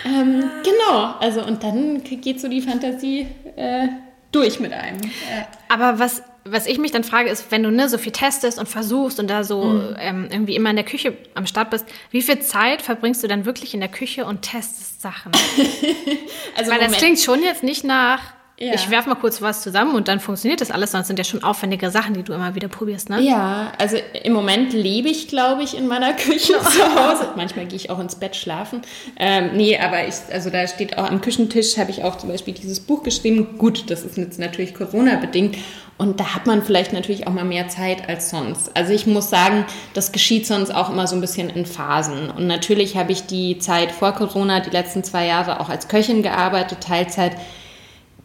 [0.06, 3.88] Ähm, genau, also und dann geht so die Fantasie äh,
[4.32, 5.02] durch mit einem.
[5.02, 5.44] Äh.
[5.70, 8.68] Aber was was ich mich dann frage, ist, wenn du ne, so viel testest und
[8.68, 9.96] versuchst und da so mhm.
[10.00, 13.46] ähm, irgendwie immer in der Küche am Start bist, wie viel Zeit verbringst du dann
[13.46, 15.32] wirklich in der Küche und testest Sachen?
[16.56, 16.92] also Weil Moment.
[16.92, 18.22] das klingt schon jetzt nicht nach
[18.60, 18.74] ja.
[18.74, 21.44] Ich werfe mal kurz was zusammen und dann funktioniert das alles, sonst sind ja schon
[21.44, 23.22] aufwendige Sachen, die du immer wieder probierst, ne?
[23.22, 27.30] Ja, also im Moment lebe ich, glaube ich, in meiner Küche zu Hause.
[27.38, 28.82] Manchmal gehe ich auch ins Bett schlafen.
[29.18, 32.54] Ähm, nee, aber ich, also da steht auch am Küchentisch, habe ich auch zum Beispiel
[32.54, 33.58] dieses Buch geschrieben.
[33.58, 35.58] Gut, das ist jetzt natürlich Corona-bedingt.
[35.98, 38.76] Und da hat man vielleicht natürlich auch mal mehr Zeit als sonst.
[38.76, 42.30] Also ich muss sagen, das geschieht sonst auch immer so ein bisschen in Phasen.
[42.30, 46.24] Und natürlich habe ich die Zeit vor Corona, die letzten zwei Jahre auch als Köchin
[46.24, 47.34] gearbeitet, Teilzeit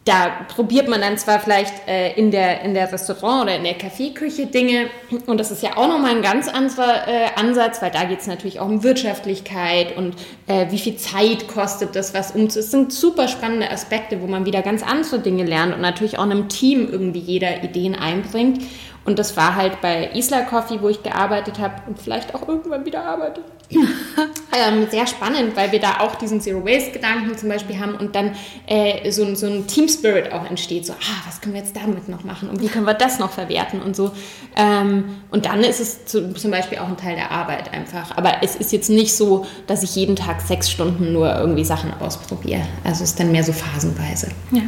[0.05, 3.73] da probiert man dann zwar vielleicht äh, in, der, in der Restaurant- oder in der
[3.73, 4.87] Kaffeeküche Dinge
[5.25, 8.27] und das ist ja auch nochmal ein ganz anderer äh, Ansatz, weil da geht es
[8.27, 12.59] natürlich auch um Wirtschaftlichkeit und äh, wie viel Zeit kostet das, was umzusetzen.
[12.59, 16.23] Es sind super spannende Aspekte, wo man wieder ganz andere Dinge lernt und natürlich auch
[16.23, 18.61] einem Team irgendwie jeder Ideen einbringt.
[19.05, 22.85] Und das war halt bei Isla Coffee, wo ich gearbeitet habe und vielleicht auch irgendwann
[22.85, 23.41] wieder arbeite.
[24.55, 28.35] ähm, sehr spannend, weil wir da auch diesen Zero-Waste-Gedanken zum Beispiel haben und dann
[28.67, 30.85] äh, so, so ein Team-Spirit auch entsteht.
[30.85, 33.31] So, ah, was können wir jetzt damit noch machen und wie können wir das noch
[33.31, 34.11] verwerten und so.
[34.55, 38.15] Ähm, und dann ist es zu, zum Beispiel auch ein Teil der Arbeit einfach.
[38.15, 41.93] Aber es ist jetzt nicht so, dass ich jeden Tag sechs Stunden nur irgendwie Sachen
[41.99, 42.61] ausprobiere.
[42.83, 44.29] Also es ist dann mehr so phasenweise.
[44.51, 44.61] Ja.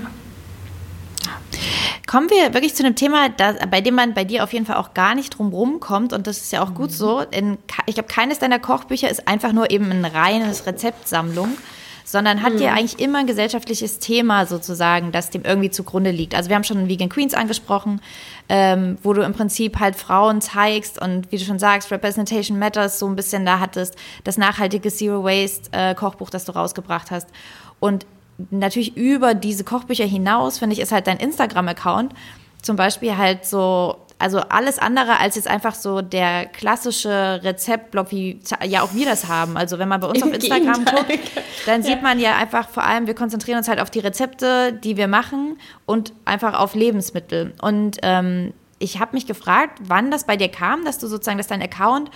[2.08, 4.78] Kommen wir wirklich zu einem Thema, das, bei dem man bei dir auf jeden Fall
[4.78, 6.14] auch gar nicht drum rumkommt.
[6.14, 7.24] Und das ist ja auch gut so.
[7.26, 11.56] Denn ich glaube, keines deiner Kochbücher ist einfach nur eben eine reines Rezeptsammlung
[12.10, 12.60] sondern hat mhm.
[12.60, 16.36] ja eigentlich immer ein gesellschaftliches Thema sozusagen, das dem irgendwie zugrunde liegt.
[16.36, 18.00] Also wir haben schon Vegan Queens angesprochen,
[18.48, 23.00] ähm, wo du im Prinzip halt Frauen zeigst und wie du schon sagst, Representation Matters
[23.00, 27.28] so ein bisschen da hattest, das nachhaltige Zero Waste äh, Kochbuch, das du rausgebracht hast.
[27.82, 28.06] Und
[28.52, 32.14] natürlich über diese Kochbücher hinaus, finde ich, ist halt dein Instagram-Account
[32.62, 38.40] zum Beispiel halt so also alles andere als jetzt einfach so der klassische Rezeptblog, wie
[38.66, 39.58] ja auch wir das haben.
[39.58, 41.06] Also wenn man bei uns Im auf Instagram Gegenteil.
[41.06, 41.32] guckt,
[41.68, 42.02] dann sieht ja.
[42.02, 45.60] man ja einfach vor allem, wir konzentrieren uns halt auf die Rezepte, die wir machen
[45.86, 47.54] und einfach auf Lebensmittel.
[47.62, 51.48] Und ähm, ich habe mich gefragt, wann das bei dir kam, dass du sozusagen, dass
[51.48, 52.10] dein Account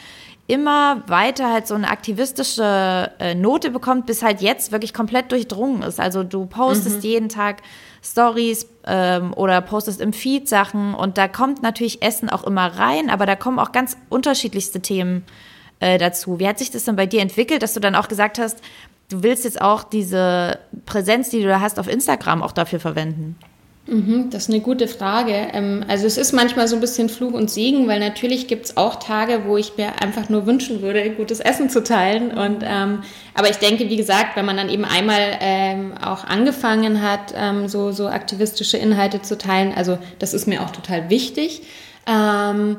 [0.48, 5.82] immer weiter halt so eine aktivistische äh, Note bekommt, bis halt jetzt wirklich komplett durchdrungen
[5.84, 6.00] ist.
[6.00, 7.10] Also du postest mhm.
[7.10, 7.62] jeden Tag
[8.04, 13.10] Stories ähm, oder postest im Feed Sachen und da kommt natürlich Essen auch immer rein,
[13.10, 15.24] aber da kommen auch ganz unterschiedlichste Themen
[15.80, 16.39] äh, dazu.
[16.39, 18.62] Wie hat sich das denn bei dir entwickelt, dass du dann auch gesagt hast,
[19.10, 23.38] du willst jetzt auch diese Präsenz, die du da hast auf Instagram, auch dafür verwenden?
[23.88, 25.34] Mhm, das ist eine gute Frage.
[25.54, 28.78] Ähm, also es ist manchmal so ein bisschen Fluch und Segen, weil natürlich gibt es
[28.78, 32.32] auch Tage, wo ich mir einfach nur wünschen würde, gutes Essen zu teilen.
[32.32, 33.00] Und ähm,
[33.34, 37.68] aber ich denke, wie gesagt, wenn man dann eben einmal ähm, auch angefangen hat, ähm,
[37.68, 41.64] so, so aktivistische Inhalte zu teilen, also das ist mir auch total wichtig.
[42.06, 42.78] Ähm,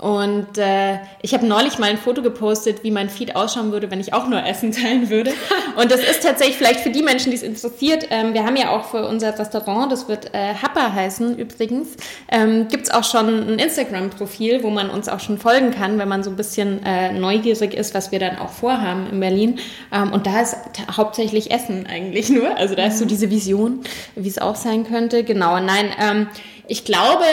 [0.00, 4.00] und äh, ich habe neulich mal ein Foto gepostet, wie mein Feed ausschauen würde, wenn
[4.00, 5.32] ich auch nur Essen teilen würde.
[5.76, 8.06] Und das ist tatsächlich vielleicht für die Menschen, die es interessiert.
[8.08, 11.88] Ähm, wir haben ja auch für unser Restaurant, das wird äh, Happa heißen übrigens,
[12.32, 16.22] ähm, gibt auch schon ein Instagram-Profil, wo man uns auch schon folgen kann, wenn man
[16.22, 19.58] so ein bisschen äh, neugierig ist, was wir dann auch vorhaben in Berlin.
[19.92, 20.56] Ähm, und da ist
[20.96, 22.56] hauptsächlich Essen eigentlich nur.
[22.56, 23.08] Also da ist so mhm.
[23.08, 23.80] diese Vision,
[24.16, 25.24] wie es auch sein könnte.
[25.24, 26.28] Genau, nein, ähm,
[26.66, 27.24] ich glaube,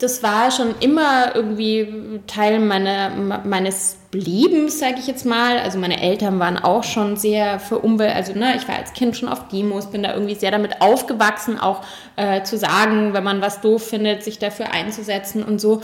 [0.00, 3.10] das war schon immer irgendwie Teil meiner,
[3.44, 5.58] meines Lebens, sage ich jetzt mal.
[5.58, 9.16] Also meine Eltern waren auch schon sehr für Umwelt, also ne, ich war als Kind
[9.16, 11.82] schon auf Demos, bin da irgendwie sehr damit aufgewachsen, auch
[12.16, 15.80] äh, zu sagen, wenn man was doof findet, sich dafür einzusetzen und so.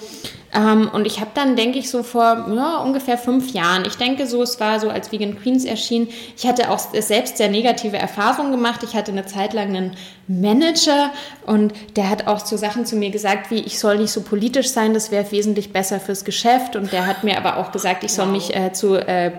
[0.57, 4.27] Ähm, und ich habe dann, denke ich, so vor ja, ungefähr fünf Jahren, ich denke
[4.27, 8.53] so, es war so, als Vegan Queens erschien, ich hatte auch selbst sehr negative Erfahrungen
[8.53, 8.83] gemacht.
[8.83, 9.97] Ich hatte eine Zeit lang einen
[10.29, 11.13] Manager
[11.47, 14.71] und der hat auch so Sachen zu mir gesagt, wie ich soll nicht so politisch
[14.71, 16.75] sein, das wäre wesentlich besser fürs Geschäft.
[16.75, 19.31] Und der hat mir aber auch gesagt, ich soll mich äh, zu äh,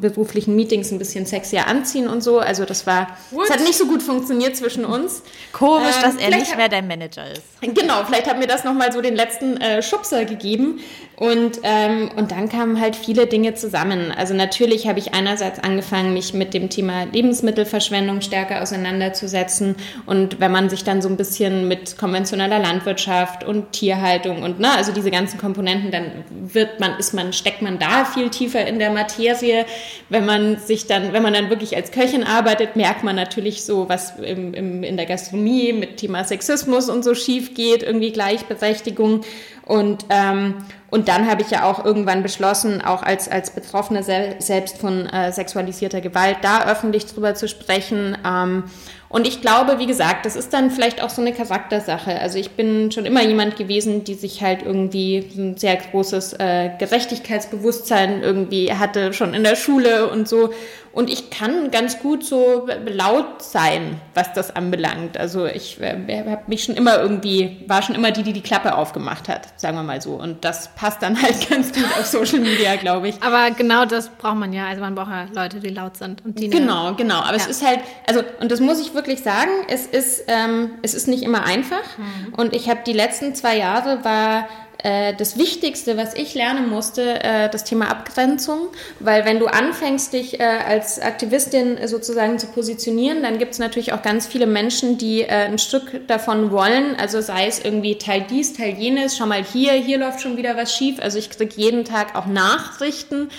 [0.00, 2.38] beruflichen Meetings ein bisschen sexier anziehen und so.
[2.38, 5.22] Also das war, es hat nicht so gut funktioniert zwischen uns.
[5.52, 7.42] Komisch, ähm, dass er nicht mehr dein Manager ist.
[7.60, 10.80] Genau, vielleicht hat mir das nochmal so den letzten äh, Schubser gegeben.
[11.18, 14.12] Und, ähm, und dann kamen halt viele Dinge zusammen.
[14.16, 19.74] Also natürlich habe ich einerseits angefangen, mich mit dem Thema Lebensmittelverschwendung stärker auseinanderzusetzen.
[20.06, 24.70] Und wenn man sich dann so ein bisschen mit konventioneller Landwirtschaft und Tierhaltung und ne,
[24.70, 28.78] also diese ganzen Komponenten, dann wird man, ist man, steckt man da viel tiefer in
[28.78, 29.66] der Materie.
[30.10, 33.88] Wenn man sich dann, wenn man dann wirklich als Köchin arbeitet, merkt man natürlich so,
[33.88, 39.22] was im, im, in der Gastronomie mit Thema Sexismus und so schief geht, irgendwie Gleichberechtigung.
[39.68, 40.54] Und, ähm,
[40.88, 45.06] und dann habe ich ja auch irgendwann beschlossen, auch als, als Betroffene sel selbst von
[45.06, 48.16] äh, sexualisierter Gewalt, da öffentlich drüber zu sprechen.
[48.26, 48.64] Ähm,
[49.10, 52.18] und ich glaube, wie gesagt, das ist dann vielleicht auch so eine Charaktersache.
[52.18, 56.70] Also ich bin schon immer jemand gewesen, die sich halt irgendwie ein sehr großes äh,
[56.78, 60.50] Gerechtigkeitsbewusstsein irgendwie hatte, schon in der Schule und so.
[60.98, 65.16] Und ich kann ganz gut so laut sein, was das anbelangt.
[65.16, 68.74] Also ich äh, habe mich schon immer irgendwie, war schon immer die, die die Klappe
[68.74, 70.14] aufgemacht hat, sagen wir mal so.
[70.14, 73.22] Und das passt dann halt ganz gut auf Social Media, glaube ich.
[73.22, 74.66] Aber genau das braucht man ja.
[74.66, 76.24] Also man braucht ja Leute, die laut sind.
[76.24, 77.20] Und die genau, genau.
[77.20, 77.36] Aber ja.
[77.36, 77.78] es ist halt,
[78.08, 81.96] also, und das muss ich wirklich sagen, es ist, ähm, es ist nicht immer einfach.
[81.96, 82.34] Mhm.
[82.34, 84.48] Und ich habe die letzten zwei Jahre war
[84.84, 88.68] äh, das Wichtigste, was ich lernen musste, äh, das Thema Abgrenzung,
[89.00, 93.92] weil wenn du anfängst, dich äh, als Aktivistin sozusagen zu positionieren, dann gibt es natürlich
[93.92, 98.52] auch ganz viele Menschen, die ein Stück davon wollen, also sei es irgendwie Teil dies,
[98.52, 101.84] Teil jenes, schau mal hier, hier läuft schon wieder was schief, also ich kriege jeden
[101.84, 103.30] Tag auch Nachrichten,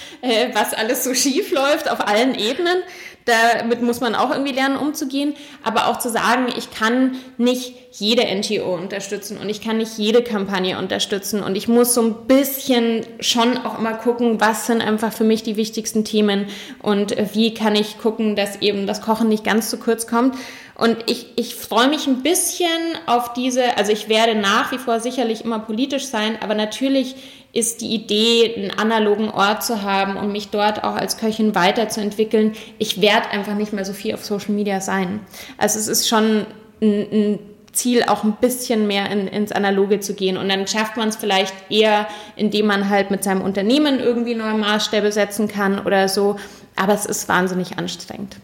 [0.53, 2.83] was alles so schief läuft auf allen Ebenen.
[3.29, 5.35] Damit muss man auch irgendwie lernen, umzugehen.
[5.63, 10.23] Aber auch zu sagen, ich kann nicht jede NGO unterstützen und ich kann nicht jede
[10.23, 15.11] Kampagne unterstützen und ich muss so ein bisschen schon auch immer gucken, was sind einfach
[15.11, 16.45] für mich die wichtigsten Themen
[16.83, 20.35] und wie kann ich gucken, dass eben das Kochen nicht ganz zu kurz kommt.
[20.75, 22.69] Und ich, ich freue mich ein bisschen
[23.05, 27.15] auf diese, also ich werde nach wie vor sicherlich immer politisch sein, aber natürlich
[27.51, 32.53] ist die Idee, einen analogen Ort zu haben und mich dort auch als Köchin weiterzuentwickeln.
[32.77, 35.21] Ich werde einfach nicht mehr so viel auf Social Media sein.
[35.57, 36.45] Also es ist schon
[36.81, 37.39] ein, ein
[37.71, 40.37] Ziel, auch ein bisschen mehr in, ins Analoge zu gehen.
[40.37, 44.55] Und dann schafft man es vielleicht eher, indem man halt mit seinem Unternehmen irgendwie neue
[44.55, 46.35] Maßstäbe setzen kann oder so.
[46.75, 48.37] Aber es ist wahnsinnig anstrengend.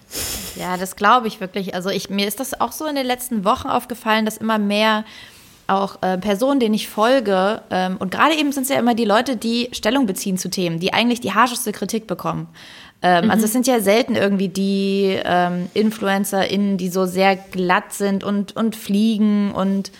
[0.55, 1.73] Ja, das glaube ich wirklich.
[1.75, 5.05] Also ich, mir ist das auch so in den letzten Wochen aufgefallen, dass immer mehr
[5.67, 9.05] auch äh, Personen, denen ich folge, ähm, und gerade eben sind es ja immer die
[9.05, 12.47] Leute, die Stellung beziehen zu Themen, die eigentlich die harscheste Kritik bekommen.
[13.01, 13.31] Ähm, mhm.
[13.31, 18.55] Also es sind ja selten irgendwie die ähm, InfluencerInnen, die so sehr glatt sind und,
[18.55, 19.91] und fliegen und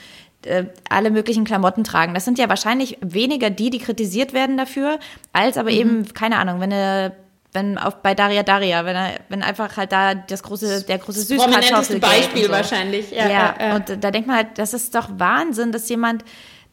[0.45, 2.13] äh, alle möglichen Klamotten tragen.
[2.13, 4.99] Das sind ja wahrscheinlich weniger die, die kritisiert werden dafür,
[5.34, 5.78] als aber mhm.
[5.78, 7.13] eben, keine Ahnung, wenn eine
[7.56, 11.22] wenn auf bei Daria Daria, wenn er, wenn einfach halt da das große, der große
[11.22, 12.51] Süßkartoffel Beispiel so.
[12.51, 13.12] wahrscheinlich.
[13.12, 16.24] Ja, ja, ja, und da denkt man halt, das ist doch Wahnsinn, dass jemand,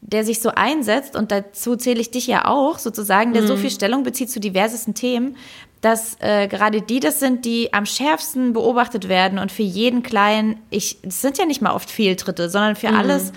[0.01, 3.47] der sich so einsetzt und dazu zähle ich dich ja auch sozusagen, der mhm.
[3.47, 5.37] so viel Stellung bezieht zu diversesten Themen,
[5.79, 10.61] dass äh, gerade die das sind, die am schärfsten beobachtet werden und für jeden kleinen,
[10.69, 12.97] ich, es sind ja nicht mal oft Fehltritte, sondern für mhm.
[12.97, 13.33] alles,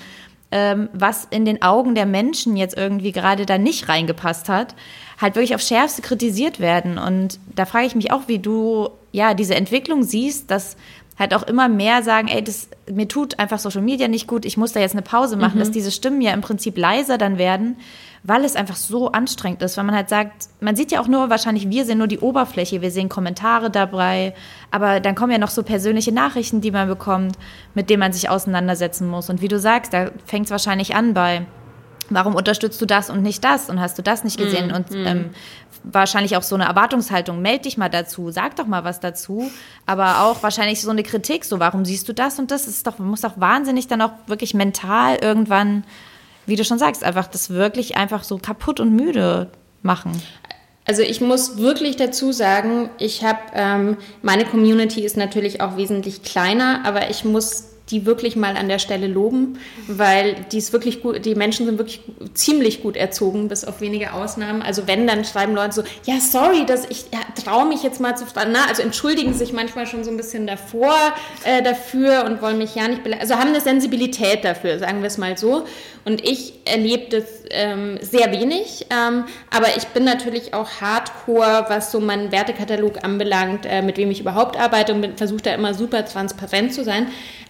[0.53, 4.75] ähm, was in den Augen der Menschen jetzt irgendwie gerade da nicht reingepasst hat,
[5.21, 6.99] halt wirklich auf schärfste kritisiert werden.
[6.99, 10.77] Und da frage ich mich auch, wie du ja diese Entwicklung siehst, dass
[11.19, 14.57] halt auch immer mehr sagen, ey, das, mir tut einfach Social Media nicht gut, ich
[14.57, 15.61] muss da jetzt eine Pause machen, mhm.
[15.61, 17.77] dass diese Stimmen ja im Prinzip leiser dann werden,
[18.27, 21.31] weil es einfach so anstrengend ist, weil man halt sagt, man sieht ja auch nur,
[21.31, 24.35] wahrscheinlich wir sehen nur die Oberfläche, wir sehen Kommentare dabei,
[24.73, 27.37] aber dann kommen ja noch so persönliche Nachrichten, die man bekommt,
[27.75, 29.31] mit denen man sich auseinandersetzen muss.
[29.31, 31.47] Und wie du sagst, da fängt es wahrscheinlich an bei,
[32.11, 34.69] warum unterstützt du das und nicht das und hast du das nicht gesehen?
[34.69, 35.07] Mm, und mm.
[35.07, 35.31] Ähm,
[35.85, 39.51] wahrscheinlich auch so eine Erwartungshaltung, meld dich mal dazu, sag doch mal was dazu,
[39.87, 42.65] aber auch wahrscheinlich so eine Kritik, so warum siehst du das und das?
[42.65, 45.85] das ist doch, man muss doch wahnsinnig dann auch wirklich mental irgendwann
[46.47, 49.51] wie du schon sagst, einfach das wirklich einfach so kaputt und müde
[49.83, 50.13] machen.
[50.85, 56.23] Also ich muss wirklich dazu sagen, ich habe, ähm, meine Community ist natürlich auch wesentlich
[56.23, 61.03] kleiner, aber ich muss die wirklich mal an der Stelle loben, weil die ist wirklich
[61.03, 62.01] gut, die Menschen sind wirklich
[62.35, 64.61] ziemlich gut erzogen, bis auf wenige Ausnahmen.
[64.63, 68.17] Also wenn, dann schreiben Leute so, ja, sorry, dass ich ja, traue mich jetzt mal
[68.17, 70.95] zu fragen, na, also entschuldigen sich manchmal schon so ein bisschen davor
[71.45, 75.19] äh, dafür und wollen mich ja nicht also haben eine Sensibilität dafür, sagen wir es
[75.19, 75.65] mal so.
[76.05, 81.91] Und ich erlebe das ähm, sehr wenig, ähm, aber ich bin natürlich auch hardcore, was
[81.91, 86.05] so meinen Wertekatalog anbelangt, äh, mit wem ich überhaupt arbeite und versuche da immer super
[86.05, 87.09] transparent zu sein.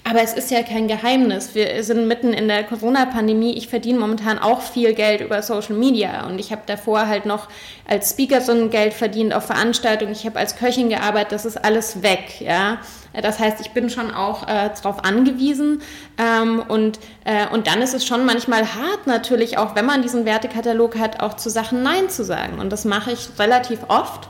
[0.09, 1.57] Aber es ist ja kein Geheimnis.
[1.57, 3.55] Wir sind mitten in der Corona-Pandemie.
[3.55, 7.49] Ich verdiene momentan auch viel Geld über Social Media und ich habe davor halt noch
[7.89, 10.13] als Speakerin Geld verdient auf Veranstaltungen.
[10.13, 11.33] Ich habe als Köchin gearbeitet.
[11.33, 12.79] Das ist alles weg, ja.
[13.21, 15.83] Das heißt, ich bin schon auch äh, darauf angewiesen.
[16.19, 20.25] Ähm, und, äh, und dann ist es schon manchmal hart natürlich, auch wenn man diesen
[20.25, 22.61] Wertekatalog hat, auch zu Sachen Nein zu sagen.
[22.61, 24.29] Und das mache ich relativ oft.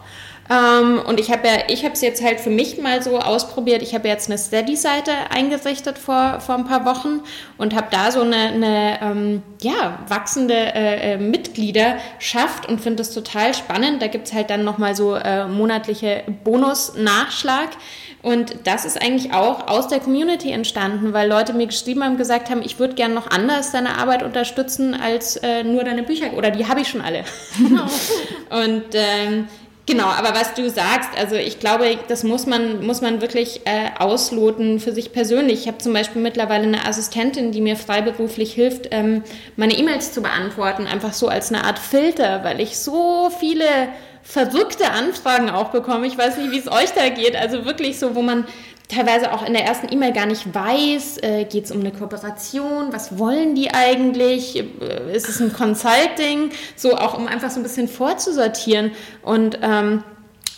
[0.49, 3.83] Ähm, und ich habe ja, ich habe es jetzt halt für mich mal so ausprobiert.
[3.83, 7.21] Ich habe jetzt eine Steady-Seite eingerichtet vor, vor ein paar Wochen
[7.59, 13.13] und habe da so eine, eine ähm, ja, wachsende äh, äh, Mitgliederschaft und finde das
[13.13, 14.03] total spannend.
[14.03, 17.71] Da gibt es halt dann nochmal so äh, monatliche Bonus-Nachschlag.
[18.23, 22.51] Und das ist eigentlich auch aus der Community entstanden, weil Leute mir geschrieben haben, gesagt
[22.51, 26.33] haben, ich würde gerne noch anders deine Arbeit unterstützen als äh, nur deine Bücher.
[26.35, 27.25] Oder die habe ich schon alle.
[28.51, 29.47] und ähm,
[29.87, 33.91] Genau, aber was du sagst, also ich glaube, das muss man, muss man wirklich äh,
[34.01, 35.61] ausloten für sich persönlich.
[35.61, 39.23] Ich habe zum Beispiel mittlerweile eine Assistentin, die mir freiberuflich hilft, ähm,
[39.55, 43.65] meine E-Mails zu beantworten, einfach so als eine Art Filter, weil ich so viele
[44.25, 46.09] verrückte Anfragen auch bekomme.
[46.09, 47.37] Ich weiß nicht, wie es euch da geht.
[47.37, 48.45] Also wirklich so, wo man
[48.89, 52.93] teilweise auch in der ersten E-Mail gar nicht weiß, äh, geht es um eine Kooperation,
[52.93, 57.63] was wollen die eigentlich, äh, ist es ein Consulting, so auch um einfach so ein
[57.63, 60.03] bisschen vorzusortieren und ähm,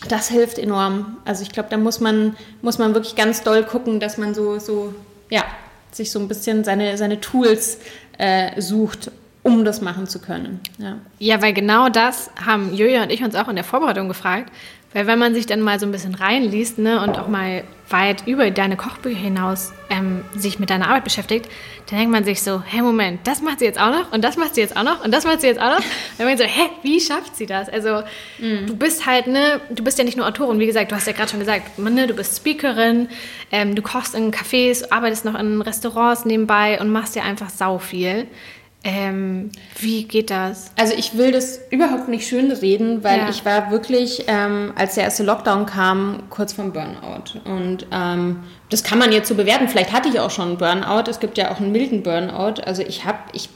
[0.09, 1.17] das hilft enorm.
[1.25, 4.59] Also ich glaube, da muss man, muss man wirklich ganz doll gucken, dass man so,
[4.59, 4.95] so
[5.31, 5.45] ja,
[5.91, 7.79] sich so ein bisschen seine, seine Tools
[8.19, 9.11] äh, sucht,
[9.43, 10.61] um das machen zu können.
[10.79, 10.99] Ja.
[11.19, 14.53] ja, weil genau das haben Julia und ich uns auch in der Vorbereitung gefragt.
[14.95, 18.27] Weil wenn man sich dann mal so ein bisschen reinliest ne, und auch mal weit
[18.27, 21.49] über deine Kochbücher hinaus ähm, sich mit deiner Arbeit beschäftigt,
[21.89, 24.37] dann denkt man sich so, hey Moment, das macht sie jetzt auch noch und das
[24.37, 25.85] macht sie jetzt auch noch und das macht sie jetzt auch noch.
[26.19, 27.69] dann denkt man so, hä, wie schafft sie das?
[27.69, 28.03] Also
[28.39, 28.67] mhm.
[28.67, 31.13] du bist halt, ne, du bist ja nicht nur Autorin, wie gesagt, du hast ja
[31.13, 33.09] gerade schon gesagt, ne, du bist Speakerin,
[33.53, 37.79] ähm, du kochst in Cafés, arbeitest noch in Restaurants nebenbei und machst ja einfach sau
[37.79, 38.27] viel.
[38.85, 40.71] Ähm, wie geht das?
[40.79, 43.29] Also ich will das überhaupt nicht schön reden, weil ja.
[43.29, 47.41] ich war wirklich, ähm, als der erste Lockdown kam, kurz vorm Burnout.
[47.45, 49.69] Und ähm, das kann man jetzt so bewerten.
[49.69, 51.11] Vielleicht hatte ich auch schon einen Burnout.
[51.11, 52.63] Es gibt ja auch einen milden Burnout.
[52.65, 53.49] Also ich habe, ich,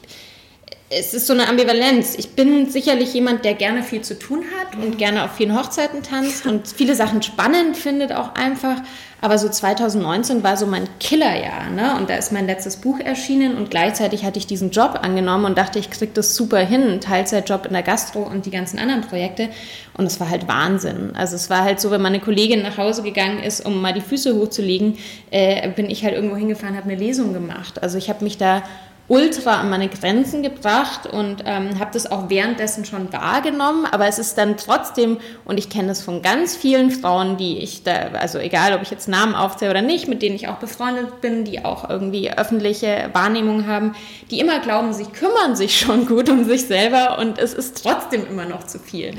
[0.95, 2.17] es ist so eine Ambivalenz.
[2.19, 6.03] Ich bin sicherlich jemand, der gerne viel zu tun hat und gerne auf vielen Hochzeiten
[6.03, 8.77] tanzt und viele Sachen spannend findet auch einfach.
[9.23, 11.97] Aber so 2019 war so mein Killerjahr, ne?
[11.97, 15.57] Und da ist mein letztes Buch erschienen und gleichzeitig hatte ich diesen Job angenommen und
[15.57, 19.03] dachte, ich krieg das super hin, einen Teilzeitjob in der Gastro und die ganzen anderen
[19.03, 19.49] Projekte.
[19.97, 21.13] Und es war halt Wahnsinn.
[21.15, 24.01] Also es war halt so, wenn meine Kollegin nach Hause gegangen ist, um mal die
[24.01, 24.99] Füße hochzulegen,
[25.31, 27.81] äh, bin ich halt irgendwo hingefahren, habe eine Lesung gemacht.
[27.81, 28.65] Also ich habe mich da
[29.13, 34.19] ultra an meine Grenzen gebracht und ähm, habe das auch währenddessen schon wahrgenommen, aber es
[34.19, 38.39] ist dann trotzdem, und ich kenne das von ganz vielen Frauen, die ich da, also
[38.39, 41.63] egal, ob ich jetzt Namen aufzähle oder nicht, mit denen ich auch befreundet bin, die
[41.63, 43.95] auch irgendwie öffentliche Wahrnehmung haben,
[44.31, 48.27] die immer glauben, sie kümmern sich schon gut um sich selber und es ist trotzdem
[48.27, 49.13] immer noch zu viel.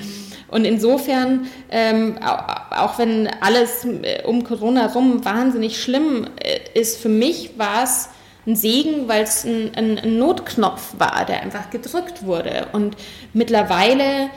[0.47, 7.09] Und insofern, ähm, auch wenn alles äh, um Corona rum wahnsinnig schlimm äh, ist, für
[7.09, 8.09] mich war es
[8.45, 12.67] ein Segen, weil es ein, ein, ein, Notknopf war, der einfach gedrückt wurde.
[12.73, 12.97] Und
[13.33, 14.29] mittlerweile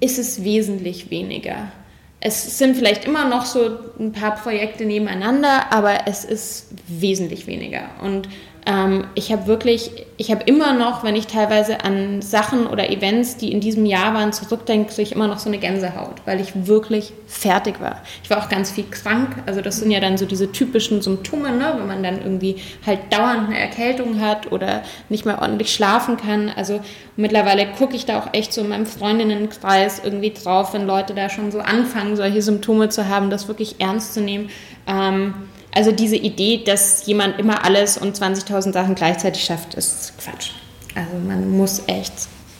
[0.00, 1.70] ist es wesentlich weniger.
[2.20, 7.90] Es sind vielleicht immer noch so ein paar Projekte nebeneinander, aber es ist wesentlich weniger.
[8.00, 8.28] Und
[8.64, 13.36] ähm, ich habe wirklich, ich habe immer noch, wenn ich teilweise an Sachen oder Events,
[13.36, 16.52] die in diesem Jahr waren, zurückdenke, kriege ich immer noch so eine Gänsehaut, weil ich
[16.66, 18.02] wirklich fertig war.
[18.22, 21.50] Ich war auch ganz viel krank, also das sind ja dann so diese typischen Symptome,
[21.50, 21.74] ne?
[21.76, 22.56] wenn man dann irgendwie
[22.86, 26.48] halt dauernd eine Erkältung hat oder nicht mehr ordentlich schlafen kann.
[26.54, 26.80] Also
[27.16, 31.28] mittlerweile gucke ich da auch echt so in meinem Freundinnenkreis irgendwie drauf, wenn Leute da
[31.28, 34.50] schon so anfangen, solche Symptome zu haben, das wirklich ernst zu nehmen.
[34.86, 35.34] Ähm,
[35.74, 40.50] also diese Idee, dass jemand immer alles und 20.000 Sachen gleichzeitig schafft, ist Quatsch.
[40.94, 42.12] Also man muss echt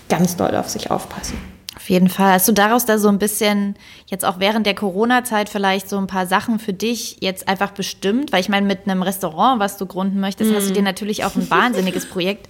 [0.09, 1.39] ganz doll auf sich aufpassen.
[1.77, 2.35] Auf jeden Fall.
[2.35, 3.75] Hast du daraus da so ein bisschen
[4.07, 8.33] jetzt auch während der Corona-Zeit vielleicht so ein paar Sachen für dich jetzt einfach bestimmt?
[8.33, 10.55] Weil ich meine, mit einem Restaurant, was du gründen möchtest, mm.
[10.55, 10.75] hast du mhm.
[10.75, 12.49] dir natürlich auch ein wahnsinniges Projekt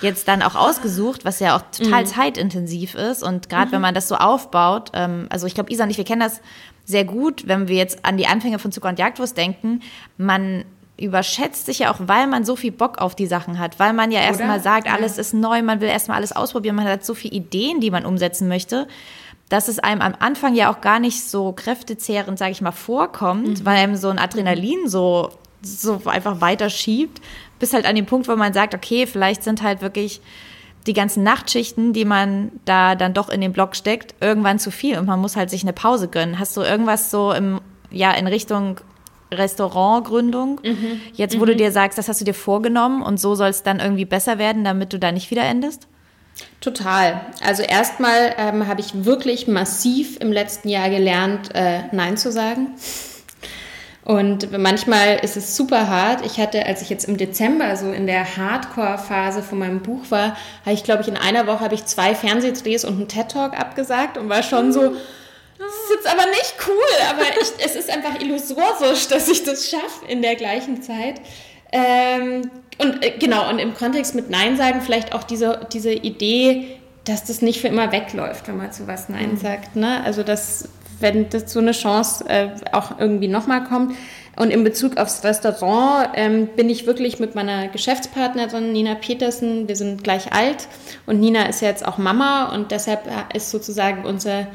[0.00, 2.06] jetzt dann auch ausgesucht, was ja auch total mm.
[2.06, 3.22] zeitintensiv ist.
[3.22, 3.72] Und gerade mhm.
[3.72, 6.40] wenn man das so aufbaut, ähm, also ich glaube, Isa und ich, wir kennen das
[6.84, 9.80] sehr gut, wenn wir jetzt an die Anfänge von Zucker und Jagdwurst denken.
[10.16, 10.64] Man
[10.98, 14.12] überschätzt sich ja auch, weil man so viel Bock auf die Sachen hat, weil man
[14.12, 17.34] ja erstmal sagt, alles ist neu, man will erstmal alles ausprobieren, man hat so viele
[17.34, 18.86] Ideen, die man umsetzen möchte,
[19.48, 23.60] dass es einem am Anfang ja auch gar nicht so kräftezehrend, sage ich mal, vorkommt,
[23.60, 23.66] mhm.
[23.66, 25.30] weil einem so ein Adrenalin so,
[25.60, 27.20] so einfach weiterschiebt,
[27.58, 30.20] bis halt an den Punkt, wo man sagt, okay, vielleicht sind halt wirklich
[30.86, 34.98] die ganzen Nachtschichten, die man da dann doch in den Block steckt, irgendwann zu viel
[34.98, 36.38] und man muss halt sich eine Pause gönnen.
[36.38, 37.60] Hast du irgendwas so im,
[37.90, 38.80] ja, in Richtung
[39.32, 41.00] Restaurantgründung, mhm.
[41.14, 41.48] jetzt wo mhm.
[41.48, 44.38] du dir sagst, das hast du dir vorgenommen und so soll es dann irgendwie besser
[44.38, 45.88] werden, damit du da nicht wieder endest?
[46.60, 47.20] Total.
[47.44, 52.68] Also erstmal ähm, habe ich wirklich massiv im letzten Jahr gelernt, äh, Nein zu sagen.
[54.04, 56.26] Und manchmal ist es super hart.
[56.26, 60.36] Ich hatte, als ich jetzt im Dezember so in der Hardcore-Phase von meinem Buch war,
[60.64, 64.18] habe ich, glaube ich, in einer Woche habe ich zwei Fernsehdrehs und einen TED-Talk abgesagt
[64.18, 68.20] und war schon so, das ist jetzt aber nicht cool, aber ich, es ist einfach
[68.20, 71.20] illusorisch, dass ich das schaffe in der gleichen Zeit.
[71.70, 76.76] Ähm, und äh, genau, und im Kontext mit Nein sagen vielleicht auch diese, diese Idee,
[77.04, 79.36] dass das nicht für immer wegläuft, wenn man zu was Nein mhm.
[79.38, 79.76] sagt.
[79.76, 80.02] Ne?
[80.04, 80.68] Also das
[81.02, 83.94] wenn das so eine Chance äh, auch irgendwie nochmal kommt.
[84.34, 89.76] Und in Bezug aufs Restaurant ähm, bin ich wirklich mit meiner Geschäftspartnerin Nina Petersen, wir
[89.76, 90.68] sind gleich alt
[91.04, 93.02] und Nina ist jetzt auch Mama und deshalb
[93.34, 94.46] ist sozusagen unser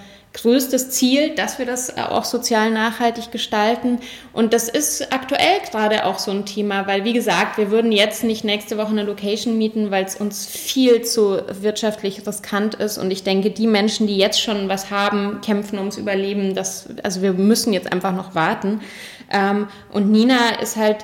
[0.42, 4.00] größtes Ziel, dass wir das auch sozial nachhaltig gestalten.
[4.34, 8.24] Und das ist aktuell gerade auch so ein Thema, weil wie gesagt, wir würden jetzt
[8.24, 12.98] nicht nächste Woche eine Location mieten, weil es uns viel zu wirtschaftlich riskant ist.
[12.98, 16.54] Und ich denke, die Menschen, die jetzt schon was haben, kämpfen ums Überleben.
[16.54, 18.82] Das, also wir müssen jetzt einfach noch warten.
[19.32, 20.98] Ähm, und Nina ist halt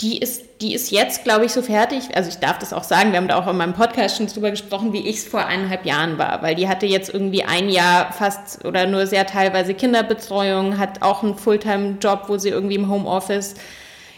[0.00, 2.14] die ist, die ist jetzt, glaube ich, so fertig.
[2.14, 4.50] Also ich darf das auch sagen, wir haben da auch in meinem Podcast schon drüber
[4.50, 8.12] gesprochen, wie ich es vor eineinhalb Jahren war, weil die hatte jetzt irgendwie ein Jahr
[8.12, 13.54] fast oder nur sehr teilweise Kinderbetreuung, hat auch einen Fulltime-Job, wo sie irgendwie im Homeoffice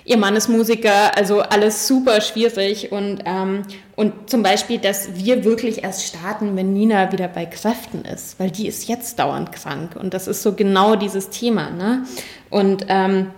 [0.04, 2.90] Ihr Mann ist Musiker, also alles super schwierig.
[2.90, 3.62] Und, ähm,
[3.94, 8.50] und zum Beispiel, dass wir wirklich erst starten, wenn Nina wieder bei Kräften ist, weil
[8.50, 9.94] die ist jetzt dauernd krank.
[9.94, 11.70] Und das ist so genau dieses Thema.
[11.70, 12.04] Ne?
[12.50, 13.30] Und ähm,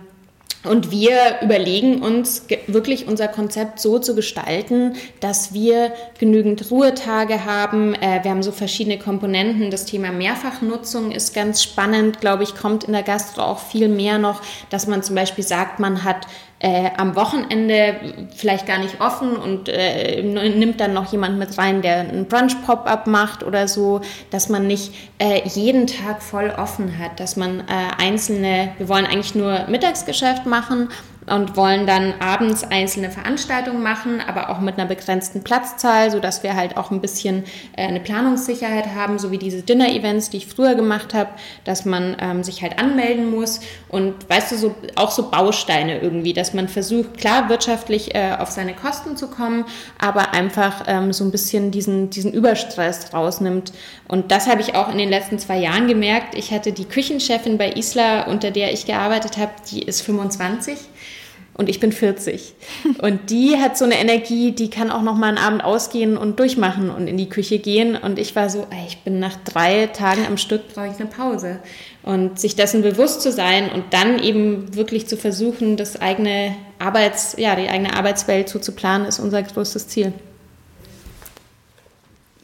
[0.65, 7.93] und wir überlegen uns wirklich unser Konzept so zu gestalten, dass wir genügend Ruhetage haben.
[7.95, 9.71] Äh, wir haben so verschiedene Komponenten.
[9.71, 14.17] Das Thema Mehrfachnutzung ist ganz spannend, glaube ich, kommt in der Gastro auch viel mehr
[14.17, 16.27] noch, dass man zum Beispiel sagt, man hat
[16.59, 17.95] äh, am Wochenende
[18.35, 23.07] vielleicht gar nicht offen und äh, nimmt dann noch jemand mit rein, der einen Brunch-Pop-up
[23.07, 24.01] macht oder so,
[24.31, 27.63] dass man nicht äh, jeden Tag voll offen hat, dass man äh,
[28.01, 30.89] einzelne, wir wollen eigentlich nur Mittagsgeschäft machen
[31.27, 36.55] und wollen dann abends einzelne Veranstaltungen machen, aber auch mit einer begrenzten Platzzahl, sodass wir
[36.55, 37.43] halt auch ein bisschen
[37.75, 41.31] äh, eine Planungssicherheit haben, so wie diese Dinner-Events, die ich früher gemacht habe,
[41.63, 46.33] dass man ähm, sich halt anmelden muss und weißt du, so, auch so Bausteine irgendwie,
[46.33, 49.65] dass man versucht, klar wirtschaftlich äh, auf seine Kosten zu kommen,
[49.99, 53.73] aber einfach ähm, so ein bisschen diesen, diesen Überstress rausnimmt.
[54.07, 56.35] Und das habe ich auch in den letzten zwei Jahren gemerkt.
[56.35, 60.77] Ich hatte die Küchenchefin bei Isla, unter der ich gearbeitet habe, die ist 25
[61.57, 62.53] und ich bin 40.
[63.01, 66.37] Und die hat so eine Energie, die kann auch noch mal einen Abend ausgehen und
[66.37, 67.95] durchmachen und in die Küche gehen.
[67.95, 71.59] Und ich war so, ich bin nach drei Tagen am Stück, brauche ich eine Pause.
[72.03, 77.35] Und sich dessen bewusst zu sein und dann eben wirklich zu versuchen, das eigene Arbeits,
[77.37, 80.11] ja, die eigene Arbeitswelt so zu planen, ist unser größtes Ziel.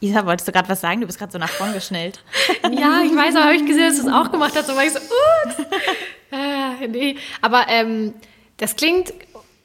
[0.00, 1.02] Isa, wolltest du gerade was sagen?
[1.02, 2.24] Du bist gerade so nach vorn geschnellt.
[2.64, 4.70] ja, ich weiß, aber habe ich gesehen, dass du es auch gemacht hast.
[4.70, 5.68] Und war ich so, ups.
[6.32, 7.16] ah, nee.
[7.40, 8.14] Aber ähm,
[8.56, 9.12] das klingt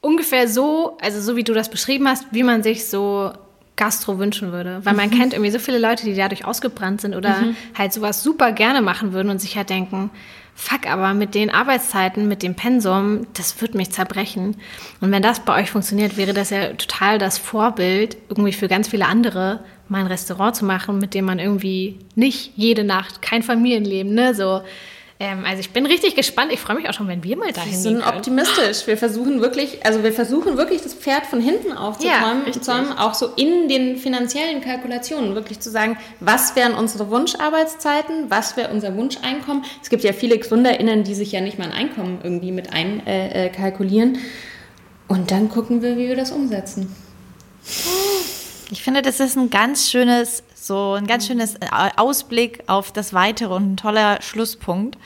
[0.00, 3.32] ungefähr so, also so wie du das beschrieben hast, wie man sich so
[3.76, 4.80] Gastro wünschen würde.
[4.84, 5.14] Weil man mhm.
[5.14, 7.56] kennt irgendwie so viele Leute, die dadurch ausgebrannt sind oder mhm.
[7.76, 10.10] halt sowas super gerne machen würden und sich halt denken,
[10.54, 14.56] fuck, aber mit den Arbeitszeiten, mit dem Pensum, das wird mich zerbrechen.
[15.00, 18.88] Und wenn das bei euch funktioniert, wäre das ja total das Vorbild irgendwie für ganz
[18.88, 23.44] viele andere, mal ein Restaurant zu machen, mit dem man irgendwie nicht jede Nacht, kein
[23.44, 24.62] Familienleben, ne, so
[25.20, 26.52] ähm, also ich bin richtig gespannt.
[26.52, 27.72] Ich freue mich auch schon, wenn wir mal dahin gehen.
[27.72, 28.86] Wir sind optimistisch.
[28.86, 33.32] Wir versuchen wirklich, also wir versuchen wirklich das Pferd von hinten aufzuzäumen, ja, auch so
[33.34, 39.64] in den finanziellen Kalkulationen wirklich zu sagen, was wären unsere Wunscharbeitszeiten, was wäre unser Wunscheinkommen.
[39.82, 44.14] Es gibt ja viele GründerInnen, die sich ja nicht mal ein Einkommen irgendwie mit einkalkulieren.
[44.14, 44.22] Äh, äh
[45.08, 46.94] Und dann gucken wir, wie wir das umsetzen.
[48.70, 51.66] Ich finde, das ist ein ganz schönes so ein ganz schönes äh,
[51.96, 54.96] Ausblick auf das Weitere und ein toller Schlusspunkt.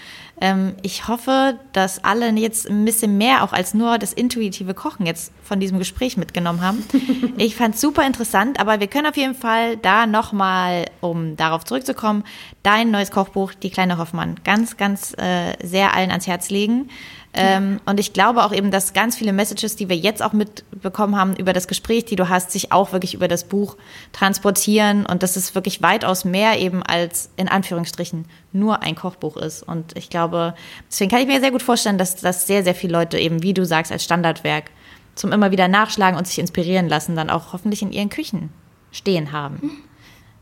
[0.43, 5.07] Ähm, ich hoffe, dass alle jetzt ein bisschen mehr auch als nur das intuitive Kochen
[5.07, 6.85] jetzt von diesem Gespräch mitgenommen haben.
[7.39, 11.65] Ich fand es super interessant, aber wir können auf jeden Fall da nochmal, um darauf
[11.65, 12.25] zurückzukommen,
[12.63, 16.91] dein neues Kochbuch, Die kleine Hoffmann, ganz, ganz äh, sehr allen ans Herz legen.
[17.35, 21.17] Ähm, und ich glaube auch eben, dass ganz viele Messages, die wir jetzt auch mitbekommen
[21.17, 23.77] haben über das Gespräch, die du hast, sich auch wirklich über das Buch
[24.13, 29.63] transportieren und dass es wirklich weitaus mehr eben als in Anführungsstrichen nur ein Kochbuch ist.
[29.63, 30.55] Und ich glaube,
[30.91, 33.55] deswegen kann ich mir sehr gut vorstellen, dass das sehr, sehr viele Leute eben, wie
[33.55, 34.71] du sagst, als Standardwerk
[35.15, 38.51] zum immer wieder nachschlagen und sich inspirieren lassen, dann auch hoffentlich in ihren Küchen
[38.91, 39.83] stehen haben.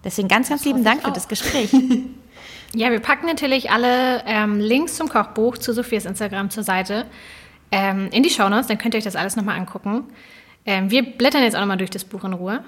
[0.05, 1.70] Deswegen ganz, ganz lieben Dank für das Gespräch.
[2.74, 7.06] Ja, wir packen natürlich alle ähm, Links zum Kochbuch zu Sophias Instagram zur Seite
[7.72, 10.04] ähm, in die Shownotes, dann könnt ihr euch das alles nochmal angucken.
[10.66, 12.64] Ähm, wir blättern jetzt auch nochmal durch das Buch in Ruhe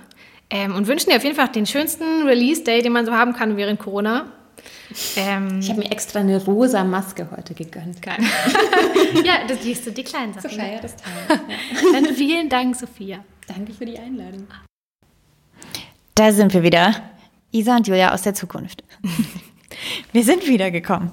[0.50, 3.56] ähm, und wünschen dir auf jeden Fall den schönsten Release-Day, den man so haben kann
[3.56, 4.26] während Corona.
[5.16, 8.00] Ähm, ich habe mir extra eine rosa Maske heute gegönnt.
[8.02, 8.18] Geil.
[9.24, 10.50] ja, das siehst du, die kleinen Sachen.
[10.50, 11.12] So feier das Teil.
[11.28, 11.92] Ja.
[11.92, 13.24] Dann vielen Dank, Sophia.
[13.48, 14.46] Danke für die Einladung.
[16.14, 16.94] Da sind wir wieder.
[17.50, 18.84] Isa und Julia aus der Zukunft.
[20.12, 21.10] Wir sind wiedergekommen.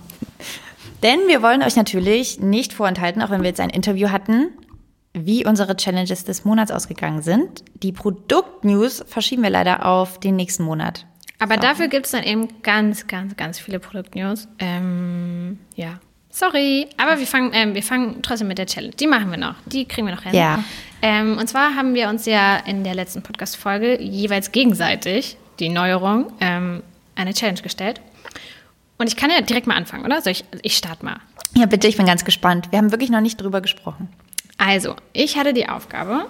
[1.03, 4.49] Denn wir wollen euch natürlich nicht vorenthalten, auch wenn wir jetzt ein Interview hatten,
[5.14, 7.64] wie unsere Challenges des Monats ausgegangen sind.
[7.82, 11.05] Die Produktnews verschieben wir leider auf den nächsten Monat.
[11.39, 11.62] Aber so.
[11.62, 14.47] dafür gibt es dann eben ganz, ganz, ganz viele Produktnews.
[14.60, 15.99] Ähm, ja.
[16.30, 18.93] Sorry, aber wir fangen, ähm, wir fangen trotzdem mit der Challenge.
[18.93, 19.55] Die machen wir noch.
[19.66, 20.36] Die kriegen wir noch hin.
[20.36, 20.64] Ja.
[21.01, 26.32] Ähm, und zwar haben wir uns ja in der letzten Podcast-Folge jeweils gegenseitig die Neuerung
[26.39, 26.84] ähm,
[27.16, 28.01] eine Challenge gestellt.
[28.99, 30.21] Und ich kann ja direkt mal anfangen, oder?
[30.21, 31.17] Soll ich, ich starte mal.
[31.55, 32.67] Ja, bitte, ich bin ganz gespannt.
[32.71, 34.09] Wir haben wirklich noch nicht drüber gesprochen.
[34.57, 36.27] Also, ich hatte die Aufgabe,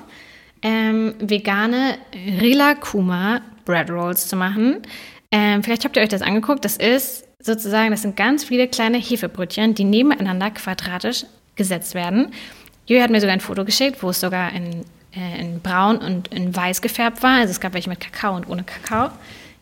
[0.62, 1.98] ähm, vegane
[2.40, 4.84] Rilakuma Bread Rolls zu machen.
[5.32, 6.64] Ähm, vielleicht habt ihr euch das angeguckt.
[6.64, 12.32] Das ist sozusagen, das sind ganz viele kleine Hefebrötchen, die nebeneinander quadratisch gesetzt werden.
[12.86, 16.28] Julia hat mir sogar ein Foto geschickt, wo es sogar in, äh, in braun und
[16.30, 17.40] in weiß gefärbt war.
[17.40, 19.10] Also es gab welche mit Kakao und ohne Kakao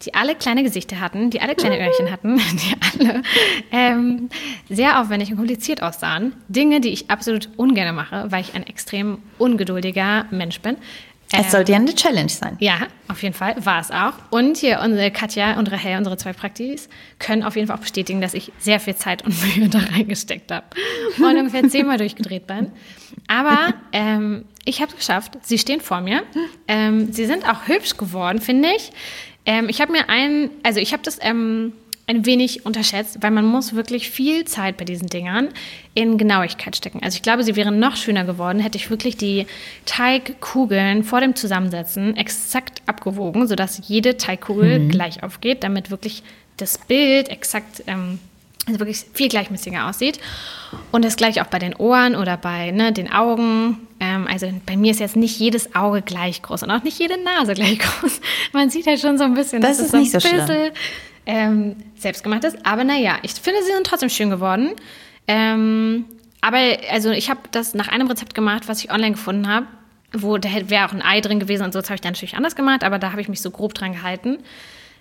[0.04, 3.24] die alle kleine Gesichter hatten, die alle kleine Öhrchen hatten, die alle
[3.72, 4.30] ähm,
[4.70, 6.34] sehr aufwendig und kompliziert aussahen.
[6.48, 10.78] Dinge, die ich absolut ungern mache, weil ich ein extrem ungeduldiger Mensch bin.
[11.32, 12.56] Es ähm, sollte ja eine Challenge sein.
[12.60, 14.14] Ja, auf jeden Fall, war es auch.
[14.30, 16.88] Und hier unsere Katja und Rahel, unsere zwei Praktis,
[17.20, 20.52] können auf jeden Fall auch bestätigen, dass ich sehr viel Zeit und Mühe da reingesteckt
[20.52, 20.66] habe.
[21.18, 22.72] Und ungefähr zehnmal durchgedreht bin.
[23.28, 25.38] Aber ähm, ich habe es geschafft.
[25.42, 26.24] Sie stehen vor mir.
[26.68, 28.92] Ähm, sie sind auch hübsch geworden, finde ich.
[29.48, 31.74] Ähm, ich habe mir ein, also ich habe das ähm,
[32.06, 35.50] ein wenig unterschätzt, weil man muss wirklich viel Zeit bei diesen Dingern
[35.94, 37.00] in Genauigkeit stecken.
[37.02, 39.48] Also ich glaube, sie wären noch schöner geworden, hätte ich wirklich die
[39.86, 44.90] Teigkugeln vor dem Zusammensetzen exakt abgewogen, sodass jede Teigkugel mhm.
[44.90, 46.24] gleich aufgeht, damit wirklich
[46.58, 48.20] das Bild exakt ähm,
[48.68, 50.20] Also wirklich viel gleichmäßiger aussieht.
[50.92, 53.88] Und das gleich auch bei den Ohren oder bei ne, den Augen.
[54.02, 57.18] Ähm, also bei mir ist jetzt nicht jedes Auge gleich groß und auch nicht jede
[57.24, 58.20] Nase gleich groß.
[58.52, 60.72] Man sieht halt schon so ein bisschen, das ist so nicht so schlimm.
[61.26, 62.66] Ähm, selbstgemacht ist.
[62.66, 64.72] Aber naja, ich finde, sie sind trotzdem schön geworden.
[65.28, 66.06] Ähm,
[66.42, 66.58] aber
[66.92, 69.68] also ich habe das nach einem Rezept gemacht, was ich online gefunden habe,
[70.14, 72.36] wo da wäre auch ein Ei drin gewesen und so, das habe ich dann natürlich
[72.36, 74.40] anders gemacht, aber da habe ich mich so grob dran gehalten.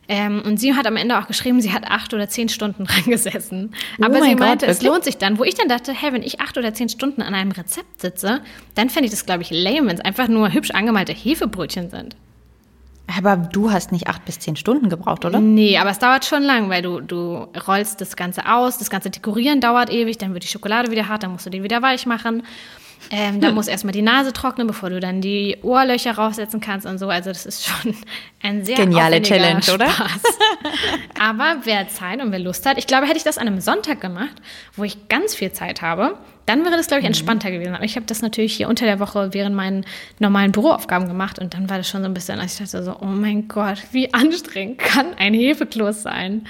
[0.09, 3.05] Ähm, und sie hat am Ende auch geschrieben, sie hat acht oder zehn Stunden dran
[3.05, 3.75] gesessen.
[3.99, 5.39] Oh Aber sie mein Gott, meinte, es lohnt sich dann.
[5.39, 8.41] Wo ich dann dachte, hey, wenn ich acht oder zehn Stunden an einem Rezept sitze,
[8.75, 12.17] dann fände ich das, glaube ich, lame, wenn es einfach nur hübsch angemalte Hefebrötchen sind.
[13.17, 15.39] Aber du hast nicht acht bis zehn Stunden gebraucht, oder?
[15.41, 19.11] Nee, aber es dauert schon lang, weil du, du rollst das Ganze aus, das ganze
[19.11, 22.05] Dekorieren dauert ewig, dann wird die Schokolade wieder hart, dann musst du die wieder weich
[22.07, 22.43] machen.
[23.11, 26.99] Ähm, dann muss erstmal die Nase trocknen, bevor du dann die Ohrlöcher raussetzen kannst und
[26.99, 27.09] so.
[27.09, 27.95] Also das ist schon
[28.43, 29.89] ein sehr Geniale Challenge, oder?
[29.89, 30.23] Spaß.
[31.21, 34.01] Aber wer Zeit und wer Lust hat, ich glaube, hätte ich das an einem Sonntag
[34.01, 34.35] gemacht,
[34.75, 36.17] wo ich ganz viel Zeit habe,
[36.47, 37.75] dann wäre das, glaube ich, entspannter gewesen.
[37.75, 39.85] Aber ich habe das natürlich hier unter der Woche während meinen
[40.19, 42.97] normalen Büroaufgaben gemacht und dann war das schon so ein bisschen, als ich dachte so,
[43.01, 46.47] oh mein Gott, wie anstrengend kann ein Hefekloß sein?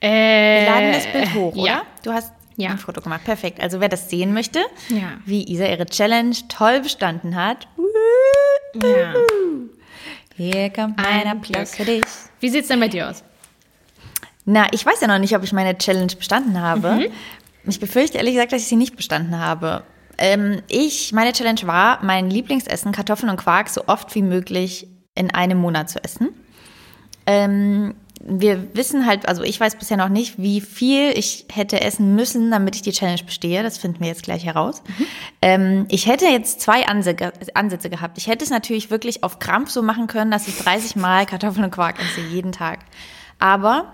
[0.00, 1.66] Äh, Wir laden das Bild hoch, oder?
[1.66, 1.82] Ja.
[2.04, 2.70] Du hast Ja.
[2.70, 3.24] ein Foto gemacht.
[3.24, 3.60] Perfekt.
[3.60, 5.14] Also wer das sehen möchte, Ja.
[5.26, 7.66] wie Isa ihre Challenge toll bestanden hat.
[8.82, 9.14] ja.
[10.36, 12.02] Hier kommt Ein Applaus für dich.
[12.40, 13.22] Wie sieht's denn bei dir aus?
[14.44, 16.90] Na, ich weiß ja noch nicht, ob ich meine Challenge bestanden habe.
[16.92, 17.06] Mhm.
[17.66, 19.84] Ich befürchte ehrlich gesagt, dass ich sie nicht bestanden habe.
[20.18, 25.30] Ähm, ich, meine Challenge war, mein Lieblingsessen, Kartoffeln und Quark, so oft wie möglich in
[25.30, 26.30] einem Monat zu essen.
[27.26, 27.94] Ähm,
[28.26, 32.50] wir wissen halt, also ich weiß bisher noch nicht, wie viel ich hätte essen müssen,
[32.50, 33.62] damit ich die Challenge bestehe.
[33.62, 34.82] Das finden wir jetzt gleich heraus.
[35.42, 38.16] Ähm, ich hätte jetzt zwei Ansätze, Ansätze gehabt.
[38.16, 41.64] Ich hätte es natürlich wirklich auf Krampf so machen können, dass ich 30 Mal Kartoffeln
[41.64, 42.80] und Quark esse, jeden Tag.
[43.38, 43.92] Aber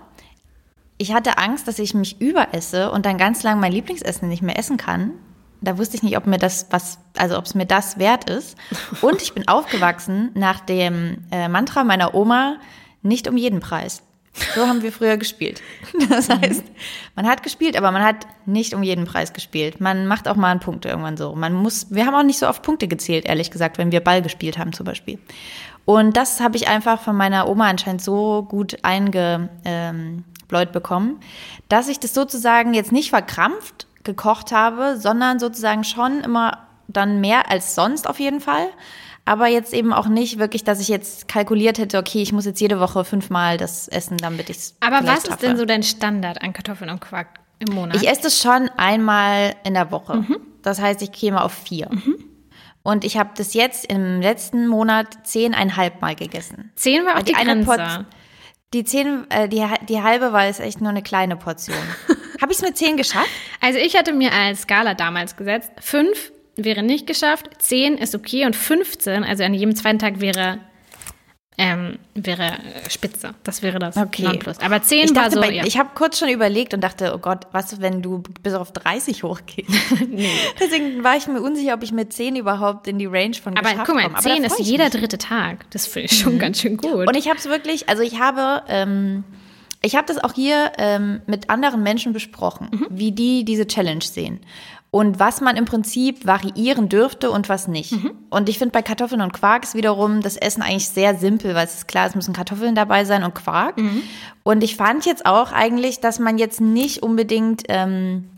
[0.97, 4.57] ich hatte Angst, dass ich mich überesse und dann ganz lang mein Lieblingsessen nicht mehr
[4.57, 5.11] essen kann.
[5.59, 8.55] Da wusste ich nicht, ob mir das was, also ob es mir das wert ist.
[9.01, 12.57] Und ich bin aufgewachsen nach dem äh, Mantra meiner Oma,
[13.01, 14.03] nicht um jeden Preis.
[14.33, 15.61] So haben wir früher gespielt.
[16.09, 16.63] Das heißt,
[17.15, 19.81] man hat gespielt, aber man hat nicht um jeden Preis gespielt.
[19.81, 21.35] Man macht auch mal einen Punkt irgendwann so.
[21.35, 24.21] Man muss, wir haben auch nicht so oft Punkte gezählt, ehrlich gesagt, wenn wir Ball
[24.21, 25.19] gespielt haben zum Beispiel.
[25.85, 30.23] Und das habe ich einfach von meiner Oma anscheinend so gut eingebläut ähm,
[30.71, 31.19] bekommen,
[31.69, 37.49] dass ich das sozusagen jetzt nicht verkrampft gekocht habe, sondern sozusagen schon immer dann mehr
[37.49, 38.67] als sonst auf jeden Fall.
[39.25, 42.59] Aber jetzt eben auch nicht wirklich, dass ich jetzt kalkuliert hätte, okay, ich muss jetzt
[42.59, 46.41] jede Woche fünfmal das essen, damit ich es Aber was ist denn so dein Standard
[46.41, 47.27] an Kartoffeln und Quark
[47.59, 47.97] im Monat?
[47.97, 50.17] Ich esse das schon einmal in der Woche.
[50.17, 50.37] Mhm.
[50.63, 51.89] Das heißt, ich käme auf vier.
[52.83, 56.71] Und ich habe das jetzt im letzten Monat zehneinhalb Mal gegessen.
[56.75, 57.65] Zehn war auch Weil die, eine Grenze.
[57.67, 58.05] Portion-
[58.73, 61.77] Die zehn, äh, die, die halbe war jetzt echt nur eine kleine Portion.
[62.41, 63.29] habe ich es mit zehn geschafft?
[63.59, 66.31] Also ich hatte mir als Skala damals gesetzt, fünf
[66.63, 70.59] wäre nicht geschafft, zehn ist okay und 15, also an jedem zweiten Tag wäre,
[71.57, 73.35] ähm, wäre äh, Spitze.
[73.43, 74.23] Das wäre das Okay.
[74.23, 74.59] Nonplus.
[74.59, 75.65] Aber zehn Ich war dachte, so, bei, ja.
[75.65, 79.23] ich habe kurz schon überlegt und dachte, oh Gott, was, wenn du bis auf 30
[79.23, 79.69] hochgehst?
[80.59, 83.69] Deswegen war ich mir unsicher, ob ich mit 10 überhaupt in die Range von aber
[83.69, 84.15] geschafft guck mal, komme.
[84.17, 84.93] Aber da zehn ist freu ich jeder mich.
[84.93, 85.69] dritte Tag.
[85.71, 87.07] Das finde ich schon ganz schön gut.
[87.07, 89.23] Und ich habe es wirklich, also ich habe, ähm,
[89.81, 92.87] ich habe das auch hier ähm, mit anderen Menschen besprochen, Mhm.
[92.89, 94.39] wie die diese Challenge sehen
[94.91, 97.93] und was man im Prinzip variieren dürfte und was nicht.
[97.93, 98.11] Mhm.
[98.29, 101.65] Und ich finde bei Kartoffeln und Quark ist wiederum das Essen eigentlich sehr simpel, weil
[101.65, 103.77] es ist klar, es müssen Kartoffeln dabei sein und Quark.
[103.77, 104.03] Mhm.
[104.43, 108.29] Und ich fand jetzt auch eigentlich, dass man jetzt nicht unbedingt ähm,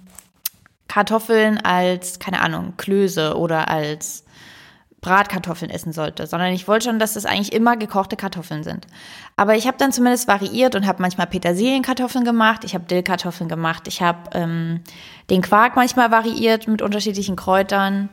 [0.88, 4.23] Kartoffeln als, keine Ahnung, Klöße oder als
[5.04, 8.88] Bratkartoffeln essen sollte, sondern ich wollte schon, dass das eigentlich immer gekochte Kartoffeln sind.
[9.36, 13.88] Aber ich habe dann zumindest variiert und habe manchmal Petersilienkartoffeln gemacht, ich habe Dillkartoffeln gemacht,
[13.88, 14.82] ich habe ähm,
[15.30, 18.10] den Quark manchmal variiert mit unterschiedlichen Kräutern.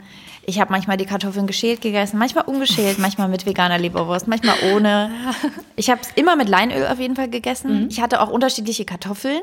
[0.47, 5.11] Ich habe manchmal die Kartoffeln geschält gegessen, manchmal ungeschält, manchmal mit veganer Leberwurst, manchmal ohne.
[5.76, 7.88] Ich habe es immer mit Leinöl auf jeden Fall gegessen.
[7.91, 9.41] Ich hatte auch unterschiedliche Kartoffeln.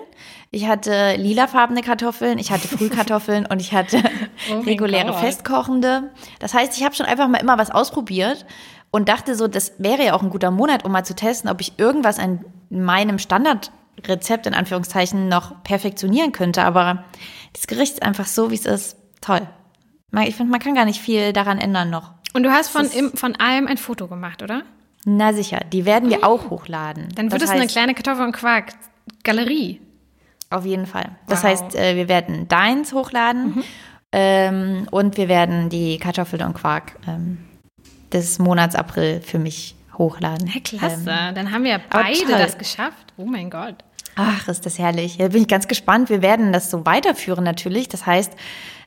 [0.52, 4.02] Ich hatte lilafarbene Kartoffeln, ich hatte Frühkartoffeln und ich hatte
[4.52, 5.20] Oh reguläre Gott.
[5.20, 6.12] Festkochende.
[6.40, 8.46] Das heißt, ich habe schon einfach mal immer was ausprobiert
[8.92, 11.62] und dachte so, das wäre ja auch ein guter Monat, um mal zu testen, ob
[11.62, 16.64] ich irgendwas an meinem Standardrezept in Anführungszeichen noch perfektionieren könnte.
[16.64, 17.04] Aber
[17.54, 18.98] das Gericht ist einfach so, wie es ist.
[19.22, 19.42] Toll.
[20.26, 22.12] Ich finde, man kann gar nicht viel daran ändern noch.
[22.34, 22.86] Und du hast von,
[23.16, 24.64] von allem ein Foto gemacht, oder?
[25.06, 27.10] Na sicher, die werden wir auch hochladen.
[27.16, 29.82] Dann wird das es eine heißt, kleine Kartoffel- und Quark-Galerie.
[30.50, 31.10] Auf jeden Fall.
[31.28, 31.50] Das Wow.
[31.50, 33.64] heißt, äh, wir werden deins hochladen
[34.12, 37.38] ähm, und wir werden die Kartoffeln und Quark ähm,
[38.14, 40.48] des Monats April für mich hochladen.
[40.48, 41.10] Ja, klasse.
[41.10, 43.14] Ähm, Dann haben wir beide das geschafft.
[43.18, 43.76] Oh mein Gott.
[44.16, 45.18] Ach, ist das herrlich.
[45.18, 46.10] Da bin ich ganz gespannt.
[46.10, 47.88] Wir werden das so weiterführen natürlich.
[47.90, 48.34] Das heißt,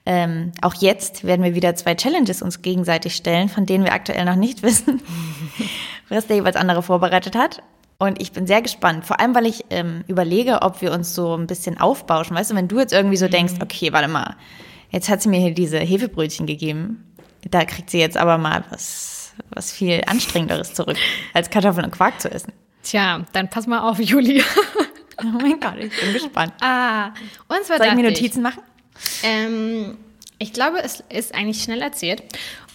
[0.06, 4.24] ähm, auch jetzt werden wir wieder zwei Challenges uns gegenseitig stellen, von denen wir aktuell
[4.24, 5.02] noch nicht wissen,
[6.08, 7.62] was der jeweils andere vorbereitet hat.
[7.98, 11.36] Und ich bin sehr gespannt, vor allem, weil ich ähm, überlege, ob wir uns so
[11.36, 12.34] ein bisschen aufbauschen.
[12.34, 14.36] Weißt du, wenn du jetzt irgendwie so denkst, okay, warte mal,
[14.88, 17.04] jetzt hat sie mir hier diese Hefebrötchen gegeben,
[17.50, 20.96] da kriegt sie jetzt aber mal was, was viel anstrengenderes zurück,
[21.34, 22.52] als Kartoffeln und Quark zu essen.
[22.82, 24.42] Tja, dann pass mal auf, Juli.
[25.22, 26.54] Oh mein Gott, ich bin gespannt.
[26.62, 27.08] ah,
[27.48, 28.62] und zwar Soll ich mir Notizen machen?
[29.22, 29.96] Ähm,
[30.38, 32.22] ich glaube, es ist eigentlich schnell erzählt.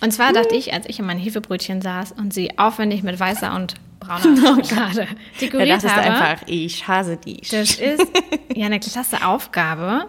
[0.02, 3.56] Und zwar dachte ich, als ich in meinen Hefebrötchen saß und sie aufwendig mit weißer
[3.56, 5.08] und brauner Schokolade
[5.42, 7.50] dekoriert dachtest du habe, einfach, ich hase dich.
[7.50, 8.08] das ist
[8.54, 10.06] ja eine klasse Aufgabe.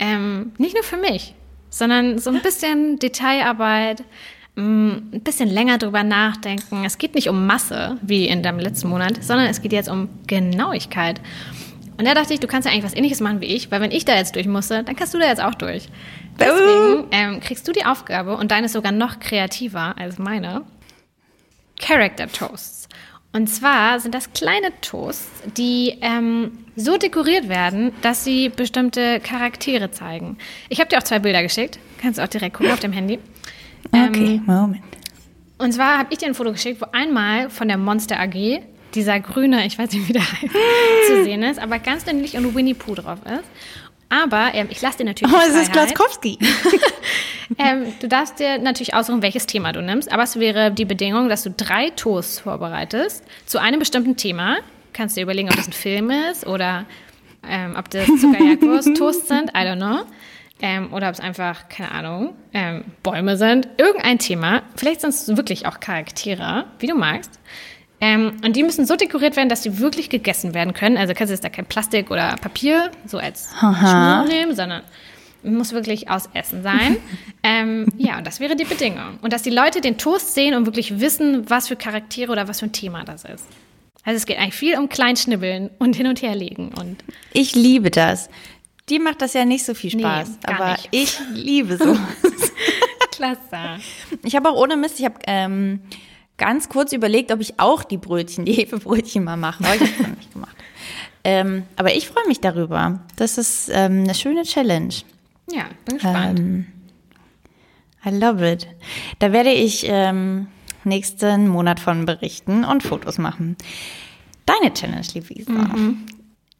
[0.00, 1.34] Ähm, nicht nur für mich,
[1.70, 4.02] sondern so ein bisschen Detailarbeit,
[4.56, 6.84] mm, ein bisschen länger drüber nachdenken.
[6.84, 10.08] Es geht nicht um Masse, wie in deinem letzten Monat, sondern es geht jetzt um
[10.26, 11.20] Genauigkeit.
[11.98, 13.90] Und da dachte ich, du kannst ja eigentlich was ähnliches machen wie ich, weil wenn
[13.90, 15.88] ich da jetzt durch musste, dann kannst du da jetzt auch durch.
[16.38, 20.62] Deswegen ähm, kriegst du die Aufgabe, und deine ist sogar noch kreativer als meine,
[21.80, 22.88] Character Toasts.
[23.32, 29.90] Und zwar sind das kleine Toasts, die ähm, so dekoriert werden, dass sie bestimmte Charaktere
[29.90, 30.38] zeigen.
[30.68, 31.78] Ich habe dir auch zwei Bilder geschickt.
[32.00, 33.18] Kannst du auch direkt gucken auf dem Handy.
[33.90, 34.82] Okay, Moment.
[35.58, 38.62] Und zwar habe ich dir ein Foto geschickt, wo einmal von der Monster AG
[38.94, 40.54] dieser grüne, ich weiß nicht, wie der heißt,
[41.08, 43.44] zu sehen ist, aber ganz niedlich und Winnie Pooh drauf ist.
[44.10, 45.72] Aber ähm, ich lasse dir natürlich Oh, es ist.
[45.72, 46.38] Glaskowski.
[47.56, 51.30] Ähm, du darfst dir natürlich aussuchen, welches Thema du nimmst, aber es wäre die Bedingung,
[51.30, 54.58] dass du drei Toasts vorbereitest zu einem bestimmten Thema.
[54.92, 56.84] Kannst dir überlegen, ob das ein Film ist oder
[57.48, 60.04] ähm, ob das Zuckerjagdwurst-Toast sind, I don't know.
[60.60, 63.68] Ähm, oder ob es einfach, keine Ahnung, ähm, Bäume sind.
[63.78, 64.62] Irgendein Thema.
[64.76, 67.38] Vielleicht sind es wirklich auch Charaktere, wie du magst.
[68.00, 70.96] Ähm, und die müssen so dekoriert werden, dass sie wirklich gegessen werden können.
[70.96, 73.50] Also kannst du jetzt da kein Plastik oder Papier so als.
[73.58, 74.82] Schmur nehmen, sondern
[75.42, 76.96] muss wirklich aus Essen sein.
[77.42, 79.18] ähm, ja, und das wäre die Bedingung.
[79.22, 82.60] Und dass die Leute den Toast sehen und wirklich wissen, was für Charaktere oder was
[82.60, 83.46] für ein Thema das ist.
[84.04, 86.96] Also es geht eigentlich viel um Kleinschnibbeln und hin und her legen und
[87.32, 88.30] Ich liebe das.
[88.88, 90.88] Dir macht das ja nicht so viel Nee, Spaß, gar aber nicht.
[90.92, 91.94] ich liebe so.
[93.10, 93.82] klasse.
[94.24, 95.80] ich habe auch ohne Mist, ich habe ähm,
[96.38, 99.64] ganz kurz überlegt, ob ich auch die Brötchen, die Hefebrötchen mal mache.
[99.64, 100.56] Aber ich habe es nicht gemacht.
[101.24, 103.00] Ähm, aber ich freue mich darüber.
[103.16, 104.94] Das ist ähm, eine schöne Challenge.
[105.50, 106.38] Ja, bin gespannt.
[106.38, 106.66] Ähm,
[108.06, 108.66] I love it.
[109.18, 110.46] Da werde ich ähm,
[110.84, 113.56] nächsten Monat von berichten und Fotos machen.
[114.46, 115.68] Deine Challenge, liebe Isa.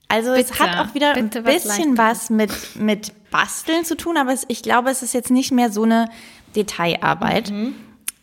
[0.08, 3.96] Also es Bitte, hat auch wieder ein bitte was bisschen was mit, mit Basteln zu
[3.96, 6.08] tun, aber es, ich glaube, es ist jetzt nicht mehr so eine
[6.56, 7.52] Detailarbeit.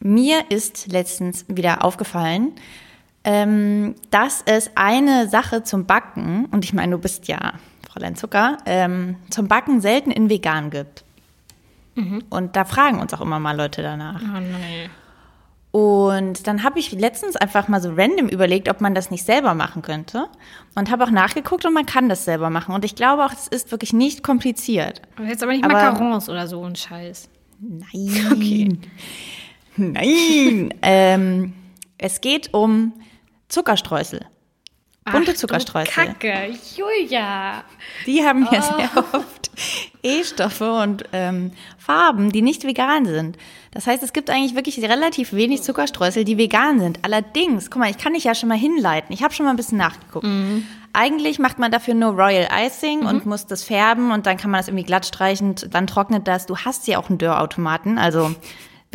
[0.06, 2.52] Mir ist letztens wieder aufgefallen,
[3.23, 7.53] ähm, dass es eine Sache zum Backen, und ich meine, du bist ja
[7.91, 11.03] Fräulein Zucker, ähm, zum Backen selten in vegan gibt.
[12.30, 14.22] Und da fragen uns auch immer mal Leute danach.
[14.22, 14.90] Oh nee.
[15.72, 19.53] Und dann habe ich letztens einfach mal so random überlegt, ob man das nicht selber
[19.56, 20.27] machen könnte.
[20.76, 22.76] Und habe auch nachgeguckt und man kann das selber machen.
[22.76, 25.02] Und ich glaube auch, es ist wirklich nicht kompliziert.
[25.15, 27.27] Aber jetzt aber nicht Aber- Macarons oder so ein Scheiß.
[27.60, 28.80] Nein.
[29.77, 30.73] Nein.
[30.81, 31.53] ähm,
[31.97, 32.93] es geht um
[33.47, 34.26] Zuckerstreusel.
[35.11, 35.93] Bunte Ach, Zuckerstreusel.
[35.93, 37.64] Kacke, Julia.
[38.07, 38.77] Die haben ja Oh.
[38.77, 39.52] sehr oft
[40.02, 43.38] E-Stoffe und ähm, Farben, die nicht vegan sind.
[43.69, 46.99] Das heißt, es gibt eigentlich wirklich relativ wenig Zuckerstreusel, die vegan sind.
[47.03, 49.14] Allerdings, guck mal, ich kann dich ja schon mal hinleiten.
[49.14, 50.26] Ich habe schon mal ein bisschen nachgeguckt.
[50.26, 50.65] Mhm.
[50.93, 54.60] Eigentlich macht man dafür nur Royal Icing und muss das färben und dann kann man
[54.60, 56.47] das irgendwie glatt streichen, dann trocknet das.
[56.47, 58.34] Du hast ja auch einen Dörrautomaten, also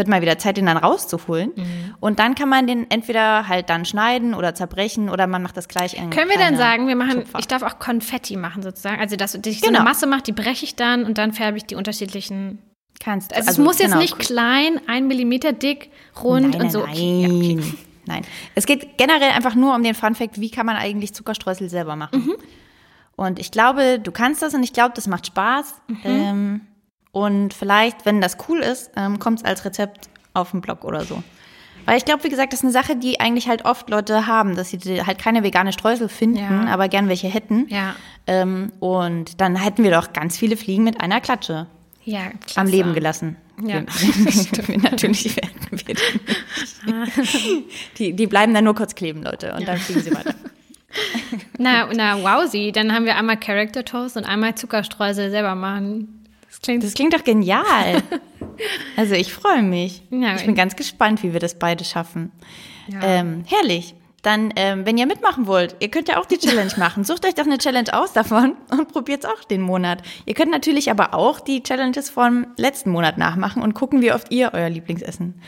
[0.00, 1.52] wird mal wieder Zeit, den dann rauszuholen.
[1.54, 1.94] Mhm.
[2.00, 5.68] Und dann kann man den entweder halt dann schneiden oder zerbrechen oder man macht das
[5.68, 7.38] gleich in Können wir dann sagen, wir machen, Tupfer.
[7.38, 8.98] ich darf auch Konfetti machen sozusagen.
[8.98, 9.80] Also, dass ich so Genau.
[9.80, 12.58] eine Masse mache, die breche ich dann und dann färbe ich die unterschiedlichen.
[12.98, 13.36] Kannst du.
[13.36, 14.00] Also, es muss jetzt genau.
[14.00, 15.90] nicht klein, ein Millimeter dick,
[16.22, 16.80] rund nein, und so.
[16.80, 17.54] Nein, Okay, ja, okay.
[17.56, 17.74] nein,
[18.06, 18.22] nein.
[18.54, 22.24] Es geht generell einfach nur um den Funfact, wie kann man eigentlich Zuckerstreusel selber machen.
[22.24, 22.34] Mhm.
[23.16, 25.74] Und ich glaube, du kannst das und ich glaube, das macht Spaß.
[25.88, 25.96] Mhm.
[26.04, 26.60] Ähm,
[27.12, 31.04] und vielleicht, wenn das cool ist, ähm, kommt es als Rezept auf den Blog oder
[31.04, 31.22] so.
[31.86, 34.54] Weil ich glaube, wie gesagt, das ist eine Sache, die eigentlich halt oft Leute haben,
[34.54, 36.66] dass sie halt keine vegane Streusel finden, Ja.
[36.72, 37.66] aber gern welche hätten.
[37.68, 37.94] Ja.
[38.26, 41.66] Ähm, und dann hätten wir doch ganz viele Fliegen mit einer Klatsche
[42.04, 42.20] Ja,
[42.54, 43.36] am Leben gelassen.
[43.62, 43.82] Ja,
[44.66, 47.64] wir, natürlich werden wir die.
[47.98, 50.34] Die, die bleiben dann nur kurz kleben, Leute, und dann fliegen sie weiter.
[51.58, 52.72] Na, na, wowsy.
[52.72, 56.19] Dann haben wir einmal Character Toast und einmal Zuckerstreusel selber machen.
[56.60, 58.02] Das klingt Das klingt doch genial.
[58.94, 60.02] Also ich freue mich.
[60.10, 62.30] Ja, ich bin ganz gespannt, wie wir das beide schaffen.
[62.88, 63.00] Ja.
[63.02, 63.94] Ähm, herrlich.
[64.20, 67.04] dann, ähm, wenn ihr mitmachen wollt, ihr könnt ja auch die Challenge machen.
[67.04, 70.02] Sucht euch doch eine Challenge aus davon und probiert es auch den Monat.
[70.26, 74.30] Ihr könnt natürlich aber auch die Challenges vom letzten Monat nachmachen und gucken, wie oft
[74.30, 75.40] ihr euer Lieblingsessen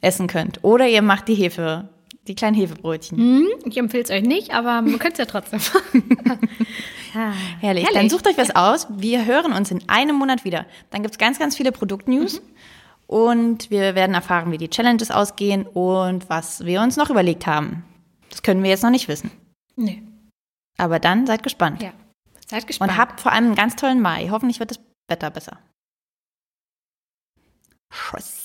[0.00, 0.62] essen könnt.
[0.62, 1.88] Oder ihr macht die Hefe,
[2.26, 3.18] die kleinen Hefebrötchen.
[3.18, 5.60] Hm, ich empfehle es euch nicht, aber man könnte es ja trotzdem.
[7.14, 7.84] ah, herrlich.
[7.84, 7.88] herrlich.
[7.92, 8.86] Dann sucht euch was aus.
[8.90, 10.66] Wir hören uns in einem Monat wieder.
[10.90, 12.40] Dann gibt's ganz, ganz viele Produktnews.
[12.40, 12.46] Mhm.
[13.06, 17.82] Und wir werden erfahren, wie die Challenges ausgehen und was wir uns noch überlegt haben.
[18.28, 19.32] Das können wir jetzt noch nicht wissen.
[19.74, 20.02] Nee.
[20.78, 21.82] Aber dann seid gespannt.
[21.82, 21.92] Ja.
[22.46, 22.92] Seid gespannt.
[22.92, 24.28] Und habt vor allem einen ganz tollen Mai.
[24.30, 25.58] Hoffentlich wird das Wetter besser.
[27.92, 28.39] Tschüss.